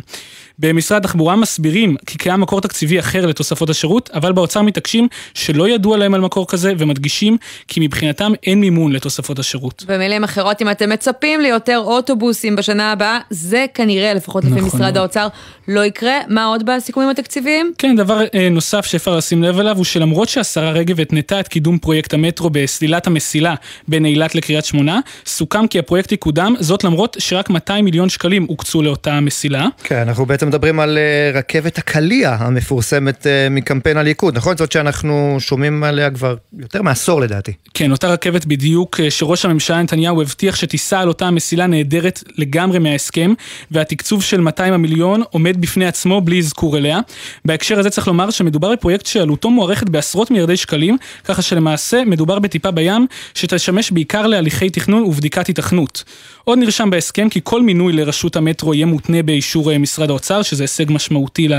במשרד 0.59 1.05
התחבורה 1.05 1.35
מסבירים 1.35 1.95
כי 2.05 2.17
קיים 2.17 2.41
מקור 2.41 2.61
תקציבי 2.61 2.99
אחר 2.99 3.25
לתוספות 3.25 3.69
השירות, 3.69 4.09
אבל 4.13 4.31
באוצר 4.31 4.61
מתעקשים 4.61 5.07
שלא 5.33 5.69
ידוע 5.69 5.97
להם 5.97 6.13
על 6.13 6.21
מקור 6.21 6.47
כזה 6.47 6.73
ומדגישים 6.77 7.37
כי 7.67 7.79
מבחינתם 7.79 8.31
אין 8.43 8.59
מימון 8.59 8.91
לתוספות 8.91 9.39
השירות. 9.39 9.83
במילים 9.87 10.23
אחרות, 10.23 10.61
אם 10.61 10.71
אתם 10.71 10.89
מצפים 10.89 11.41
ליותר 11.41 11.77
אוטובוסים 11.77 12.55
בשנה 12.55 12.91
הבאה, 12.91 13.19
זה 13.29 13.65
כנראה, 13.73 14.13
לפחות 14.13 14.43
לפי 14.43 14.55
נכון 14.55 14.79
משרד. 14.79 14.97
האוצר, 14.97 15.27
לא 15.67 15.85
יקרה. 15.85 16.13
מה 16.27 16.45
עוד 16.45 16.65
בסיכומים 16.65 17.09
התקציביים? 17.09 17.73
כן, 17.77 17.95
דבר 17.95 18.21
אה, 18.33 18.49
נוסף 18.49 18.85
שאפשר 18.85 19.15
לשים 19.15 19.43
לב 19.43 19.59
אליו 19.59 19.77
הוא 19.77 19.85
שלמרות 19.85 20.29
שהשרה 20.29 20.71
רגב 20.71 21.01
התנתה 21.01 21.39
את 21.39 21.47
קידום 21.47 21.77
פרויקט 21.77 22.13
המטרו 22.13 22.49
בסלילת 22.49 23.07
המסילה 23.07 23.55
בין 23.87 24.05
אילת 24.05 24.35
לקריית 24.35 24.65
שמונה, 24.65 24.99
סוכם 25.25 25.67
כי 25.67 25.79
הפרויקט 25.79 26.11
יקודם, 26.11 26.55
זאת 26.59 26.83
למרות 26.83 27.17
שרק 27.19 27.49
200 27.49 27.85
מיליון 27.85 28.09
שקלים 28.09 28.45
הוקצו 28.49 28.81
לאותה 28.81 29.19
מסילה. 29.19 29.67
כן, 29.83 29.95
אנחנו 29.95 30.25
בעצם 30.25 30.44
מדברים 30.45 30.79
על 30.79 30.97
אה, 30.97 31.39
רכבת 31.39 31.77
הקליע 31.77 32.35
המפורסמת 32.39 33.27
אה, 33.27 33.47
מקמפיין 33.51 33.97
הליכוד, 33.97 34.37
נכון? 34.37 34.57
זאת 34.57 34.71
שאנחנו 34.71 35.37
שומעים 35.39 35.83
עליה 35.83 36.11
כבר 36.11 36.35
יותר 36.59 36.81
מעשור 36.81 37.21
לדעתי. 37.21 37.53
כן, 37.73 37.91
אותה 37.91 38.07
רכבת 38.07 38.45
בדיוק 38.45 38.99
אה, 38.99 39.11
שראש 39.11 39.45
הממשלה 39.45 39.83
נתניהו 39.83 40.21
הבטיח 40.21 40.55
שתיסע 40.55 40.99
על 40.99 41.07
אותה 41.07 41.31
מסילה 41.31 41.67
נהדרת 41.67 42.23
לגמרי 42.37 42.79
מההסכם, 42.79 43.33
והתקצוב 43.71 44.23
של 44.23 44.41
200 44.41 44.73
המיליון 44.73 45.23
עומד 45.29 45.61
בפני 45.61 45.85
עצמו 45.85 46.21
בלי 46.21 46.39
אזכור 46.39 46.77
אליה. 46.77 46.99
בהקשר 47.45 47.79
הזה 47.79 47.89
צריך 47.89 48.07
לומר 48.07 48.29
שמדובר 48.29 48.71
בפרויקט 48.71 49.05
שעלותו 49.05 49.49
מוערכת 49.49 49.89
בעשרות 49.89 50.31
מיליארדי 50.31 50.57
שקלים, 50.57 50.97
ככה 51.23 51.41
שלמעשה 51.41 52.03
מדובר 52.05 52.39
בטיפה 52.39 52.71
בים, 52.71 53.07
שתשמש 53.33 53.91
בעיקר 53.91 54.27
להליכי 54.27 54.69
תכנון 54.69 55.03
ובדיקת 55.03 55.47
היתכנות. 55.47 56.03
עוד 56.45 56.59
נרשם 56.59 56.89
בהסכם 56.89 57.29
כי 57.29 57.39
כל 57.43 57.61
מינוי 57.61 57.93
לרשות 57.93 58.35
המטרו 58.35 58.73
יהיה 58.73 58.85
מותנה 58.85 59.23
באישור 59.23 59.71
אה, 59.71 59.77
משרד 59.77 60.09
האוצר, 60.09 60.41
שזה 60.41 60.63
הישג 60.63 60.91
משמעותי 60.91 61.47
ל... 61.47 61.53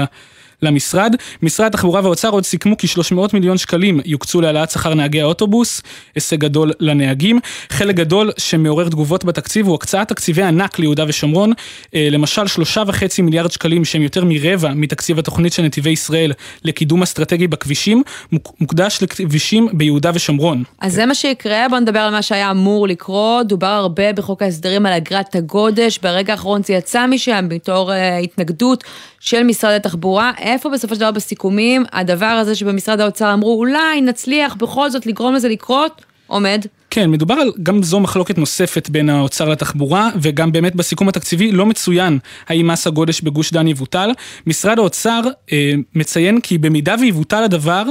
למשרד. 0.63 1.15
משרד 1.43 1.67
התחבורה 1.67 2.01
והאוצר 2.03 2.29
עוד 2.31 2.45
סיכמו 2.45 2.77
כי 2.77 2.87
300 2.87 3.35
מיליון 3.35 3.59
שקלים 3.59 4.01
יוקצו 4.05 4.41
להעלאת 4.41 4.71
שכר 4.71 4.95
נהגי 4.95 5.21
האוטובוס, 5.21 5.83
הישג 6.15 6.37
גדול 6.41 6.73
לנהגים. 6.81 7.41
חלק 7.71 7.95
גדול 7.95 8.31
שמעורר 8.39 8.89
תגובות 8.89 9.25
בתקציב 9.25 9.67
הוא 9.67 9.75
הקצאת 9.75 10.09
תקציבי 10.09 10.43
ענק 10.43 10.79
ליהודה 10.79 11.05
ושומרון, 11.09 11.53
אה, 11.95 12.09
למשל 12.11 12.47
שלושה 12.47 12.83
וחצי 12.87 13.23
מיליארד 13.23 13.51
שקלים 13.51 13.85
שהם 13.85 14.03
יותר 14.03 14.25
מרבע 14.25 14.73
מתקציב 14.75 15.19
התוכנית 15.19 15.53
של 15.53 15.63
נתיבי 15.63 15.91
ישראל 15.91 16.33
לקידום 16.65 17.03
אסטרטגי 17.03 17.47
בכבישים, 17.47 18.03
מוק- 18.33 18.53
מוקדש 18.61 18.99
לכבישים 19.03 19.69
ביהודה 19.73 20.11
ושומרון. 20.15 20.63
אז 20.81 20.93
זה 20.93 21.07
מה 21.07 21.15
שיקרה, 21.15 21.69
בואו 21.69 21.81
נדבר 21.81 21.99
על 21.99 22.11
מה 22.11 22.23
שהיה 22.23 22.51
אמור 22.51 22.89
לקרות. 22.89 23.47
דובר 23.49 23.67
הרבה 23.67 24.13
בחוק 24.13 24.43
ההסדרים 24.43 24.87
על 24.87 24.93
אגרת 24.93 25.35
הגודש, 25.35 25.99
ברגע 26.03 26.33
האחרון 26.33 26.63
זה 26.63 26.73
יצא 26.73 27.07
משם 27.07 27.45
בתור 27.49 27.93
אה, 27.93 28.19
התנגדות 28.19 28.85
של 29.21 29.43
משרד 29.43 29.73
התחבורה. 29.73 30.31
איפה 30.47 30.69
בסופו 30.69 30.95
של 30.95 31.01
דבר 31.01 31.11
בסיכומים 31.11 31.85
הדבר 31.93 32.27
הזה 32.27 32.55
שבמשרד 32.55 33.01
האוצר 33.01 33.33
אמרו 33.35 33.59
אולי 33.59 34.01
נצליח 34.01 34.55
בכל 34.55 34.91
זאת 34.91 35.07
לגרום 35.07 35.35
לזה 35.35 35.49
לקרות, 35.49 36.05
עומד? 36.27 36.65
כן, 36.97 37.11
מדובר 37.11 37.35
על 37.35 37.53
גם 37.63 37.83
זו 37.83 38.01
מחלוקת 38.01 38.39
נוספת 38.39 38.89
בין 38.91 39.11
האוצר 39.11 39.49
לתחבורה, 39.49 40.09
וגם 40.23 40.53
באמת 40.53 40.75
בסיכום 40.75 41.09
התקציבי 41.09 41.53
לא 41.53 41.67
מצוין 41.67 42.19
האם 42.49 42.67
מס 42.67 42.87
הגודש 42.87 43.21
בגוש 43.21 43.53
דן 43.53 43.69
יבוטל. 43.69 44.11
משרד 44.47 44.79
האוצר 44.79 45.21
אה, 45.53 45.73
מציין 45.95 46.41
כי 46.41 46.59
במידה 46.59 46.95
ויבוטל 47.01 47.43
הדבר, 47.45 47.83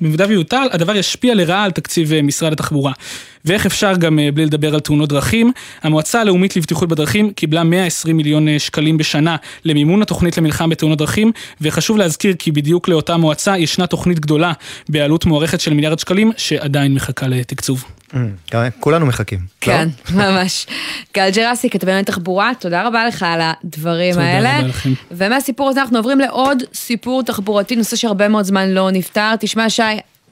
במידה- 0.00 0.26
ויבוטל, 0.28 0.66
הדבר 0.72 0.96
ישפיע 0.96 1.34
לרעה 1.34 1.64
על 1.64 1.70
תקציב 1.70 2.12
אה, 2.12 2.22
משרד 2.22 2.52
התחבורה. 2.52 2.92
ואיך 3.44 3.66
אפשר 3.66 3.96
גם 3.96 4.18
אה, 4.18 4.28
בלי 4.34 4.46
לדבר 4.46 4.74
על 4.74 4.80
תאונות 4.80 5.08
דרכים? 5.08 5.52
המועצה 5.82 6.20
הלאומית 6.20 6.56
לבטיחות 6.56 6.88
בדרכים 6.88 7.32
קיבלה 7.32 7.64
120 7.64 8.16
מיליון 8.16 8.48
אה, 8.48 8.58
שקלים 8.58 8.96
בשנה 8.98 9.36
למימון 9.64 10.02
התוכנית 10.02 10.38
למלחמה 10.38 10.68
בתאונות 10.68 10.98
דרכים, 10.98 11.32
וחשוב 11.60 11.96
להזכיר 11.96 12.34
כי 12.38 12.52
בדיוק 12.52 12.88
לאותה 12.88 13.16
מועצה 13.16 13.58
ישנה 13.58 13.86
תוכנית 13.86 14.20
גדולה 14.20 14.52
בעלות 14.88 15.26
מוערכת 15.26 15.60
של 15.60 15.74
מיליארד 15.74 15.98
שקלים, 15.98 16.32
שעדיין 16.36 16.94
מחכה 16.94 17.28
לתקצוב. 17.28 17.84
אה, 18.14 18.20
כולנו 18.80 19.06
מחכים. 19.06 19.38
כן, 19.60 19.88
ממש. 20.14 20.66
גל 21.14 21.30
ג'רסי, 21.30 21.70
כתבי 21.70 21.90
ענייני 21.90 22.04
תחבורה, 22.04 22.52
תודה 22.58 22.86
רבה 22.86 23.06
לך 23.06 23.22
על 23.28 23.40
הדברים 23.42 24.14
תודה 24.14 24.26
האלה. 24.26 24.58
רבה 24.58 24.68
לכם. 24.68 24.92
ומהסיפור 25.10 25.68
הזה 25.68 25.82
אנחנו 25.82 25.98
עוברים 25.98 26.20
לעוד 26.20 26.62
סיפור 26.74 27.22
תחבורתי, 27.22 27.76
נושא 27.76 27.96
שהרבה 27.96 28.28
מאוד 28.28 28.44
זמן 28.44 28.68
לא 28.68 28.90
נפתר. 28.90 29.36
תשמע, 29.40 29.70
שי, 29.70 29.82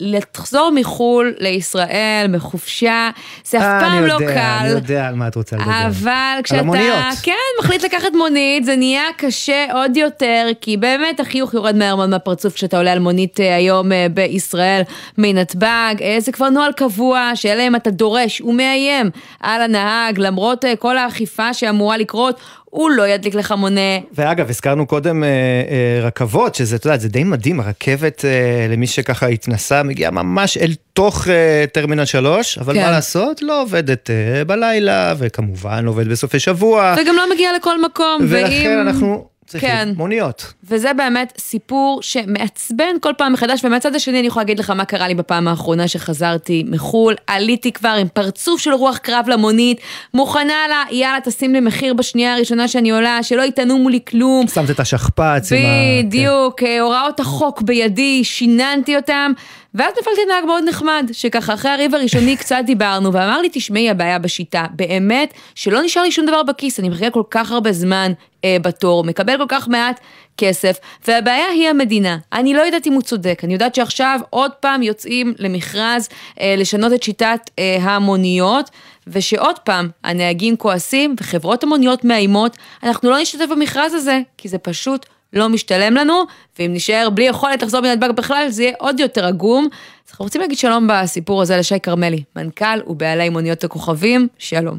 לחזור 0.01 0.71
מחו"ל 0.75 1.35
לישראל, 1.39 2.27
מחופשה, 2.29 3.11
זה 3.45 3.59
אף 3.59 3.63
אה, 3.63 3.81
פעם 3.81 4.07
לא 4.07 4.13
יודע, 4.13 4.35
קל. 4.35 4.59
אני 4.61 4.69
יודע 4.69 5.07
על 5.07 5.15
מה 5.15 5.29
את 5.29 5.35
רוצה 5.35 5.57
לדבר. 5.57 5.71
אבל 5.87 6.41
כשאתה, 6.43 6.61
המוניות. 6.61 6.97
כן, 7.23 7.33
מחליט 7.61 7.85
לקחת 7.85 8.13
מונית, 8.15 8.65
זה 8.65 8.77
נהיה 8.77 9.05
קשה 9.17 9.67
עוד 9.73 9.97
יותר, 9.97 10.47
כי 10.61 10.77
באמת 10.77 11.21
החיוך 11.21 11.55
יורד 11.55 11.77
מהר 11.77 11.97
מאוד 11.97 12.09
מהפרצוף 12.11 12.55
כשאתה 12.55 12.77
עולה 12.77 12.93
על 12.93 12.99
מונית 12.99 13.41
אה, 13.41 13.57
היום 13.57 13.93
אה, 13.93 14.07
בישראל 14.15 14.83
מנתב"ג. 15.19 15.95
זה 16.19 16.33
כבר 16.33 16.49
נוהל 16.49 16.73
קבוע, 16.73 17.31
שאלה 17.35 17.67
אם 17.67 17.77
אתה 17.77 17.91
דורש 17.91 18.41
ומאיים 18.41 19.11
על 19.41 19.63
הנהג, 19.63 20.19
למרות 20.19 20.65
כל 20.79 20.99
האכיפה 20.99 21.55
שאמורה 21.55 21.97
לקרות, 21.97 22.41
הוא 22.71 22.91
לא 22.91 23.09
ידליק 23.09 23.35
לך 23.35 23.53
מונה. 23.53 23.81
ואגב, 24.15 24.49
הזכרנו 24.51 24.87
קודם 24.87 25.25
אה, 25.25 25.29
אה, 25.29 26.07
רכבות, 26.07 26.55
שזה, 26.55 26.77
אתה 26.77 26.87
יודע, 26.87 26.99
זה 26.99 27.09
די 27.09 27.25
מדהים, 27.25 27.61
הרכבת, 27.61 28.25
אה, 28.25 28.31
למי 28.71 28.87
שככה 28.87 29.27
התנסה, 29.27 29.83
מגיעה 29.83 30.11
ממש 30.11 30.57
אל 30.57 30.73
תוך 30.93 31.29
אה, 31.29 31.65
טרמינל 31.73 32.05
3, 32.05 32.59
אבל 32.59 32.75
כן. 32.75 32.81
מה 32.85 32.91
לעשות, 32.91 33.43
לא 33.43 33.63
עובדת 33.63 34.11
אה, 34.11 34.45
בלילה, 34.45 35.15
וכמובן 35.19 35.87
עובדת 35.87 36.07
בסופי 36.07 36.39
שבוע. 36.39 36.95
וגם 37.03 37.17
לא 37.17 37.35
מגיע 37.35 37.51
לכל 37.57 37.83
מקום. 37.83 38.19
ולכן 38.29 38.77
ואם- 38.79 38.89
אנחנו 38.89 39.27
צריכים 39.51 39.71
כן. 39.71 39.89
מוניות. 39.97 40.53
וזה 40.65 40.93
באמת 40.93 41.33
סיפור 41.39 41.99
שמעצבן 42.03 42.95
כל 43.01 43.13
פעם 43.19 43.33
מחדש, 43.33 43.65
ומהצד 43.65 43.95
השני 43.95 44.19
אני 44.19 44.27
יכולה 44.27 44.43
להגיד 44.43 44.59
לך 44.59 44.71
מה 44.71 44.85
קרה 44.85 45.09
לי 45.09 45.15
בפעם 45.15 45.49
האחרונה 45.49 45.89
שחזרתי 45.89 46.65
מחו"ל. 46.67 47.15
עליתי 47.27 47.73
כבר 47.73 47.97
עם 48.01 48.09
פרצוף 48.09 48.61
של 48.61 48.73
רוח 48.73 48.99
קרב 48.99 49.25
למונית, 49.29 49.81
מוכנה 50.15 50.69
לה, 50.69 50.85
יאללה 50.91 51.19
תשים 51.25 51.53
לי 51.53 51.61
מחיר 51.61 51.95
בשנייה 51.95 52.35
הראשונה 52.35 52.69
שאני 52.69 52.91
עולה, 52.91 53.23
שלא 53.23 53.43
יטענו 53.43 53.79
מולי 53.79 54.01
כלום. 54.09 54.49
שמת 54.49 54.71
את 54.71 54.81
השכפ"ץ 54.81 55.53
עם 55.53 55.59
ה... 55.59 55.63
כן. 55.63 56.07
בדיוק, 56.07 56.63
אה, 56.63 56.81
הוראות 56.81 57.21
החוק 57.21 57.63
בידי, 57.63 58.25
שיננתי 58.25 58.97
אותם, 58.97 59.33
ואז 59.75 59.93
נפלתי 60.01 60.21
נהג 60.29 60.45
מאוד 60.45 60.65
נחמד, 60.69 61.11
שככה 61.13 61.55
אחרי 61.55 61.71
הריב 61.71 61.95
הראשוני 61.95 62.37
קצת 62.37 62.63
דיברנו, 62.67 63.13
ואמר 63.13 63.41
לי, 63.41 63.49
תשמעי, 63.53 63.91
הבעיה 63.91 64.19
בשיטה, 64.19 64.67
באמת, 64.71 65.35
שלא 65.55 65.83
נשאר 65.83 66.03
לי 66.03 66.11
שום 66.11 66.27
דבר 66.27 66.43
בכיס, 66.43 66.81
אני 66.81 66.89
מחכה 66.89 67.11
כל 67.11 67.23
כך 67.31 67.53
הרבה 67.53 67.73
זמן 67.73 68.13
אה, 68.45 68.57
בתור, 68.63 69.05
מקבל 69.05 69.37
כל 69.39 69.45
כך 69.49 69.69
מעט 69.69 70.01
כסף, 70.37 70.77
והבעיה 71.09 71.47
היא 71.47 71.69
המדינה. 71.69 72.19
אני 72.33 72.55
לא 72.55 72.63
יודעת 72.63 72.87
אם 72.87 72.93
הוא 72.93 73.03
צודק, 73.03 73.41
אני 73.45 73.53
יודעת 73.53 73.75
שעכשיו 73.75 74.21
עוד 74.31 74.53
פעם 74.53 74.83
יוצאים 74.83 75.35
למכרז 75.39 76.09
אה, 76.41 76.55
לשנות 76.59 76.93
את 76.93 77.03
שיטת 77.03 77.51
אה, 77.59 77.77
המוניות, 77.81 78.71
ושעוד 79.07 79.59
פעם 79.59 79.89
הנהגים 80.05 80.57
כועסים 80.57 81.15
וחברות 81.21 81.63
המוניות 81.63 82.05
מאיימות, 82.05 82.57
אנחנו 82.83 83.11
לא 83.11 83.19
נשתתף 83.19 83.47
במכרז 83.51 83.95
הזה, 83.95 84.21
כי 84.39 84.49
זה 84.49 84.59
פשוט 84.59 85.07
לא 85.33 85.49
משתלם 85.49 85.95
לנו, 85.95 86.15
ואם 86.59 86.71
נשאר 86.75 87.09
בלי 87.15 87.25
יכולת 87.25 87.63
לחזור 87.63 87.81
מנתב"ג 87.81 88.11
בכלל, 88.17 88.45
זה 88.49 88.63
יהיה 88.63 88.75
עוד 88.79 89.01
יותר 89.01 89.25
עגום. 89.25 89.69
אז 89.73 90.11
אנחנו 90.11 90.25
רוצים 90.25 90.41
להגיד 90.41 90.59
שלום 90.59 90.89
בסיפור 90.91 91.43
הזה 91.43 91.57
לשי 91.57 91.81
כרמלי, 91.81 92.23
מנכ"ל 92.37 92.79
ובעלי 92.87 93.29
מוניות 93.29 93.65
הכוכבים, 93.65 94.29
שלום. 94.39 94.79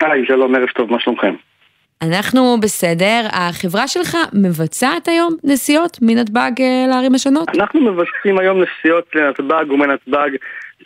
היי, 0.00 0.26
שלום, 0.26 0.54
ערב 0.54 0.68
טוב, 0.68 0.92
מה 0.92 1.00
שלומכם? 1.00 1.34
אנחנו 2.02 2.56
בסדר, 2.62 3.20
החברה 3.32 3.88
שלך 3.88 4.16
מבצעת 4.32 5.08
היום 5.08 5.36
נסיעות 5.44 5.98
מנתב"ג 6.02 6.52
אה, 6.60 6.86
לערים 6.88 7.14
השונות? 7.14 7.48
אנחנו 7.48 7.80
מבצעים 7.80 8.38
היום 8.38 8.62
נסיעות 8.62 9.04
לנתב"ג 9.14 9.70
ומנתב"ג 9.70 10.30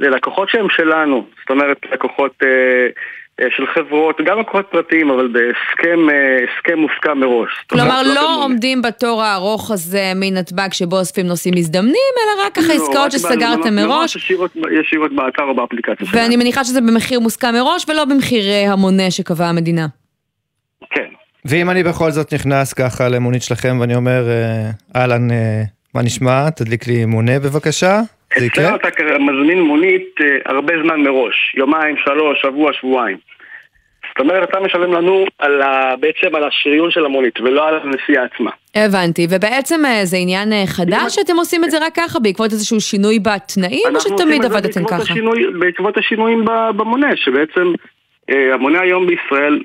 ללקוחות 0.01 0.49
שהם 0.49 0.67
שלנו, 0.71 1.27
זאת 1.41 1.51
אומרת 1.51 1.77
לקוחות 1.93 2.33
אה, 2.43 2.89
של 3.57 3.66
חברות, 3.74 4.20
גם 4.26 4.38
לקוחות 4.38 4.66
פרטיים, 4.70 5.11
אבל 5.11 5.28
בהסכם 5.28 6.11
אה, 6.70 6.76
מוסכם 6.76 7.18
מראש. 7.18 7.51
כלומר, 7.70 8.01
אומרת, 8.01 8.07
לא 8.14 8.45
עומדים 8.45 8.82
בתור 8.82 9.22
הארוך 9.22 9.70
הזה 9.70 10.12
מנתב"ג 10.14 10.68
שבו 10.72 10.99
אוספים 10.99 11.26
נוסעים 11.26 11.55
מזדמנים, 11.57 12.12
אלא 12.24 12.47
רק 12.47 12.55
ככה 12.55 12.68
לא, 12.68 12.72
עסקאות 12.72 12.97
רק 12.97 13.11
שסגרתם 13.11 13.74
מראש. 13.74 14.16
ישירות, 14.16 14.51
ישירות 14.80 15.12
באתר 15.16 15.43
או 15.43 15.55
באפליקציה 15.55 16.07
שלנו. 16.07 16.22
ואני 16.22 16.36
מניחה 16.36 16.64
שזה 16.64 16.80
במחיר 16.80 17.20
מוסכם 17.20 17.55
מראש 17.55 17.84
ולא 17.88 18.05
במחירי 18.05 18.66
המונה 18.66 19.11
שקבעה 19.11 19.49
המדינה. 19.49 19.86
ואם 21.45 21.70
אני 21.70 21.82
בכל 21.82 22.11
זאת 22.11 22.34
נכנס 22.34 22.72
ככה 22.72 23.09
למונית 23.09 23.43
שלכם 23.43 23.76
ואני 23.80 23.95
אומר, 23.95 24.28
אה, 24.28 24.70
אהלן, 24.97 25.30
אה, 25.30 25.62
מה 25.95 26.03
נשמע? 26.03 26.51
תדליק 26.51 26.86
לי 26.86 27.05
מונה 27.05 27.38
בבקשה. 27.38 28.01
זה 28.39 28.47
יקרה? 28.47 28.64
אצלנו 28.64 28.76
אתה 28.76 28.91
כ- 28.91 29.20
מזמין 29.20 29.62
מונית 29.62 30.14
אה, 30.20 30.26
הרבה 30.47 30.74
זמן 30.85 31.01
מראש, 31.01 31.55
יומיים, 31.57 31.97
שלוש, 32.05 32.43
שבוע, 32.43 32.72
שבועיים. 32.72 33.16
זאת 34.09 34.20
אומרת, 34.20 34.49
אתה 34.49 34.61
משלם 34.61 34.93
לנו 34.93 35.24
על 35.39 35.62
ה... 35.62 35.97
בעצם 36.01 36.35
על 36.35 36.45
השריון 36.45 36.91
של 36.91 37.05
המונית, 37.05 37.41
ולא 37.41 37.68
על 37.68 37.78
הנסיעה 37.83 38.24
עצמה. 38.24 38.51
הבנתי, 38.74 39.26
ובעצם 39.30 39.85
אה, 39.85 40.05
זה 40.05 40.16
עניין 40.16 40.53
אה, 40.53 40.62
חדש 40.66 41.14
שאתם 41.14 41.37
עושים 41.37 41.64
את 41.64 41.70
זה 41.70 41.78
רק 41.87 41.95
ככה 41.95 42.18
בעקבות 42.18 42.53
איזשהו 42.53 42.80
שינוי 42.80 43.18
בתנאים, 43.18 43.85
או 43.95 44.01
שתמיד 44.01 44.45
עבדתם 44.45 44.85
ככה? 44.85 45.03
השינוי, 45.03 45.47
בעקבות 45.59 45.99
השינויים 45.99 46.45
במונה, 46.76 47.16
שבעצם 47.16 47.72
המונה 48.28 48.80
היום 48.80 49.07
בישראל, 49.07 49.61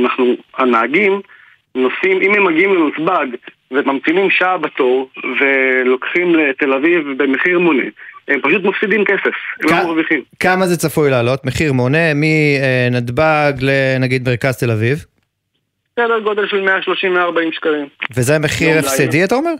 אנחנו, 0.00 0.34
הנהגים, 0.58 1.20
נוסעים, 1.74 2.22
אם 2.22 2.34
הם 2.34 2.46
מגיעים 2.46 2.74
לנתב"ג 2.74 3.26
וממתינים 3.72 4.30
שעה 4.30 4.58
בתור 4.58 5.08
ולוקחים 5.40 6.34
לתל 6.34 6.72
אביב 6.72 7.00
במחיר 7.22 7.58
מונה, 7.58 7.82
הם 8.28 8.40
פשוט 8.42 8.64
מפסידים 8.64 9.04
כסף, 9.04 9.34
הם 9.62 9.68
כ- 9.68 9.72
לא 9.72 9.84
מרוויחים. 9.84 10.22
כמה 10.40 10.66
זה 10.66 10.76
צפוי 10.76 11.10
לעלות? 11.10 11.44
מחיר 11.44 11.72
מונה 11.72 12.12
מנתב"ג 12.14 13.52
לנגיד 13.60 14.28
מרכז 14.28 14.56
תל 14.58 14.70
אביב? 14.70 15.04
סדר 16.00 16.18
גודל 16.18 16.46
של 16.48 16.68
130-140 16.68 16.92
שקלים. 17.52 17.86
וזה 18.16 18.38
מחיר 18.38 18.78
הפסדי. 18.78 19.24
אתה 19.24 19.34
אומר? 19.34 19.50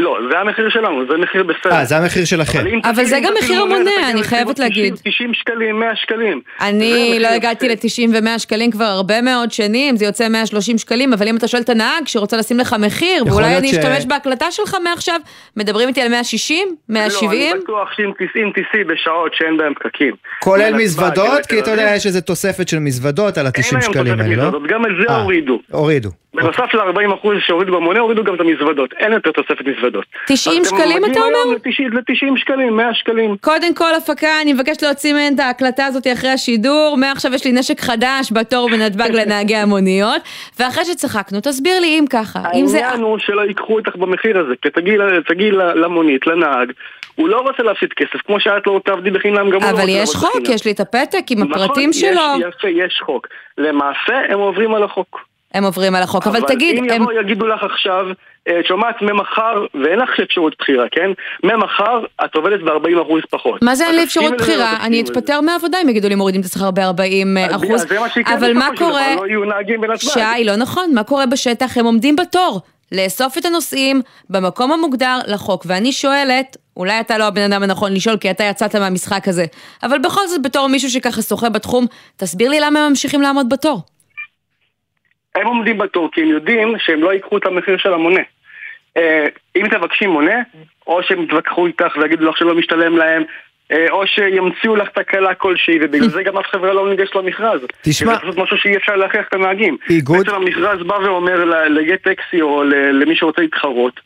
לא, 0.00 0.18
זה 0.32 0.38
המחיר 0.38 0.68
שלנו, 0.70 1.02
זה 1.10 1.16
מחיר 1.18 1.42
בסדר. 1.42 1.72
אה, 1.72 1.84
זה 1.84 1.96
המחיר 1.96 2.24
שלכם. 2.24 2.58
אבל 2.84 2.92
תפעיל- 2.92 3.06
זה 3.06 3.20
גם 3.24 3.32
מחיר 3.38 3.64
מונה, 3.64 3.74
המונה, 3.74 3.90
תגיע 3.96 4.10
אני 4.10 4.22
חייבת 4.22 4.58
להגיד. 4.58 4.94
90 4.94 5.12
90 5.12 5.34
שקלים, 5.34 5.80
100 5.80 5.96
שקלים. 5.96 6.40
אני 6.60 7.18
לא 7.20 7.28
הגעתי 7.28 7.68
ל-90 7.68 8.08
ו-100 8.14 8.38
שקלים 8.38 8.70
כבר 8.70 8.84
הרבה 8.84 9.22
מאוד 9.22 9.52
שנים, 9.52 9.96
זה 9.96 10.04
יוצא 10.04 10.28
130 10.28 10.78
שקלים, 10.78 11.12
אבל 11.12 11.28
אם 11.28 11.36
אתה 11.36 11.48
שואל 11.48 11.62
את 11.62 11.68
הנהג 11.68 12.06
שרוצה 12.06 12.36
לשים 12.36 12.58
לך 12.58 12.76
מחיר, 12.78 13.24
ואולי 13.26 13.56
אני 13.56 13.68
ש- 13.68 13.74
אשתמש 13.74 14.06
בהקלטה 14.06 14.50
שלך 14.50 14.76
מעכשיו, 14.84 15.20
מדברים 15.56 15.88
איתי 15.88 16.00
על 16.02 16.08
160? 16.08 16.68
לא, 16.68 16.94
170? 16.94 17.52
אני 17.52 17.60
בטוח 17.64 17.88
שאם 17.96 18.10
תיסעי- 18.18 18.42
אם 18.42 18.50
תיסעי 18.54 18.84
בשעות 18.84 19.34
שאין 19.34 19.56
בהן 19.56 19.74
פקקים. 19.74 20.14
כולל 20.40 20.62
מנתב"ג 20.64 20.82
מזוודות? 20.82 21.46
כי 21.46 21.58
אתה 21.60 21.70
יודע, 21.70 21.92
יש 21.96 22.06
איזה 22.06 22.20
תוספת 22.20 22.68
של 22.68 22.78
מזוודות 22.78 23.38
על 23.38 23.46
אין 23.46 23.52
ה-90 23.64 23.70
היום 23.80 23.82
שקלים 23.92 24.20
האלה, 24.20 24.36
לא? 24.36 24.58
גם 24.68 24.82
את 24.86 24.90
זה 25.00 25.12
אה, 25.12 25.20
הורידו. 25.22 25.58
הורידו. 25.70 26.10
בנוסף 26.34 26.74
ל-40% 26.74 27.28
שהורידו 27.46 27.72
במונה, 27.72 28.00
הורידו 28.00 28.24
גם 28.24 28.34
את 28.34 28.40
המזוודות. 28.40 28.92
אין 28.92 29.12
יותר 29.12 29.30
תוספת 29.30 29.66
מזוודות. 29.66 30.04
90 30.26 30.60
אז 30.62 30.66
אתם 30.68 30.76
שקלים, 30.76 31.04
אתה 31.04 31.20
היום 31.20 31.32
אומר? 31.46 31.56
ל-90 31.56 32.36
שקלים, 32.38 32.76
100 32.76 32.94
שקלים. 32.94 33.36
קודם 33.40 33.74
כל 33.74 33.94
הפקה, 33.94 34.40
אני 34.42 34.52
מבקשת 34.52 34.82
להוציא 34.82 35.12
מהן 35.14 35.34
את 35.34 35.40
ההקלטה 35.40 35.86
הזאת 35.86 36.06
אחרי 36.12 36.30
השידור, 36.30 36.96
מעכשיו 36.98 37.34
יש 37.34 37.44
לי 37.44 37.52
נשק 37.52 37.80
חדש 37.80 38.32
בתור 38.32 38.70
בנתב"ג 38.70 39.10
לנהגי 39.20 39.56
המוניות, 39.56 40.22
ואחרי 40.58 40.84
שצחקנו, 40.84 41.40
תסביר 41.40 41.80
לי 41.80 41.98
אם 41.98 42.04
ככה, 42.10 42.38
אם 42.54 42.66
זה... 42.66 42.84
העניין 42.86 43.02
הוא 43.02 43.18
שלא 43.18 43.40
ייקחו 43.40 43.78
אותך 43.78 43.96
במחיר 43.96 44.38
הזה, 44.38 44.52
כי 44.62 44.68
תגיעי 45.28 45.50
למונית, 45.52 46.26
לנהג, 46.26 46.72
הוא 47.14 47.28
לא 47.28 47.40
רוצה 47.40 47.62
להפסיד 47.62 47.92
כסף, 47.92 48.20
כמו 48.26 48.40
שאת 48.40 48.66
לא 48.66 48.80
תעבדי 48.84 49.10
בחינם, 49.10 49.36
גם 49.36 49.54
הוא 49.54 49.62
לא 49.62 49.70
אבל 49.70 49.70
רוצה 49.80 49.90
יש 49.90 49.98
לעבוד 50.14 50.14
חוק, 50.30 50.40
בחינם. 50.40 50.54
יש 50.54 50.64
לי 50.64 50.72
את 50.72 50.80
הפתק 50.80 51.24
עם 51.30 51.38
נכון, 51.38 51.62
הפרטים 51.62 51.90
יש- 51.90 52.00
שלו. 52.00 52.48
יפה, 52.48 52.68
יש 52.68 53.00
חוק. 53.06 53.26
למעשה, 53.58 54.14
הם 54.28 54.38
עוברים 54.38 54.74
על 54.74 54.82
החוק. 54.82 55.29
הם 55.54 55.64
עוברים 55.64 55.94
על 55.94 56.02
החוק, 56.02 56.26
אבל 56.26 56.40
תגיד, 56.40 56.76
אם 56.78 56.84
הם... 56.84 57.02
יבואו 57.02 57.16
יגידו 57.20 57.46
לך 57.46 57.62
עכשיו, 57.62 58.06
אה, 58.48 58.60
את 58.60 58.66
שומעת 58.66 59.02
ממחר, 59.02 59.66
ואין 59.84 59.98
לך 59.98 60.20
אפשרות 60.22 60.54
בחירה, 60.58 60.84
כן? 60.90 61.10
ממחר 61.44 62.04
את 62.24 62.34
עובדת 62.34 62.60
ב-40% 62.60 63.26
פחות. 63.30 63.62
מה 63.62 63.74
זה 63.74 63.86
אין 63.86 63.94
לי 63.94 64.04
אפשרות 64.04 64.32
בחירה? 64.38 64.76
אני. 64.82 65.00
אתפטר 65.00 65.40
מהעבודה 65.40 65.78
אם 65.82 65.88
יגידו 65.88 66.08
לי 66.08 66.14
מורידים 66.14 66.40
את 66.40 66.46
השכר 66.46 66.70
ב-40 66.70 67.54
אחוז. 67.56 67.86
אבל 68.26 68.52
מה 68.52 68.68
קורה... 68.76 69.14
לא 69.16 69.26
יהיו 69.26 69.44
נהגים 69.44 69.80
בנתב"ג. 69.80 70.10
שי, 70.10 70.44
לא 70.44 70.56
נכון, 70.56 70.94
מה 70.94 71.04
קורה 71.04 71.26
בשטח? 71.26 71.78
הם 71.78 71.84
עומדים 71.84 72.16
בתור 72.16 72.60
לאסוף 72.92 73.38
את 73.38 73.44
הנוסעים 73.44 74.02
במקום 74.30 74.72
המוגדר 74.72 75.18
לחוק, 75.26 75.64
ואני 75.66 75.92
שואלת, 75.92 76.56
אולי 76.76 77.00
אתה 77.00 77.18
לא 77.18 77.24
הבן 77.24 77.52
אדם 77.52 77.62
הנכון 77.62 77.92
לשאול 77.92 78.16
כי 78.16 78.30
אתה 78.30 78.44
יצאת 78.44 78.76
מהמשחק 78.76 79.28
הזה, 79.28 79.44
אבל 79.82 79.98
בכל 79.98 80.26
זאת 80.26 80.42
בתור 80.42 80.66
מישהו 80.66 80.90
שככה 80.90 81.22
שוחה 81.22 81.48
בתחום, 81.48 81.86
תסביר 82.16 82.50
לי 82.50 82.60
למה 82.60 82.80
הם 82.80 82.88
ממשיכים 82.88 83.22
לעמוד 83.22 83.48
בתור. 83.48 83.82
הם 85.40 85.46
עומדים 85.46 85.78
בתור 85.78 86.08
כי 86.12 86.22
הם 86.22 86.28
יודעים 86.28 86.74
שהם 86.78 87.02
לא 87.02 87.12
ייקחו 87.12 87.36
את 87.36 87.46
המחיר 87.46 87.76
של 87.78 87.92
המונה. 87.92 88.20
אה, 88.96 89.26
אם 89.56 89.68
תבקשי 89.68 90.06
מונה, 90.06 90.36
או 90.86 91.02
שהם 91.02 91.22
יתווכחו 91.22 91.66
איתך 91.66 91.96
ויגידו 91.96 92.28
לך 92.28 92.36
שלא 92.36 92.54
משתלם 92.54 92.96
להם, 92.96 93.22
אה, 93.72 93.86
או 93.90 94.06
שימציאו 94.06 94.76
לך 94.76 94.88
תקלה 94.88 95.34
כלשהי, 95.34 95.78
ובגלל 95.82 96.08
זה 96.08 96.22
גם 96.22 96.38
אף 96.38 96.46
חברה 96.46 96.72
לא 96.72 96.88
ניגשת 96.90 97.14
למכרז. 97.16 97.60
תשמע- 97.82 98.14
זה 98.14 98.20
פשוט 98.20 98.36
משהו 98.38 98.56
שאי 98.56 98.76
אפשר 98.76 98.96
להכריח 98.96 99.26
את 99.28 99.34
הנהגים. 99.34 99.76
איגוד- 99.90 100.18
בעצם 100.18 100.34
המכרז 100.34 100.82
בא 100.82 100.94
ואומר 100.94 101.44
לגט 101.68 102.02
טקסי 102.02 102.40
או 102.40 102.62
למי 102.92 103.16
שרוצה 103.16 103.40
להתחרות, 103.42 104.00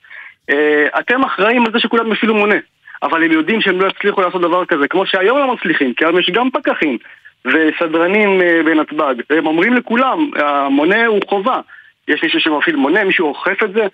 אה, 0.50 0.86
אתם 0.98 1.24
אחראים 1.24 1.66
על 1.66 1.72
זה 1.72 1.78
שכולם 1.78 2.12
יפעילו 2.12 2.34
מונה. 2.34 2.56
אבל 3.02 3.24
הם 3.24 3.32
יודעים 3.32 3.60
שהם 3.60 3.80
לא 3.80 3.86
יצליחו 3.88 4.20
לעשות 4.20 4.40
דבר 4.42 4.64
כזה, 4.64 4.88
כמו 4.88 5.06
שהיום 5.06 5.38
לא 5.38 5.54
מצליחים, 5.54 5.94
כי 5.94 6.04
היום 6.04 6.18
יש 6.18 6.30
גם 6.30 6.50
פקחים 6.50 6.98
וסדרנים 7.46 8.42
אה, 8.42 8.60
בנתב"ג, 8.64 9.14
והם 9.30 9.46
אומרים 9.46 9.74
לכולם, 9.74 10.30
המונה 10.36 11.06
הוא 11.06 11.20
חובה. 11.28 11.60
יש 12.08 12.22
מישהו 12.22 12.40
שמפעיל 12.40 12.76
מונה, 12.76 13.04
מישהו 13.04 13.28
אוכף 13.28 13.62
את 13.64 13.72
זה? 13.72 13.86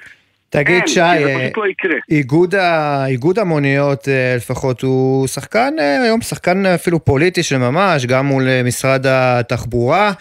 תגיד, 0.50 0.74
אין, 0.74 0.86
שי, 0.86 1.00
אה, 1.00 1.48
לא. 1.54 1.64
איגוד, 2.10 2.54
ה... 2.54 3.06
איגוד 3.06 3.38
המוניות 3.38 4.08
אה, 4.08 4.34
לפחות 4.36 4.82
הוא 4.82 5.26
שחקן 5.26 5.74
היום, 6.04 6.20
שחקן 6.20 6.66
אפילו 6.66 7.04
פוליטי 7.04 7.42
של 7.42 7.56
ממש, 7.56 8.06
גם 8.06 8.26
מול 8.26 8.42
משרד 8.64 9.06
התחבורה. 9.06 10.12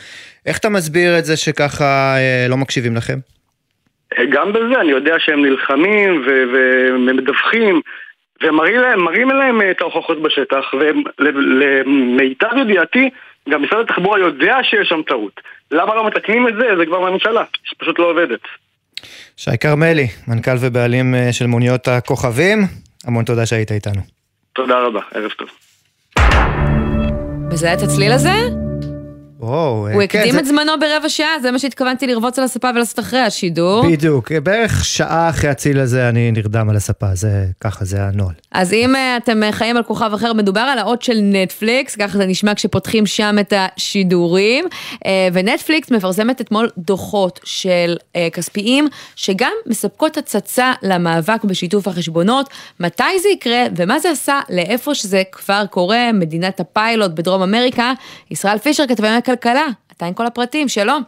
איך 0.45 0.57
אתה 0.57 0.69
מסביר 0.69 1.19
את 1.19 1.25
זה 1.25 1.38
שככה 1.38 2.15
לא 2.49 2.57
מקשיבים 2.57 2.95
לכם? 2.95 3.17
גם 4.30 4.53
בזה, 4.53 4.82
אני 4.82 4.91
יודע 4.91 5.15
שהם 5.19 5.45
נלחמים 5.45 6.25
ומדווחים 6.27 7.82
ומראים 8.44 9.30
להם, 9.30 9.62
אה, 9.62 9.72
את 9.72 9.82
ההוכחות 9.82 10.22
בשטח 10.22 10.66
ולמיטב 11.20 12.58
ידיעתי, 12.62 13.10
גם 13.50 13.64
משרד 13.64 13.80
התחבורה 13.80 14.20
יודע 14.20 14.58
שיש 14.64 14.90
שם 14.90 15.02
טעות. 15.08 15.42
למה 15.72 15.96
לא 15.96 16.08
מתקנים 16.08 16.48
את 16.48 16.54
זה? 16.54 16.78
זה 16.78 16.86
כבר 16.86 17.00
מהממשלה, 17.00 17.44
שפשוט 17.64 18.00
לא 18.00 18.12
עובדת. 18.12 18.40
שי 19.38 19.58
כרמלי, 19.60 20.08
מנכ"ל 20.28 20.56
ובעלים 20.60 21.16
אה, 21.16 21.34
של 21.34 21.46
מוניות 21.46 21.88
הכוכבים, 21.88 22.60
המון 23.08 23.26
תודה 23.26 23.46
שהיית 23.46 23.72
איתנו. 23.72 24.02
תודה 24.54 24.80
רבה, 24.80 25.02
ערב 25.14 25.32
טוב. 25.32 25.50
וזה 27.52 27.66
היה 27.66 27.76
את 27.76 27.82
הצליל 27.82 28.12
הזה? 28.12 28.68
וואו, 29.40 29.88
אה, 29.88 29.94
הוא 29.94 30.02
כן, 30.10 30.20
הקדים 30.20 30.34
זה- 30.34 30.40
את 30.40 30.46
זמנו 30.46 30.72
ברבע 30.80 31.10
שעה, 31.10 31.40
זה 31.42 31.52
מה 31.52 31.60
שהתכוונתי 31.60 32.08
לרבוץ 32.08 32.40
על 32.40 32.46
הספה 32.46 32.70
ולעשות 32.76 33.00
אחרי 33.00 33.20
השידור. 33.20 33.84
בדיוק, 33.92 34.32
בערך 34.32 34.86
שעה 34.86 35.30
אחרי 35.30 35.50
הציל 35.50 35.80
הזה 35.80 36.10
אני 36.10 36.32
נרדם 36.32 36.70
על 36.70 36.76
הספה, 36.76 37.16
זה 37.16 37.30
ככה, 37.62 37.86
זה 37.86 37.98
הנוהל. 38.04 38.34
אז 38.52 38.74
אם 38.74 38.96
אה, 38.96 39.18
אתם 39.18 39.44
אה, 39.44 39.52
חיים 39.52 39.78
על 39.78 39.84
כוכב 39.84 40.12
אחר, 40.14 40.34
מדובר 40.34 40.60
על 40.60 40.80
האות 40.80 41.02
של 41.02 41.20
נטפליקס, 41.22 41.96
ככה 41.96 42.18
זה 42.18 42.26
נשמע 42.26 42.56
כשפותחים 42.56 43.06
שם 43.06 43.36
את 43.40 43.54
השידורים. 43.58 44.66
ונטפליקס 45.34 45.92
מפרסמת 45.92 46.42
אתמול 46.42 46.70
דוחות 46.78 47.40
של 47.44 47.96
כספיים, 48.34 48.88
שגם 49.16 49.52
מספקות 49.66 50.18
הצצה 50.18 50.72
למאבק 50.84 51.44
בשיתוף 51.44 51.88
החשבונות. 51.88 52.50
מתי 52.80 53.04
זה 53.22 53.30
יקרה 53.30 53.64
ומה 53.76 54.00
זה 54.00 54.10
עשה 54.12 54.40
לאיפה 54.50 54.96
שזה 54.96 55.22
כבר 55.32 55.64
קורה, 55.70 56.12
מדינת 56.14 56.60
הפיילוט 56.60 57.12
בדרום 57.12 57.42
אמריקה. 57.42 57.94
ישראל 58.32 58.58
פישר, 58.58 58.84
כתבי 58.88 59.08
הכלכלה, 59.30 59.67
אתה 59.91 60.05
עם 60.05 60.13
כל 60.13 60.25
הפרטים, 60.25 60.69
שלום. 60.69 61.03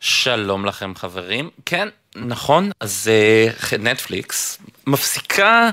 שלום 0.00 0.64
לכם 0.64 0.94
חברים. 0.94 1.50
כן, 1.66 1.88
נכון, 2.16 2.70
אז 2.80 3.10
אה, 3.12 3.78
נטפליקס 3.78 4.58
מפסיקה 4.86 5.70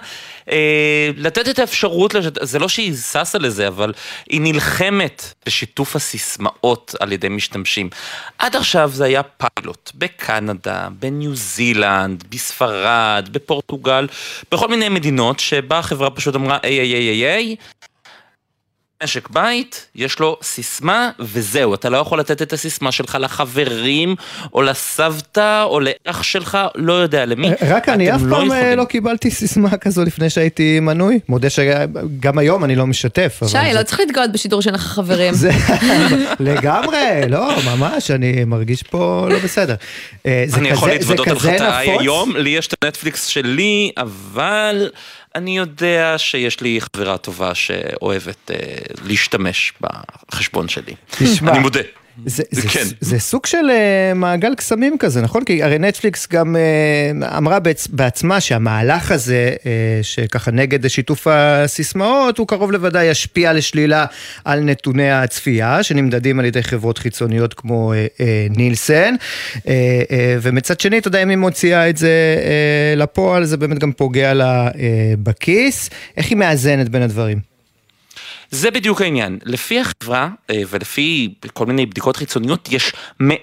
אה, 0.52 1.10
לתת 1.18 1.48
את 1.48 1.60
האפשרות, 1.60 2.14
לש... 2.14 2.26
זה 2.42 2.60
לא 2.60 2.70
שהיא 2.70 2.94
ששה 2.96 3.38
לזה, 3.38 3.68
אבל 3.68 3.94
היא 4.30 4.42
נלחמת 4.42 5.34
בשיתוף 5.46 5.96
הסיסמאות 5.96 6.96
על 7.00 7.12
ידי 7.12 7.30
משתמשים. 7.30 7.90
עד 8.38 8.56
עכשיו 8.56 8.92
זה 8.94 9.06
היה 9.06 9.22
פיילוט 9.24 9.92
בקנדה, 9.96 10.88
בניו 11.00 11.36
זילנד, 11.36 12.24
בספרד, 12.30 13.30
בפורטוגל, 13.32 14.08
בכל 14.52 14.68
מיני 14.68 14.90
מדינות 14.90 15.40
שבה 15.40 15.80
החברה 15.80 16.10
פשוט 16.10 16.36
אמרה, 16.36 16.58
היי 16.64 16.80
היי 16.80 16.94
היי 16.94 17.26
היי, 17.26 17.56
משק 19.04 19.30
בית, 19.30 19.88
יש 19.96 20.20
לו 20.20 20.38
סיסמה 20.44 21.10
וזהו, 21.20 21.74
אתה 21.74 21.90
לא 21.90 21.98
יכול 21.98 22.20
לתת 22.20 22.42
את 22.42 22.54
הסיסמה 22.54 22.92
שלך 22.92 23.18
לחברים, 23.22 24.16
או 24.54 24.62
לסבתא, 24.62 25.64
או 25.64 25.80
לאח 25.80 26.24
שלך, 26.24 26.58
לא 26.76 26.94
יודע 26.94 27.26
למי. 27.26 27.50
רק 27.68 27.90
אני 27.90 28.16
אף 28.16 28.22
לא 28.24 28.36
פעם 28.38 28.52
אה, 28.52 28.58
יכולים. 28.58 28.78
לא 28.78 28.84
קיבלתי 28.86 29.32
סיסמה 29.32 29.78
כזו 29.78 30.04
לפני 30.04 30.30
שהייתי 30.30 30.80
מנוי. 30.80 31.20
מודה 31.30 31.50
שגם 31.50 32.38
היום 32.38 32.64
אני 32.64 32.76
לא 32.76 32.88
משתף. 32.88 33.40
שי, 33.44 33.48
זה- 33.48 33.72
לא 33.74 33.84
צריך 33.84 34.00
להתגאות 34.00 34.32
בשידור 34.32 34.62
שאין 34.62 34.76
לך 34.76 34.82
חברים. 34.82 35.34
זה 35.34 35.50
לגמרי, 36.40 36.98
לא, 37.30 37.50
ממש, 37.66 38.12
אני 38.12 38.44
מרגיש 38.44 38.84
פה 38.84 39.28
לא 39.30 39.40
בסדר. 39.40 39.76
אה, 40.26 40.44
זה 40.48 40.58
אני 40.58 40.70
יכול 40.70 40.90
כזה- 40.90 41.06
זה 41.06 41.14
להתוודות 41.14 41.28
על 41.28 41.40
חטאי? 41.40 41.90
היום, 42.00 42.36
לי 42.36 42.50
יש 42.50 42.68
את 42.68 42.74
הנטפליקס 42.84 43.26
שלי, 43.26 43.92
אבל 43.98 44.90
אני 45.38 45.58
יודע 45.58 46.16
שיש 46.18 46.62
לי 46.62 46.80
חברה 46.82 47.18
טובה 47.18 47.56
שאוהבת 47.56 48.52
אה, 48.52 48.56
להשתמש 49.06 49.74
בחשבון 49.82 50.68
שלי. 50.68 50.94
תשמע, 51.10 51.52
אני 51.52 51.60
מודה. 51.60 51.80
זה, 52.26 52.44
זה, 52.52 52.62
כן. 52.62 52.84
זה, 52.84 52.96
זה 53.02 53.20
סוג 53.20 53.46
של 53.46 53.58
uh, 53.58 54.14
מעגל 54.16 54.56
קסמים 54.56 54.98
כזה, 54.98 55.22
נכון? 55.22 55.44
כי 55.44 55.64
הרי 55.64 55.80
נטפליקס 55.80 56.28
גם 56.32 56.56
uh, 56.56 57.38
אמרה 57.38 57.60
בעצ, 57.60 57.88
בעצמה 57.88 58.42
שהמהלך 58.42 59.12
הזה, 59.12 59.56
uh, 59.60 59.64
שככה 60.02 60.52
נגד 60.52 60.88
שיתוף 60.88 61.28
הסיסמאות, 61.30 62.38
הוא 62.38 62.48
קרוב 62.48 62.72
לוודאי 62.72 63.06
ישפיע 63.06 63.54
לשלילה 63.54 64.06
על 64.46 64.60
נתוני 64.60 65.12
הצפייה, 65.12 65.84
שנמדדים 65.84 66.40
על 66.40 66.46
ידי 66.46 66.64
חברות 66.64 66.98
חיצוניות 66.98 67.54
כמו 67.54 67.94
uh, 67.94 68.22
uh, 68.22 68.58
נילסן. 68.58 69.16
Uh, 69.56 69.60
uh, 69.60 69.68
ומצד 70.42 70.80
שני, 70.80 70.98
אתה 70.98 71.08
יודע, 71.08 71.24
אם 71.24 71.30
היא 71.30 71.38
מוציאה 71.38 71.90
את 71.90 71.98
זה 71.98 72.38
uh, 72.38 73.00
לפועל, 73.00 73.46
זה 73.46 73.58
באמת 73.58 73.80
גם 73.80 73.92
פוגע 73.92 74.34
לה 74.34 74.70
uh, 74.70 74.74
בכיס. 75.24 75.90
איך 76.18 76.30
היא 76.30 76.38
מאזנת 76.38 76.90
בין 76.90 77.02
הדברים? 77.02 77.57
זה 78.52 78.72
בדיוק 78.72 79.02
העניין. 79.02 79.40
לפי 79.46 79.80
החברה 79.80 80.30
אה, 80.50 80.62
ולפי 80.70 81.34
כל 81.54 81.66
מיני 81.66 81.86
בדיקות 81.86 82.18
חיצוניות, 82.18 82.70
יש 82.72 82.92
100 83.20 83.38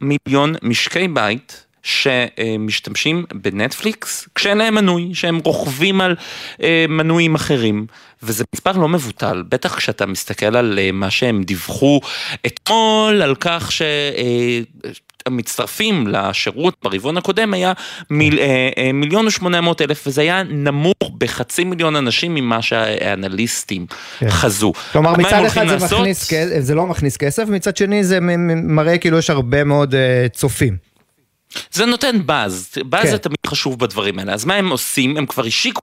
מיליון 0.00 0.54
משקי 0.62 1.08
בית. 1.08 1.66
שמשתמשים 1.82 3.24
בנטפליקס 3.34 4.28
כשאין 4.34 4.58
להם 4.58 4.74
מנוי, 4.74 5.10
שהם 5.14 5.38
רוכבים 5.44 6.00
על 6.00 6.16
אה, 6.62 6.84
מנויים 6.88 7.34
אחרים. 7.34 7.86
וזה 8.22 8.44
מספר 8.54 8.72
לא 8.72 8.88
מבוטל, 8.88 9.42
בטח 9.48 9.76
כשאתה 9.76 10.06
מסתכל 10.06 10.56
על 10.56 10.78
אה, 10.78 10.92
מה 10.92 11.10
שהם 11.10 11.42
דיווחו 11.42 12.00
אתמול, 12.46 13.22
על 13.22 13.34
כך 13.34 13.72
ש... 13.72 13.82
אה, 15.26 15.32
המצטרפים 15.32 16.06
לשירות 16.06 16.74
ברבעון 16.82 17.16
הקודם 17.16 17.54
היה 17.54 17.72
מיל, 18.10 18.38
אה, 18.38 18.68
אה, 18.78 18.92
מיליון 18.92 19.26
ושמונה 19.26 19.60
מאות 19.60 19.82
אלף 19.82 20.06
וזה 20.06 20.20
היה 20.20 20.42
נמוך 20.42 21.10
בחצי 21.18 21.64
מיליון 21.64 21.96
אנשים 21.96 22.34
ממה 22.34 22.62
שהאנליסטים 22.62 23.86
כן. 24.18 24.30
חזו. 24.30 24.72
כלומר, 24.92 25.12
מצד 25.12 25.44
אחד 25.46 25.66
זה, 25.66 25.72
לעשות? 25.72 26.00
מכניס, 26.00 26.30
זה 26.58 26.74
לא 26.74 26.86
מכניס 26.86 27.16
כסף, 27.16 27.48
מצד 27.48 27.76
שני 27.76 28.04
זה 28.04 28.18
מראה 28.20 28.98
כאילו 28.98 29.18
יש 29.18 29.30
הרבה 29.30 29.64
מאוד 29.64 29.94
uh, 29.94 30.28
צופים. 30.32 30.76
זה 31.72 31.86
נותן 31.86 32.26
באז, 32.26 32.68
באז 32.84 33.04
כן. 33.04 33.10
זה 33.10 33.18
תמיד 33.18 33.38
חשוב 33.46 33.78
בדברים 33.78 34.18
האלה. 34.18 34.32
אז 34.32 34.44
מה 34.44 34.54
הם 34.54 34.70
עושים? 34.70 35.16
הם 35.16 35.26
כבר 35.26 35.44
השיקו 35.46 35.80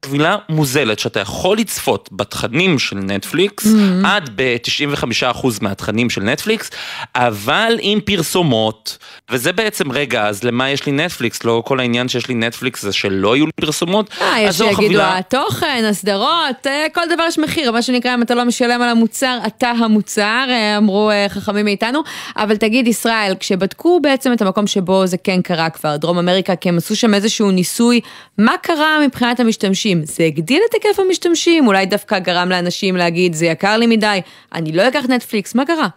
קבילה 0.00 0.36
מוזלת 0.48 0.98
שאתה 0.98 1.20
יכול 1.20 1.58
לצפות 1.58 2.08
בתכנים 2.12 2.78
של 2.78 2.96
נטפליקס, 2.96 3.66
Mm-hmm. 3.66 4.06
עד 4.06 4.30
ב-95% 4.36 5.46
מהתכנים 5.60 6.10
של 6.10 6.22
נטפליקס, 6.22 6.70
אבל 7.14 7.78
עם 7.80 8.00
פרסומות, 8.00 8.98
וזה 9.30 9.52
בעצם, 9.52 9.92
רגע, 9.92 10.26
אז 10.26 10.44
למה 10.44 10.70
יש 10.70 10.86
לי 10.86 10.92
נטפליקס? 10.92 11.44
לא 11.44 11.62
כל 11.66 11.80
העניין 11.80 12.08
שיש 12.08 12.28
לי 12.28 12.34
נטפליקס 12.34 12.82
זה 12.82 12.92
שלא 12.92 13.36
יהיו 13.36 13.46
לי 13.46 13.52
פרסומות? 13.60 14.10
אה, 14.20 14.40
יש 14.40 14.56
שיגידו 14.56 14.72
החבילה. 14.72 15.18
התוכן, 15.18 15.84
הסדרות, 15.90 16.66
אה, 16.66 16.86
כל 16.94 17.00
דבר 17.14 17.22
יש 17.28 17.38
מחיר, 17.38 17.72
מה 17.72 17.82
שנקרא, 17.82 18.14
אם 18.14 18.22
אתה 18.22 18.34
לא 18.34 18.44
משלם 18.44 18.82
על 18.82 18.88
המוצר, 18.88 19.38
אתה 19.46 19.70
המוצר, 19.70 20.46
אה, 20.48 20.76
אמרו 20.76 21.10
אה, 21.10 21.26
חכמים 21.28 21.64
מאיתנו. 21.64 22.00
אבל 22.36 22.56
תגיד, 22.56 22.86
ישראל, 22.86 23.34
כשבדקו 23.40 24.00
בעצם 24.00 24.32
את 24.32 24.42
המקום 24.42 24.66
שבו 24.66 25.06
זה 25.06 25.16
כן 25.16 25.42
קרה 25.42 25.70
כבר, 25.70 25.96
דרום 25.96 26.18
אמריקה, 26.18 26.56
כי 26.56 26.68
הם 26.68 26.76
עשו 26.76 26.96
שם 26.96 27.14
איזשהו 27.14 27.50
ניסוי, 27.50 28.00
מה 28.38 28.52
קרה 28.62 28.98
מבחינת 29.06 29.40
המשתמשים? 29.40 29.89
זה 30.04 30.24
הגדיל 30.24 30.62
את 30.68 30.74
היקף 30.74 30.98
המשתמשים? 30.98 31.66
אולי 31.66 31.86
דווקא 31.86 32.18
גרם 32.18 32.48
לאנשים 32.48 32.96
להגיד, 32.96 33.34
זה 33.34 33.46
יקר 33.46 33.76
לי 33.76 33.86
מדי, 33.86 34.20
אני 34.54 34.72
לא 34.72 34.88
אקח 34.88 35.04
נטפליקס, 35.08 35.54
מה 35.54 35.64
קרה? 35.64 35.88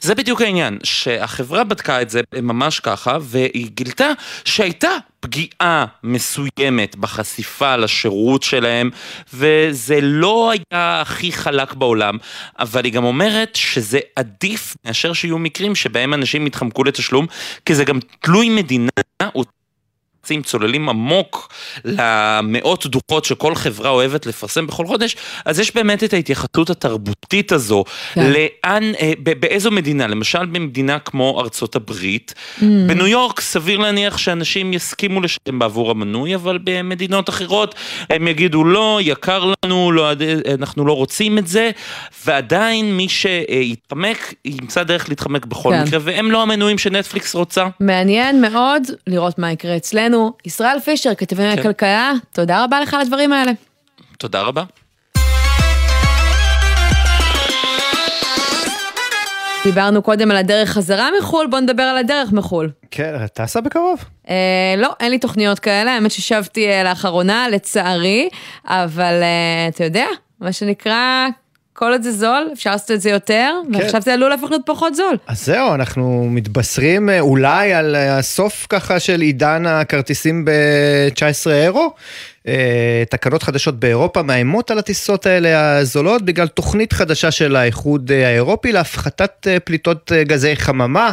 זה 0.00 0.14
בדיוק 0.14 0.42
העניין, 0.42 0.78
שהחברה 0.82 1.64
בדקה 1.64 2.02
את 2.02 2.10
זה 2.10 2.20
ממש 2.42 2.80
ככה, 2.80 3.18
והיא 3.20 3.70
גילתה 3.74 4.10
שהייתה 4.44 4.90
פגיעה 5.20 5.84
מסוימת 6.04 6.96
בחשיפה 6.96 7.76
לשירות 7.76 8.42
שלהם, 8.42 8.90
וזה 9.34 9.98
לא 10.00 10.52
היה 10.52 11.00
הכי 11.00 11.32
חלק 11.32 11.74
בעולם, 11.74 12.18
אבל 12.58 12.84
היא 12.84 12.92
גם 12.92 13.04
אומרת 13.04 13.56
שזה 13.56 13.98
עדיף 14.16 14.76
מאשר 14.84 15.12
שיהיו 15.12 15.38
מקרים 15.38 15.74
שבהם 15.74 16.14
אנשים 16.14 16.46
יתחמקו 16.46 16.84
לתשלום, 16.84 17.26
כי 17.66 17.74
זה 17.74 17.84
גם 17.84 17.98
תלוי 18.20 18.48
מדינה. 18.48 18.90
צים 20.30 20.42
צוללים 20.42 20.88
עמוק 20.88 21.48
למאות 21.84 22.86
דוחות 22.86 23.24
שכל 23.24 23.54
חברה 23.54 23.90
אוהבת 23.90 24.26
לפרסם 24.26 24.66
בכל 24.66 24.86
חודש, 24.86 25.16
אז 25.44 25.60
יש 25.60 25.74
באמת 25.74 26.04
את 26.04 26.12
ההתייחסות 26.12 26.70
התרבותית 26.70 27.52
הזו, 27.52 27.84
כן. 28.12 28.32
לאן, 28.32 28.92
אה, 29.00 29.12
באיזו 29.40 29.70
מדינה, 29.70 30.06
למשל 30.06 30.46
במדינה 30.46 30.98
כמו 30.98 31.40
ארצות 31.40 31.76
הברית, 31.76 32.34
Mm. 32.58 32.62
בניו 32.86 33.06
יורק 33.06 33.40
סביר 33.40 33.78
להניח 33.78 34.18
שאנשים 34.18 34.72
יסכימו 34.72 35.20
לשלם 35.20 35.58
בעבור 35.58 35.90
המנוי, 35.90 36.34
אבל 36.34 36.58
במדינות 36.64 37.28
אחרות 37.28 37.74
הם 38.10 38.28
יגידו 38.28 38.64
לא, 38.64 38.98
יקר 39.02 39.52
לנו, 39.64 39.92
לא, 39.92 40.10
אנחנו 40.58 40.86
לא 40.86 40.92
רוצים 40.92 41.38
את 41.38 41.46
זה, 41.46 41.70
ועדיין 42.26 42.96
מי 42.96 43.08
שיתחמק, 43.08 44.34
ימצא 44.44 44.82
דרך 44.82 45.08
להתחמק 45.08 45.44
בכל 45.46 45.70
כן. 45.70 45.82
מקרה, 45.82 46.00
והם 46.02 46.30
לא 46.30 46.42
המנויים 46.42 46.78
שנטפליקס 46.78 47.34
רוצה. 47.34 47.66
מעניין 47.80 48.40
מאוד 48.40 48.82
לראות 49.06 49.38
מה 49.38 49.52
יקרה 49.52 49.76
אצלנו. 49.76 50.19
ישראל 50.44 50.80
פישר, 50.80 51.14
כתבנו 51.14 51.52
כן. 51.54 51.58
לכלכלה, 51.58 52.12
תודה 52.32 52.64
רבה 52.64 52.80
לך 52.80 52.94
על 52.94 53.00
הדברים 53.00 53.32
האלה. 53.32 53.52
תודה 54.18 54.42
רבה. 54.42 54.64
דיברנו 59.64 60.02
קודם 60.02 60.30
על 60.30 60.36
הדרך 60.36 60.68
חזרה 60.68 61.08
מחו"ל, 61.18 61.46
בוא 61.46 61.60
נדבר 61.60 61.82
על 61.82 61.96
הדרך 61.96 62.32
מחו"ל. 62.32 62.70
כן, 62.90 63.26
טסה 63.26 63.60
בקרוב. 63.60 64.04
אה, 64.28 64.74
לא, 64.78 64.90
אין 65.00 65.10
לי 65.10 65.18
תוכניות 65.18 65.58
כאלה, 65.58 65.94
האמת 65.94 66.10
ששבתי 66.10 66.68
אה, 66.68 66.82
לאחרונה, 66.84 67.48
לצערי, 67.48 68.28
אבל 68.64 69.22
אה, 69.22 69.68
אתה 69.68 69.84
יודע, 69.84 70.06
מה 70.40 70.52
שנקרא, 70.52 71.28
כל 71.80 71.92
עוד 71.92 72.02
זה 72.02 72.12
זול, 72.12 72.48
אפשר 72.52 72.70
לעשות 72.70 72.90
את 72.90 73.00
זה 73.00 73.10
יותר, 73.10 73.52
ועכשיו 73.72 74.00
זה 74.02 74.14
עלול 74.14 74.30
להפוך 74.30 74.50
להיות 74.50 74.62
פחות 74.66 74.94
זול. 74.94 75.16
אז 75.26 75.46
זהו, 75.46 75.74
אנחנו 75.74 76.26
מתבשרים 76.30 77.08
אה, 77.08 77.20
אולי 77.20 77.72
על 77.72 77.96
אה, 77.96 78.18
הסוף 78.18 78.66
ככה 78.68 79.00
של 79.00 79.20
עידן 79.20 79.66
הכרטיסים 79.66 80.44
ב-19 80.44 81.50
אירו. 81.50 81.94
אה, 82.48 83.02
תקנות 83.10 83.42
חדשות 83.42 83.80
באירופה 83.80 84.22
מאיימות 84.22 84.70
על 84.70 84.78
הטיסות 84.78 85.26
האלה 85.26 85.76
הזולות 85.76 86.22
בגלל 86.22 86.48
תוכנית 86.48 86.92
חדשה 86.92 87.30
של 87.30 87.56
האיחוד 87.56 88.12
אה, 88.12 88.28
האירופי 88.28 88.72
להפחתת 88.72 89.46
אה, 89.46 89.60
פליטות 89.60 90.12
גזי 90.22 90.56
חממה. 90.56 91.12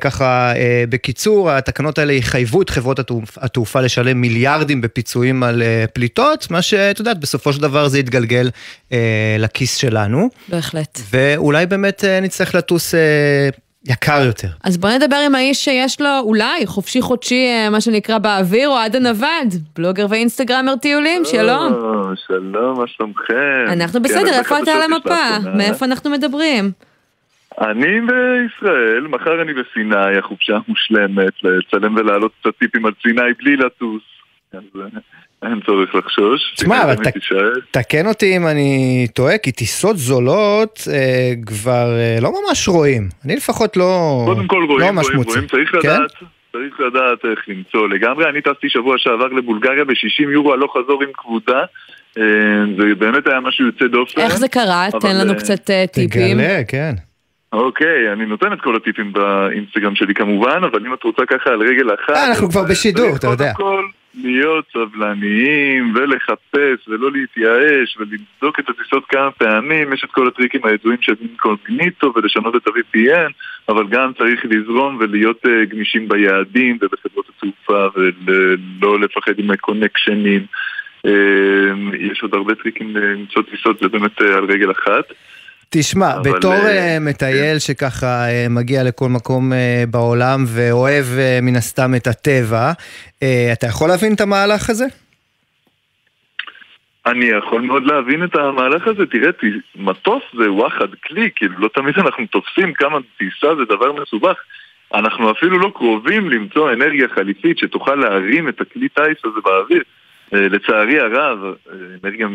ככה, 0.00 0.52
בקיצור, 0.88 1.50
התקנות 1.50 1.98
האלה 1.98 2.12
יחייבו 2.12 2.62
את 2.62 2.70
חברות 2.70 2.98
התעופ- 2.98 3.36
התעופה 3.36 3.80
לשלם 3.80 4.20
מיליארדים 4.20 4.80
בפיצויים 4.80 5.42
על 5.42 5.62
פליטות, 5.92 6.50
מה 6.50 6.62
שאת 6.62 6.98
יודעת, 6.98 7.20
בסופו 7.20 7.52
של 7.52 7.62
דבר 7.62 7.88
זה 7.88 7.98
יתגלגל 7.98 8.50
לכיס 9.38 9.76
שלנו. 9.76 10.28
בהחלט. 10.48 11.00
ואולי 11.10 11.66
באמת 11.66 12.04
נצטרך 12.22 12.54
לטוס 12.54 12.94
יקר 13.86 14.20
יותר. 14.26 14.48
אז 14.64 14.78
בוא 14.78 14.90
נדבר 14.90 15.16
עם 15.26 15.34
האיש 15.34 15.64
שיש 15.64 16.00
לו 16.00 16.18
אולי 16.20 16.66
חופשי 16.66 17.00
חודשי, 17.02 17.46
אה, 17.48 17.70
מה 17.70 17.80
שנקרא 17.80 18.18
באוויר, 18.18 18.68
אוהד 18.68 18.96
הנווד, 18.96 19.48
בלוגר 19.76 20.06
ואינסטגרמר 20.10 20.76
טיולים, 20.76 21.24
שלום. 21.24 21.72
או, 21.72 22.16
שלום, 22.26 22.80
מה 22.80 22.86
שלומכם? 22.86 23.64
אנחנו 23.72 24.00
כן, 24.00 24.02
בסדר, 24.02 24.38
איפה 24.38 24.58
אתה 24.58 24.72
על 24.72 24.82
המפה? 24.82 25.50
מאיפה 25.56 25.84
אנחנו 25.84 26.10
מדברים? 26.10 26.70
אני 27.60 28.00
בישראל, 28.00 29.06
מחר 29.08 29.42
אני 29.42 29.52
בסיני, 29.54 30.18
החופשה 30.18 30.58
מושלמת, 30.68 31.32
לצלם 31.42 31.96
ולהעלות 31.96 32.32
קצת 32.40 32.58
טיפים 32.58 32.86
על 32.86 32.92
סיני 33.02 33.32
בלי 33.38 33.56
לטוס. 33.56 34.02
אין 35.42 35.60
צורך 35.66 35.94
לחשוש. 35.94 36.54
תשמע, 36.56 36.76
סיני 36.80 36.92
אבל 36.92 37.04
ת-. 37.04 37.16
תקן 37.70 38.06
אותי 38.06 38.36
אם 38.36 38.46
אני 38.46 39.06
טועה, 39.14 39.38
כי 39.38 39.52
טיסות 39.52 39.96
זולות 39.96 40.80
אה, 40.92 41.32
כבר 41.46 41.98
אה, 41.98 42.18
לא 42.20 42.32
ממש 42.32 42.68
רואים. 42.68 43.08
אני 43.24 43.36
לפחות 43.36 43.76
לא, 43.76 44.22
קודם 44.26 44.46
כל 44.46 44.66
לא 44.68 44.74
רואים, 44.74 44.94
ממש 44.94 45.04
רואים, 45.06 45.18
מוצא. 45.18 45.30
רואים, 45.30 45.48
צריך 45.48 45.70
כן? 45.70 45.78
לדעת, 45.78 46.10
צריך 46.52 46.80
לדעת 46.80 47.24
איך 47.24 47.48
למצוא 47.48 47.88
לגמרי. 47.88 48.28
אני 48.28 48.40
טסתי 48.40 48.68
שבוע 48.68 48.94
שעבר 48.98 49.26
לבולגריה 49.26 49.84
ב-60 49.84 50.30
יורו 50.32 50.52
הלוך 50.52 50.76
חזור 50.76 51.02
עם 51.02 51.08
כבודה. 51.14 51.60
אה, 52.18 52.22
זה 52.78 52.94
באמת 52.98 53.26
היה 53.26 53.40
משהו 53.40 53.66
יוצא 53.66 53.86
דופן. 53.86 54.20
איך 54.20 54.36
זה 54.36 54.48
קרה? 54.48 54.86
אבל, 54.92 55.00
תן 55.00 55.16
לנו 55.16 55.32
אה, 55.32 55.38
קצת 55.38 55.70
אה, 55.70 55.84
טיפים. 55.86 56.38
תגלה, 56.38 56.64
כן. 56.68 56.92
אוקיי, 57.52 58.12
אני 58.12 58.26
נותן 58.26 58.52
את 58.52 58.60
כל 58.60 58.76
הטיפים 58.76 59.12
באינסטגרם 59.12 59.94
שלי 59.94 60.14
כמובן, 60.14 60.60
אבל 60.70 60.86
אם 60.86 60.94
את 60.94 61.02
רוצה 61.02 61.22
ככה 61.26 61.50
על 61.50 61.60
רגל 61.60 61.94
אחת... 61.94 62.16
אה, 62.16 62.28
אנחנו 62.28 62.50
כבר 62.50 62.62
בשידור, 62.70 63.16
אתה 63.16 63.26
יודע. 63.26 63.52
כל, 63.54 63.84
להיות 64.16 64.64
סבלניים 64.72 65.94
ולחפש 65.94 66.88
ולא 66.88 67.10
להתייאש 67.12 67.96
ולבדוק 67.98 68.60
את 68.60 68.68
הטיסות 68.68 69.04
כמה 69.08 69.30
פעמים, 69.30 69.92
יש 69.92 70.04
את 70.04 70.10
כל 70.10 70.28
הטריקים 70.28 70.60
הידועים 70.64 70.98
של 71.00 71.14
אינקוגניטו 71.20 72.12
ולשנות 72.16 72.56
את 72.56 72.66
ה-VPN, 72.66 73.32
אבל 73.68 73.86
גם 73.88 74.12
צריך 74.18 74.40
לזרום 74.44 74.96
ולהיות 75.00 75.46
אה, 75.46 75.64
גמישים 75.64 76.08
ביעדים 76.08 76.78
ובחברות 76.80 77.26
התעופה 77.36 77.86
ולא 77.96 79.00
לפחד 79.00 79.38
עם 79.38 79.50
הקונקשנים. 79.50 80.46
אה, 81.06 81.12
יש 81.98 82.22
עוד 82.22 82.34
הרבה 82.34 82.54
טריקים 82.54 82.96
למצוא 82.96 83.42
טיסות, 83.42 83.78
זה 83.80 83.88
באמת 83.88 84.22
אה, 84.22 84.36
על 84.36 84.44
רגל 84.44 84.70
אחת. 84.70 85.04
תשמע, 85.70 86.14
אבל, 86.14 86.32
בתור 86.32 86.54
אה, 86.54 86.96
מטייל 87.00 87.58
שככה 87.58 88.28
אה, 88.28 88.46
מגיע 88.50 88.84
לכל 88.84 89.08
מקום 89.08 89.52
אה, 89.52 89.84
בעולם 89.90 90.44
ואוהב 90.46 91.04
אה, 91.18 91.38
מן 91.42 91.56
הסתם 91.56 91.94
את 91.94 92.06
הטבע, 92.06 92.72
אה, 93.22 93.50
אתה 93.52 93.66
יכול 93.66 93.88
להבין 93.88 94.14
את 94.14 94.20
המהלך 94.20 94.70
הזה? 94.70 94.84
אני 97.06 97.24
יכול 97.24 97.62
מאוד 97.62 97.82
להבין 97.86 98.24
את 98.24 98.34
המהלך 98.36 98.86
הזה, 98.86 99.06
תראה, 99.06 99.30
מטוס 99.76 100.22
זה 100.38 100.52
וואחד 100.52 100.94
כלי, 101.06 101.30
כאילו 101.36 101.54
לא 101.58 101.68
תמיד 101.74 101.98
אנחנו 101.98 102.26
תופסים 102.26 102.72
כמה 102.72 102.98
טיסה 103.18 103.54
זה 103.56 103.64
דבר 103.64 103.92
מסובך. 103.92 104.36
אנחנו 104.94 105.30
אפילו 105.30 105.58
לא 105.58 105.72
קרובים 105.74 106.30
למצוא 106.30 106.72
אנרגיה 106.72 107.08
חליפית 107.14 107.58
שתוכל 107.58 107.94
להרים 107.94 108.48
את 108.48 108.60
הכלי 108.60 108.88
טיס 108.88 109.18
הזה 109.24 109.40
באוויר. 109.44 109.82
לצערי 110.32 111.00
הרב, 111.00 111.38
אנרגיה, 112.04 112.26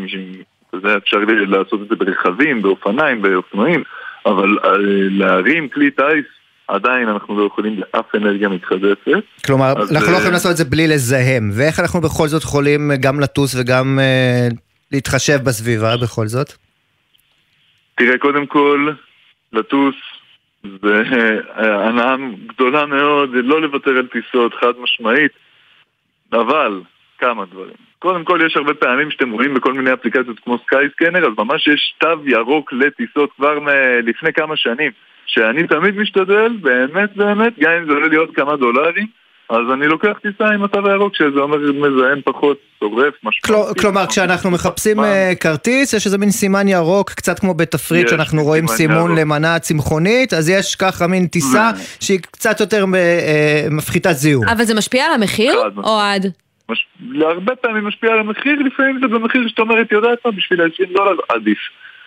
יודע, 0.77 0.97
אפשר 0.97 1.17
לעשות 1.27 1.81
את 1.81 1.87
זה 1.89 1.95
ברכבים, 1.95 2.61
באופניים, 2.61 3.21
באופנועים, 3.21 3.83
אבל 4.25 4.57
אה, 4.63 4.71
להרים 5.09 5.69
כלי 5.69 5.91
טיס, 5.91 6.25
עדיין 6.67 7.09
אנחנו 7.09 7.39
לא 7.39 7.45
יכולים 7.45 7.79
באף 7.79 8.15
אנרגיה 8.15 8.49
מתחדשת. 8.49 9.23
כלומר, 9.45 9.73
אז, 9.77 9.91
אנחנו 9.91 10.07
לא 10.07 10.13
אה, 10.13 10.17
יכולים 10.17 10.33
לעשות 10.33 10.51
את 10.51 10.57
זה 10.57 10.65
בלי 10.65 10.87
לזהם, 10.87 11.49
ואיך 11.53 11.79
אנחנו 11.79 12.01
בכל 12.01 12.27
זאת 12.27 12.43
יכולים 12.43 12.91
אה, 12.91 12.97
גם 12.97 13.19
לטוס 13.19 13.55
וגם 13.55 13.99
אה, 13.99 14.47
להתחשב 14.91 15.37
בסביבה 15.43 15.97
בכל 15.97 16.27
זאת? 16.27 16.53
תראה, 17.95 18.17
קודם 18.17 18.45
כל, 18.45 18.91
לטוס 19.53 19.95
זה 20.63 21.01
אה, 21.57 21.87
הנאה 21.87 22.15
גדולה 22.47 22.85
מאוד, 22.85 23.29
לא 23.33 23.61
לוותר 23.61 23.91
על 23.91 24.07
טיסות, 24.07 24.53
חד 24.53 24.73
משמעית, 24.83 25.31
אבל 26.33 26.81
כמה 27.19 27.45
דברים. 27.45 27.90
קודם 28.01 28.23
כל, 28.23 28.39
יש 28.45 28.57
הרבה 28.57 28.73
פעמים 28.73 29.11
שאתם 29.11 29.31
רואים 29.31 29.53
בכל 29.53 29.73
מיני 29.73 29.93
אפליקציות 29.93 30.39
כמו 30.43 30.57
סקייסקנר, 30.65 31.25
אז 31.27 31.33
ממש 31.37 31.67
יש 31.67 31.95
תו 31.99 32.07
ירוק 32.25 32.73
לטיסות 32.73 33.29
כבר 33.37 33.53
לפני 34.03 34.33
כמה 34.33 34.57
שנים, 34.57 34.91
שאני 35.25 35.67
תמיד 35.67 35.95
משתדל, 35.97 36.51
באמת 36.61 37.09
באמת, 37.15 37.53
גם 37.59 37.71
אם 37.71 37.85
זה 37.87 37.93
עולה 37.93 38.07
לי 38.07 38.15
עוד 38.15 38.29
כמה 38.35 38.55
דולרים, 38.57 39.07
אז 39.49 39.73
אני 39.73 39.87
לוקח 39.87 40.13
טיסה 40.21 40.49
עם 40.53 40.63
התו 40.63 40.87
הירוק, 40.87 41.15
שזה 41.15 41.39
אומר 41.39 41.57
מזהם 41.57 42.19
פחות, 42.25 42.57
שורף, 42.79 43.13
משמעותי. 43.23 43.73
כל- 43.73 43.81
כלומר, 43.81 44.07
כשאנחנו 44.07 44.51
מחפשים 44.51 44.99
אה, 44.99 45.31
כרטיס, 45.39 45.93
יש 45.93 46.05
איזה 46.05 46.17
מין 46.17 46.31
סימן 46.31 46.67
ירוק, 46.67 47.09
קצת 47.11 47.39
כמו 47.39 47.53
בתפריט 47.53 48.05
יש 48.05 48.11
שאנחנו 48.11 48.43
רואים 48.43 48.67
סימון 48.67 48.97
ירוק. 49.11 49.19
למנה 49.19 49.59
צמחונית, 49.59 50.33
אז 50.33 50.49
יש 50.49 50.75
ככה 50.75 51.07
מין 51.07 51.27
טיסה 51.27 51.69
שהיא 51.99 52.19
קצת 52.19 52.59
יותר 52.59 52.85
אה, 52.95 52.99
אה, 52.99 53.67
מפחיתת 53.71 54.11
זיהום. 54.13 54.47
אבל 54.47 54.63
זה 54.63 54.73
משפיע 54.75 55.05
על 55.05 55.13
המחיר, 55.13 55.53
אוהד? 55.83 56.25
מש... 56.71 56.87
להרבה 57.11 57.55
פעמים 57.55 57.85
משפיע 57.85 58.13
על 58.13 58.19
המחיר, 58.19 58.61
לפעמים 58.65 58.99
זה 58.99 59.07
במחיר 59.07 59.47
שאת 59.47 59.59
אומרת, 59.59 59.91
יודעת 59.91 60.25
מה, 60.25 60.31
בשביל 60.31 60.61
ה-20 60.61 60.93
דולר 60.93 61.15
עדיף. 61.29 61.59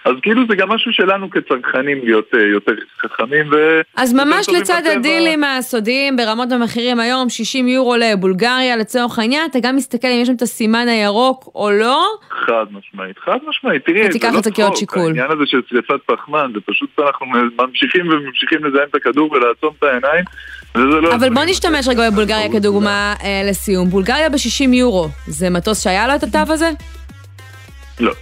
אז 0.04 0.14
כאילו 0.22 0.42
זה 0.48 0.56
גם 0.56 0.68
משהו 0.68 0.92
שלנו 0.92 1.30
כצרכנים 1.30 1.98
להיות 2.04 2.34
אה, 2.34 2.42
יותר 2.42 2.72
חכמים 3.00 3.46
ו... 3.52 3.80
אז 3.96 4.12
ממש 4.14 4.48
לצד. 4.48 4.82
הדילים 4.96 5.44
הסודיים 5.44 6.16
ברמות 6.16 6.52
המחירים 6.52 7.00
היום, 7.00 7.28
60 7.28 7.68
יורו 7.68 7.96
לבולגריה 7.96 8.76
לצורך 8.76 9.18
העניין, 9.18 9.50
אתה 9.50 9.58
גם 9.62 9.76
מסתכל 9.76 10.08
אם 10.08 10.18
יש 10.22 10.28
שם 10.28 10.34
את 10.34 10.42
הסימן 10.42 10.88
הירוק 10.88 11.50
או 11.54 11.70
לא, 11.70 12.06
חד 12.30 12.64
משמעית, 12.70 13.18
חד 13.18 13.38
משמעית, 13.48 13.86
תראי, 13.86 14.12
זה 14.12 14.18
לא 14.32 14.38
את 14.38 14.46
הקיות 14.46 14.72
צחוק, 14.72 14.78
שיקול. 14.78 15.02
העניין 15.02 15.30
הזה 15.30 15.42
של 15.46 15.60
שריפת 15.68 16.00
פחמן, 16.06 16.50
זה 16.54 16.60
פשוט 16.66 16.90
אנחנו 16.98 17.26
ממשיכים 17.58 18.08
וממשיכים 18.08 18.64
לזהם 18.64 18.88
את 18.90 18.94
הכדור 18.94 19.32
ולעצום 19.32 19.74
את 19.78 19.82
העיניים, 19.82 20.24
לא... 20.74 21.14
אבל 21.14 21.34
בוא 21.34 21.44
נשתמש 21.44 21.88
רגע 21.88 22.10
בבולגריה 22.10 22.52
כדוגמה 22.52 23.14
אה, 23.24 23.42
לסיום. 23.44 23.90
בולגריה 23.90 24.28
ב-60 24.28 24.74
יורו, 24.74 25.08
זה 25.26 25.50
מטוס 25.50 25.82
שהיה 25.82 26.06
לו 26.06 26.14
את 26.14 26.22
התו 26.22 26.52
הזה? 26.52 26.70
לא. 28.00 28.12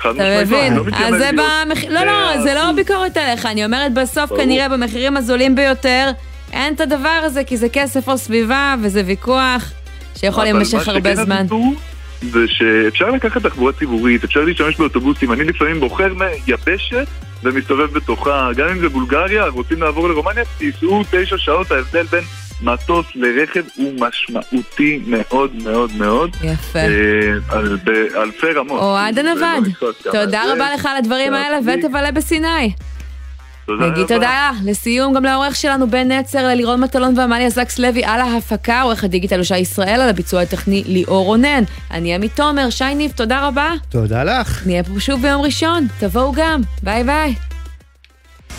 אתה 0.00 0.36
לא, 0.36 0.42
מבין? 0.42 0.74
לא 0.74 0.84
מתיימר 0.84 1.06
אז 1.06 1.18
זה 1.18 1.30
במחיר... 1.32 1.92
לא, 1.92 2.06
לא, 2.06 2.42
זה 2.42 2.54
לא 2.54 2.72
ביקורת 2.72 3.16
עליך, 3.16 3.46
אני 3.46 3.64
אומרת 3.64 3.94
בסוף. 3.94 4.30
כנראה 4.36 4.68
במחירים 4.68 5.16
הזולים 5.16 5.54
ביותר, 5.54 6.10
אין 6.52 6.74
את 6.74 6.80
הדבר 6.80 7.20
הזה, 7.24 7.44
כי 7.44 7.56
זה 7.56 7.68
כסף 7.68 8.08
או 8.08 8.18
סביבה, 8.18 8.74
וזה 8.82 9.02
ויכוח 9.06 9.72
שיכול 10.16 10.44
להימשך 10.44 10.88
הרבה 10.88 11.16
זמן. 11.16 11.46
זה 12.20 12.40
שאפשר 12.46 13.10
לקחת 13.10 13.42
תחבורה 13.46 13.72
ציבורית, 13.72 14.24
אפשר 14.24 14.40
להשתמש 14.40 14.76
באוטובוסים, 14.76 15.32
אני 15.32 15.44
לפעמים 15.44 15.80
בוחר 15.80 16.14
מיבשת 16.14 17.06
ומסתובב 17.44 17.92
בתוכה, 17.92 18.48
גם 18.56 18.68
אם 18.68 18.78
זה 18.78 18.88
בולגריה, 18.88 19.46
רוצים 19.48 19.82
לעבור 19.82 20.08
לרומניה, 20.08 20.44
תיסעו 20.58 21.02
תשע 21.10 21.38
שעות, 21.38 21.70
ההבדל 21.70 22.02
בין 22.02 22.24
מטוס 22.62 23.06
לרכב 23.14 23.62
הוא 23.76 23.92
משמעותי 24.00 25.00
מאוד 25.06 25.50
מאוד 25.64 25.90
מאוד. 25.98 26.36
יפה. 26.42 26.78
אה, 26.78 26.86
על- 27.48 27.78
באלפי 27.84 28.46
רמות. 28.52 28.80
אוהד 28.80 29.18
לא 29.18 29.30
הנווד, 29.30 29.64
כמה. 29.80 30.12
תודה 30.12 30.42
רבה 30.52 30.74
לך 30.74 30.86
על 30.86 30.96
הדברים 30.96 31.34
האלה, 31.34 31.58
ותבלה 31.66 32.10
בסיני. 32.12 32.72
תודה 33.66 33.86
נגיד 33.86 33.98
רבה. 33.98 34.14
תודה. 34.14 34.50
לסיום 34.64 35.14
גם 35.14 35.24
לעורך 35.24 35.56
שלנו 35.56 35.90
בן 35.90 36.12
נצר, 36.12 36.46
ללירון 36.48 36.80
מטלון 36.80 37.18
ועמליה 37.18 37.50
זקס 37.50 37.78
לוי 37.78 38.04
על 38.04 38.20
ההפקה, 38.20 38.82
עורך 38.82 39.04
הדיגיטל 39.04 39.36
הוא 39.36 39.44
שי 39.44 39.58
ישראל, 39.58 40.00
על 40.00 40.08
הביצוע 40.08 40.40
הטכני 40.40 40.84
ליאור 40.86 41.24
רונן. 41.24 41.64
אני 41.90 42.14
עמית 42.14 42.36
תומר, 42.36 42.70
שי 42.70 42.94
ניב, 42.94 43.12
תודה 43.16 43.46
רבה. 43.46 43.72
תודה 43.88 44.24
לך. 44.24 44.66
נהיה 44.66 44.84
פה 44.84 45.00
שוב 45.00 45.22
ביום 45.22 45.42
ראשון, 45.42 45.86
תבואו 45.98 46.32
גם, 46.32 46.60
ביי 46.82 47.04
ביי. 47.04 47.34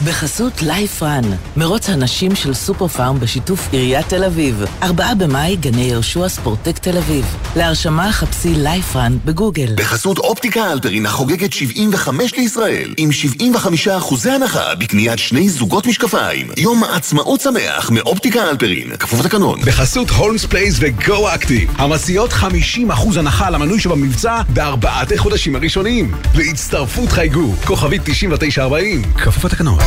בחסות 0.04 0.62
לייף 0.62 1.04
רן, 1.04 1.24
מרוץ 1.58 1.89
הנשים 1.89 2.36
של 2.36 2.54
סופר 2.54 2.88
פארם 2.88 3.20
בשיתוף 3.20 3.68
עיריית 3.72 4.10
תל 4.10 4.24
אביב. 4.24 4.64
ארבעה 4.84 5.16
במאי, 5.16 5.56
גני 5.56 5.82
יהושע 5.82 6.30
ספורטק 6.30 6.78
תל 6.78 6.98
אביב. 6.98 7.26
להרשמה 7.56 8.12
חפשי 8.12 8.54
לייף 8.56 8.96
רן 8.96 9.18
בגוגל. 9.26 9.76
בחסות 9.76 10.18
אופטיקה 10.18 10.72
אלפרין 10.72 11.06
החוגגת 11.06 11.54
75 11.54 12.36
לישראל, 12.36 12.93
עם 12.98 13.12
75 13.12 13.88
אחוזי 13.88 14.32
הנחה 14.32 14.76
בקניית 14.76 15.20
שני 15.20 15.50
זוגות 15.50 15.88
משקפיים. 15.88 16.48
יום 16.58 16.84
עצמאות 16.84 17.41
שמח 17.41 17.89
מאופטיקה 17.91 18.50
אלפרין, 18.50 18.98
כפוף 18.98 19.20
לתקנון. 19.20 19.62
בחסות 19.62 20.10
הולמס 20.10 20.46
פלייס 20.46 20.76
וגו 20.80 21.34
אקטיב, 21.36 21.70
המציעות 21.78 22.32
50% 22.32 22.46
הנחה 23.18 23.48
על 23.48 23.56
המנוי 23.56 23.80
שבמבצע 23.80 24.41
בארבעת 24.50 25.12
החודשים 25.12 25.56
הראשונים. 25.56 26.12
להצטרפות 26.36 27.12
חייגו, 27.12 27.54
כוכבית 27.66 28.02
9940, 28.06 29.02
כפוף 29.14 29.46
לתקנון. 29.46 29.85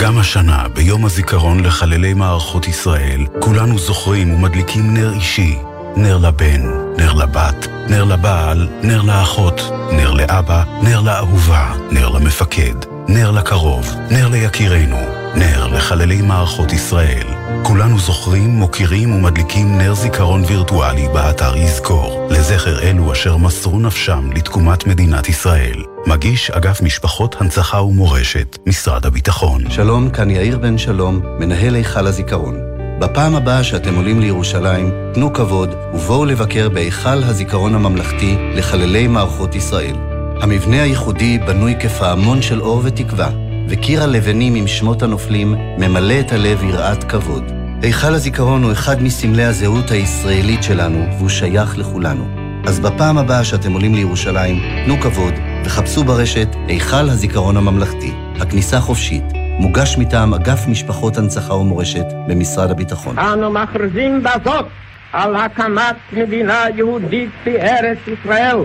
גם 0.00 0.18
השנה, 0.18 0.66
ביום 0.74 1.04
הזיכרון 1.04 1.60
לחללי 1.60 2.14
מערכות 2.14 2.68
ישראל, 2.68 3.26
כולנו 3.40 3.78
זוכרים 3.78 4.34
ומדליקים 4.34 4.94
נר 4.94 5.12
אישי. 5.12 5.58
נר 5.96 6.18
לבן, 6.18 6.60
נר 6.96 7.12
לבת, 7.12 7.68
נר 7.88 8.04
לבעל, 8.04 8.68
נר 8.82 9.02
לאחות, 9.02 9.60
נר 9.92 10.12
לאבא, 10.12 10.64
נר 10.82 11.00
לאהובה, 11.00 11.72
נר 11.90 12.08
למפקד, 12.08 12.74
נר 13.08 13.30
לקרוב, 13.30 13.94
נר 14.10 14.28
ליקירנו, 14.28 15.21
נר 15.34 15.66
לחללי 15.66 16.22
מערכות 16.22 16.72
ישראל. 16.72 17.26
כולנו 17.62 17.98
זוכרים, 17.98 18.50
מוקירים 18.50 19.14
ומדליקים 19.14 19.78
נר 19.78 19.94
זיכרון 19.94 20.42
וירטואלי 20.48 21.08
באתר 21.08 21.56
יזכור, 21.56 22.28
לזכר 22.30 22.82
אלו 22.82 23.12
אשר 23.12 23.36
מסרו 23.36 23.80
נפשם 23.80 24.30
לתקומת 24.36 24.86
מדינת 24.86 25.28
ישראל. 25.28 25.82
מגיש 26.06 26.50
אגף 26.50 26.82
משפחות 26.82 27.36
הנצחה 27.40 27.82
ומורשת, 27.82 28.58
משרד 28.66 29.06
הביטחון. 29.06 29.70
שלום, 29.70 30.10
כאן 30.10 30.30
יאיר 30.30 30.58
בן 30.58 30.78
שלום, 30.78 31.20
מנהל 31.38 31.74
היכל 31.74 32.06
הזיכרון. 32.06 32.56
בפעם 33.00 33.36
הבאה 33.36 33.64
שאתם 33.64 33.94
עולים 33.94 34.20
לירושלים, 34.20 34.90
תנו 35.14 35.32
כבוד 35.32 35.74
ובואו 35.94 36.24
לבקר 36.24 36.68
בהיכל 36.68 37.22
הזיכרון 37.24 37.74
הממלכתי 37.74 38.36
לחללי 38.54 39.08
מערכות 39.08 39.54
ישראל. 39.54 39.96
המבנה 40.42 40.82
הייחודי 40.82 41.38
בנוי 41.38 41.74
כפעמון 41.80 42.42
של 42.42 42.60
אור 42.60 42.80
ותקווה, 42.84 43.30
וקיר 43.68 44.02
הלבנים 44.02 44.54
עם 44.54 44.66
שמות 44.66 45.02
הנופלים 45.02 45.54
ממלא 45.78 46.20
את 46.20 46.32
הלב 46.32 46.62
יראת 46.64 47.04
כבוד. 47.04 47.44
היכל 47.82 48.14
הזיכרון 48.14 48.62
הוא 48.62 48.72
אחד 48.72 49.02
מסמלי 49.02 49.44
הזהות 49.44 49.90
הישראלית 49.90 50.62
שלנו, 50.62 51.06
והוא 51.18 51.28
שייך 51.28 51.78
לכולנו. 51.78 52.24
אז 52.66 52.80
בפעם 52.80 53.18
הבאה 53.18 53.44
שאתם 53.44 53.72
עולים 53.72 53.94
לירושלים, 53.94 54.56
תנו 54.84 55.00
כבוד 55.00 55.34
וחפשו 55.64 56.04
ברשת 56.04 56.48
היכל 56.68 57.10
הזיכרון 57.10 57.56
הממלכתי. 57.56 58.12
הכניסה 58.40 58.80
חופשית. 58.80 59.24
מוגש 59.58 59.98
מטעם 59.98 60.34
אגף 60.34 60.66
משפחות 60.68 61.16
הנצחה 61.16 61.54
ומורשת 61.54 62.06
במשרד 62.28 62.70
הביטחון. 62.70 63.18
אנו 63.18 63.50
מכריזים 63.50 64.22
בזאת 64.22 64.66
על 65.12 65.36
הקמת 65.36 65.96
מדינה 66.12 66.64
יהודית 66.74 67.30
בארץ 67.44 67.98
ישראל. 68.06 68.56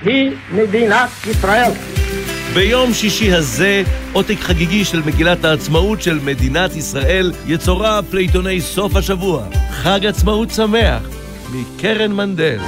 היא 0.00 0.30
מדינת 0.52 1.08
ישראל. 1.30 1.70
ביום 2.54 2.94
שישי 2.94 3.32
הזה, 3.32 3.82
עותק 4.12 4.36
חגיגי 4.40 4.84
של 4.84 5.02
מגילת 5.06 5.44
העצמאות 5.44 6.02
של 6.02 6.18
מדינת 6.24 6.76
ישראל 6.76 7.32
יצורף 7.46 8.14
לעיתוני 8.14 8.60
סוף 8.60 8.96
השבוע. 8.96 9.44
חג 9.70 10.06
עצמאות 10.06 10.50
שמח, 10.50 11.02
מקרן 11.52 12.12
מנדל. 12.12 12.58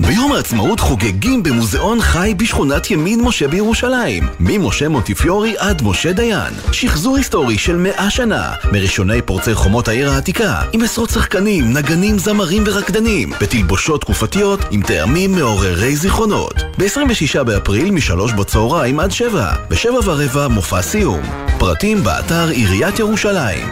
ביום 0.00 0.32
העצמאות 0.32 0.80
חוגגים 0.80 1.42
במוזיאון 1.42 2.00
חי 2.00 2.34
בשכונת 2.36 2.90
ימין 2.90 3.20
משה 3.20 3.48
בירושלים. 3.48 4.28
ממשה 4.40 4.88
מונטיפיורי 4.88 5.54
עד 5.58 5.82
משה 5.82 6.12
דיין. 6.12 6.54
שחזור 6.72 7.16
היסטורי 7.16 7.58
של 7.58 7.76
מאה 7.76 8.10
שנה, 8.10 8.52
מראשוני 8.72 9.22
פורצי 9.22 9.54
חומות 9.54 9.88
העיר 9.88 10.10
העתיקה, 10.10 10.62
עם 10.72 10.82
עשרות 10.82 11.10
שחקנים, 11.10 11.72
נגנים, 11.72 12.18
זמרים 12.18 12.62
ורקדנים, 12.66 13.32
בתלבושות 13.40 14.00
תקופתיות 14.00 14.60
עם 14.70 14.82
טעמים 14.82 15.32
מעוררי 15.32 15.96
זיכרונות. 15.96 16.54
ב-26 16.78 17.42
באפריל 17.42 17.90
משלוש 17.90 18.32
בצהריים 18.32 19.00
עד 19.00 19.10
שבע, 19.10 19.52
בשבע 19.68 19.98
ורבע 20.04 20.48
מופע 20.48 20.82
סיום. 20.82 21.20
פרטים 21.58 22.04
באתר 22.04 22.48
עיריית 22.48 22.98
ירושלים. 22.98 23.68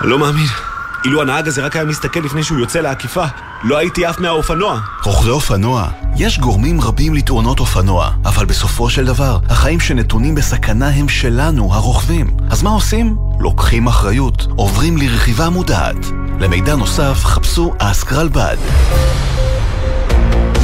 לא 0.00 0.18
מאמין. 0.18 0.65
אילו 1.06 1.22
הנהג 1.22 1.48
הזה 1.48 1.62
רק 1.64 1.76
היה 1.76 1.84
מסתכל 1.84 2.20
לפני 2.20 2.42
שהוא 2.42 2.58
יוצא 2.58 2.80
לעקיפה, 2.80 3.24
לא 3.62 3.78
הייתי 3.78 4.06
עף 4.06 4.20
מהאופנוע. 4.20 4.80
רוכבי 5.04 5.30
אופנוע, 5.30 5.88
יש 6.16 6.38
גורמים 6.38 6.80
רבים 6.80 7.14
לתאונות 7.14 7.60
אופנוע, 7.60 8.10
אבל 8.24 8.44
בסופו 8.44 8.90
של 8.90 9.04
דבר, 9.04 9.38
החיים 9.48 9.80
שנתונים 9.80 10.34
בסכנה 10.34 10.88
הם 10.88 11.08
שלנו, 11.08 11.74
הרוכבים. 11.74 12.36
אז 12.50 12.62
מה 12.62 12.70
עושים? 12.70 13.16
לוקחים 13.40 13.86
אחריות, 13.86 14.46
עוברים 14.56 14.96
לרכיבה 14.96 15.48
מודעת. 15.48 16.06
למידע 16.40 16.76
נוסף, 16.76 17.24
חפשו 17.24 17.74
אסק 17.78 18.12
רלב"ד. 18.12 18.56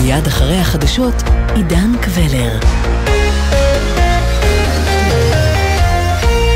מיד 0.02 0.26
אחרי 0.26 0.58
החדשות, 0.58 1.22
עידן 1.54 1.92
קבלר. 2.00 2.58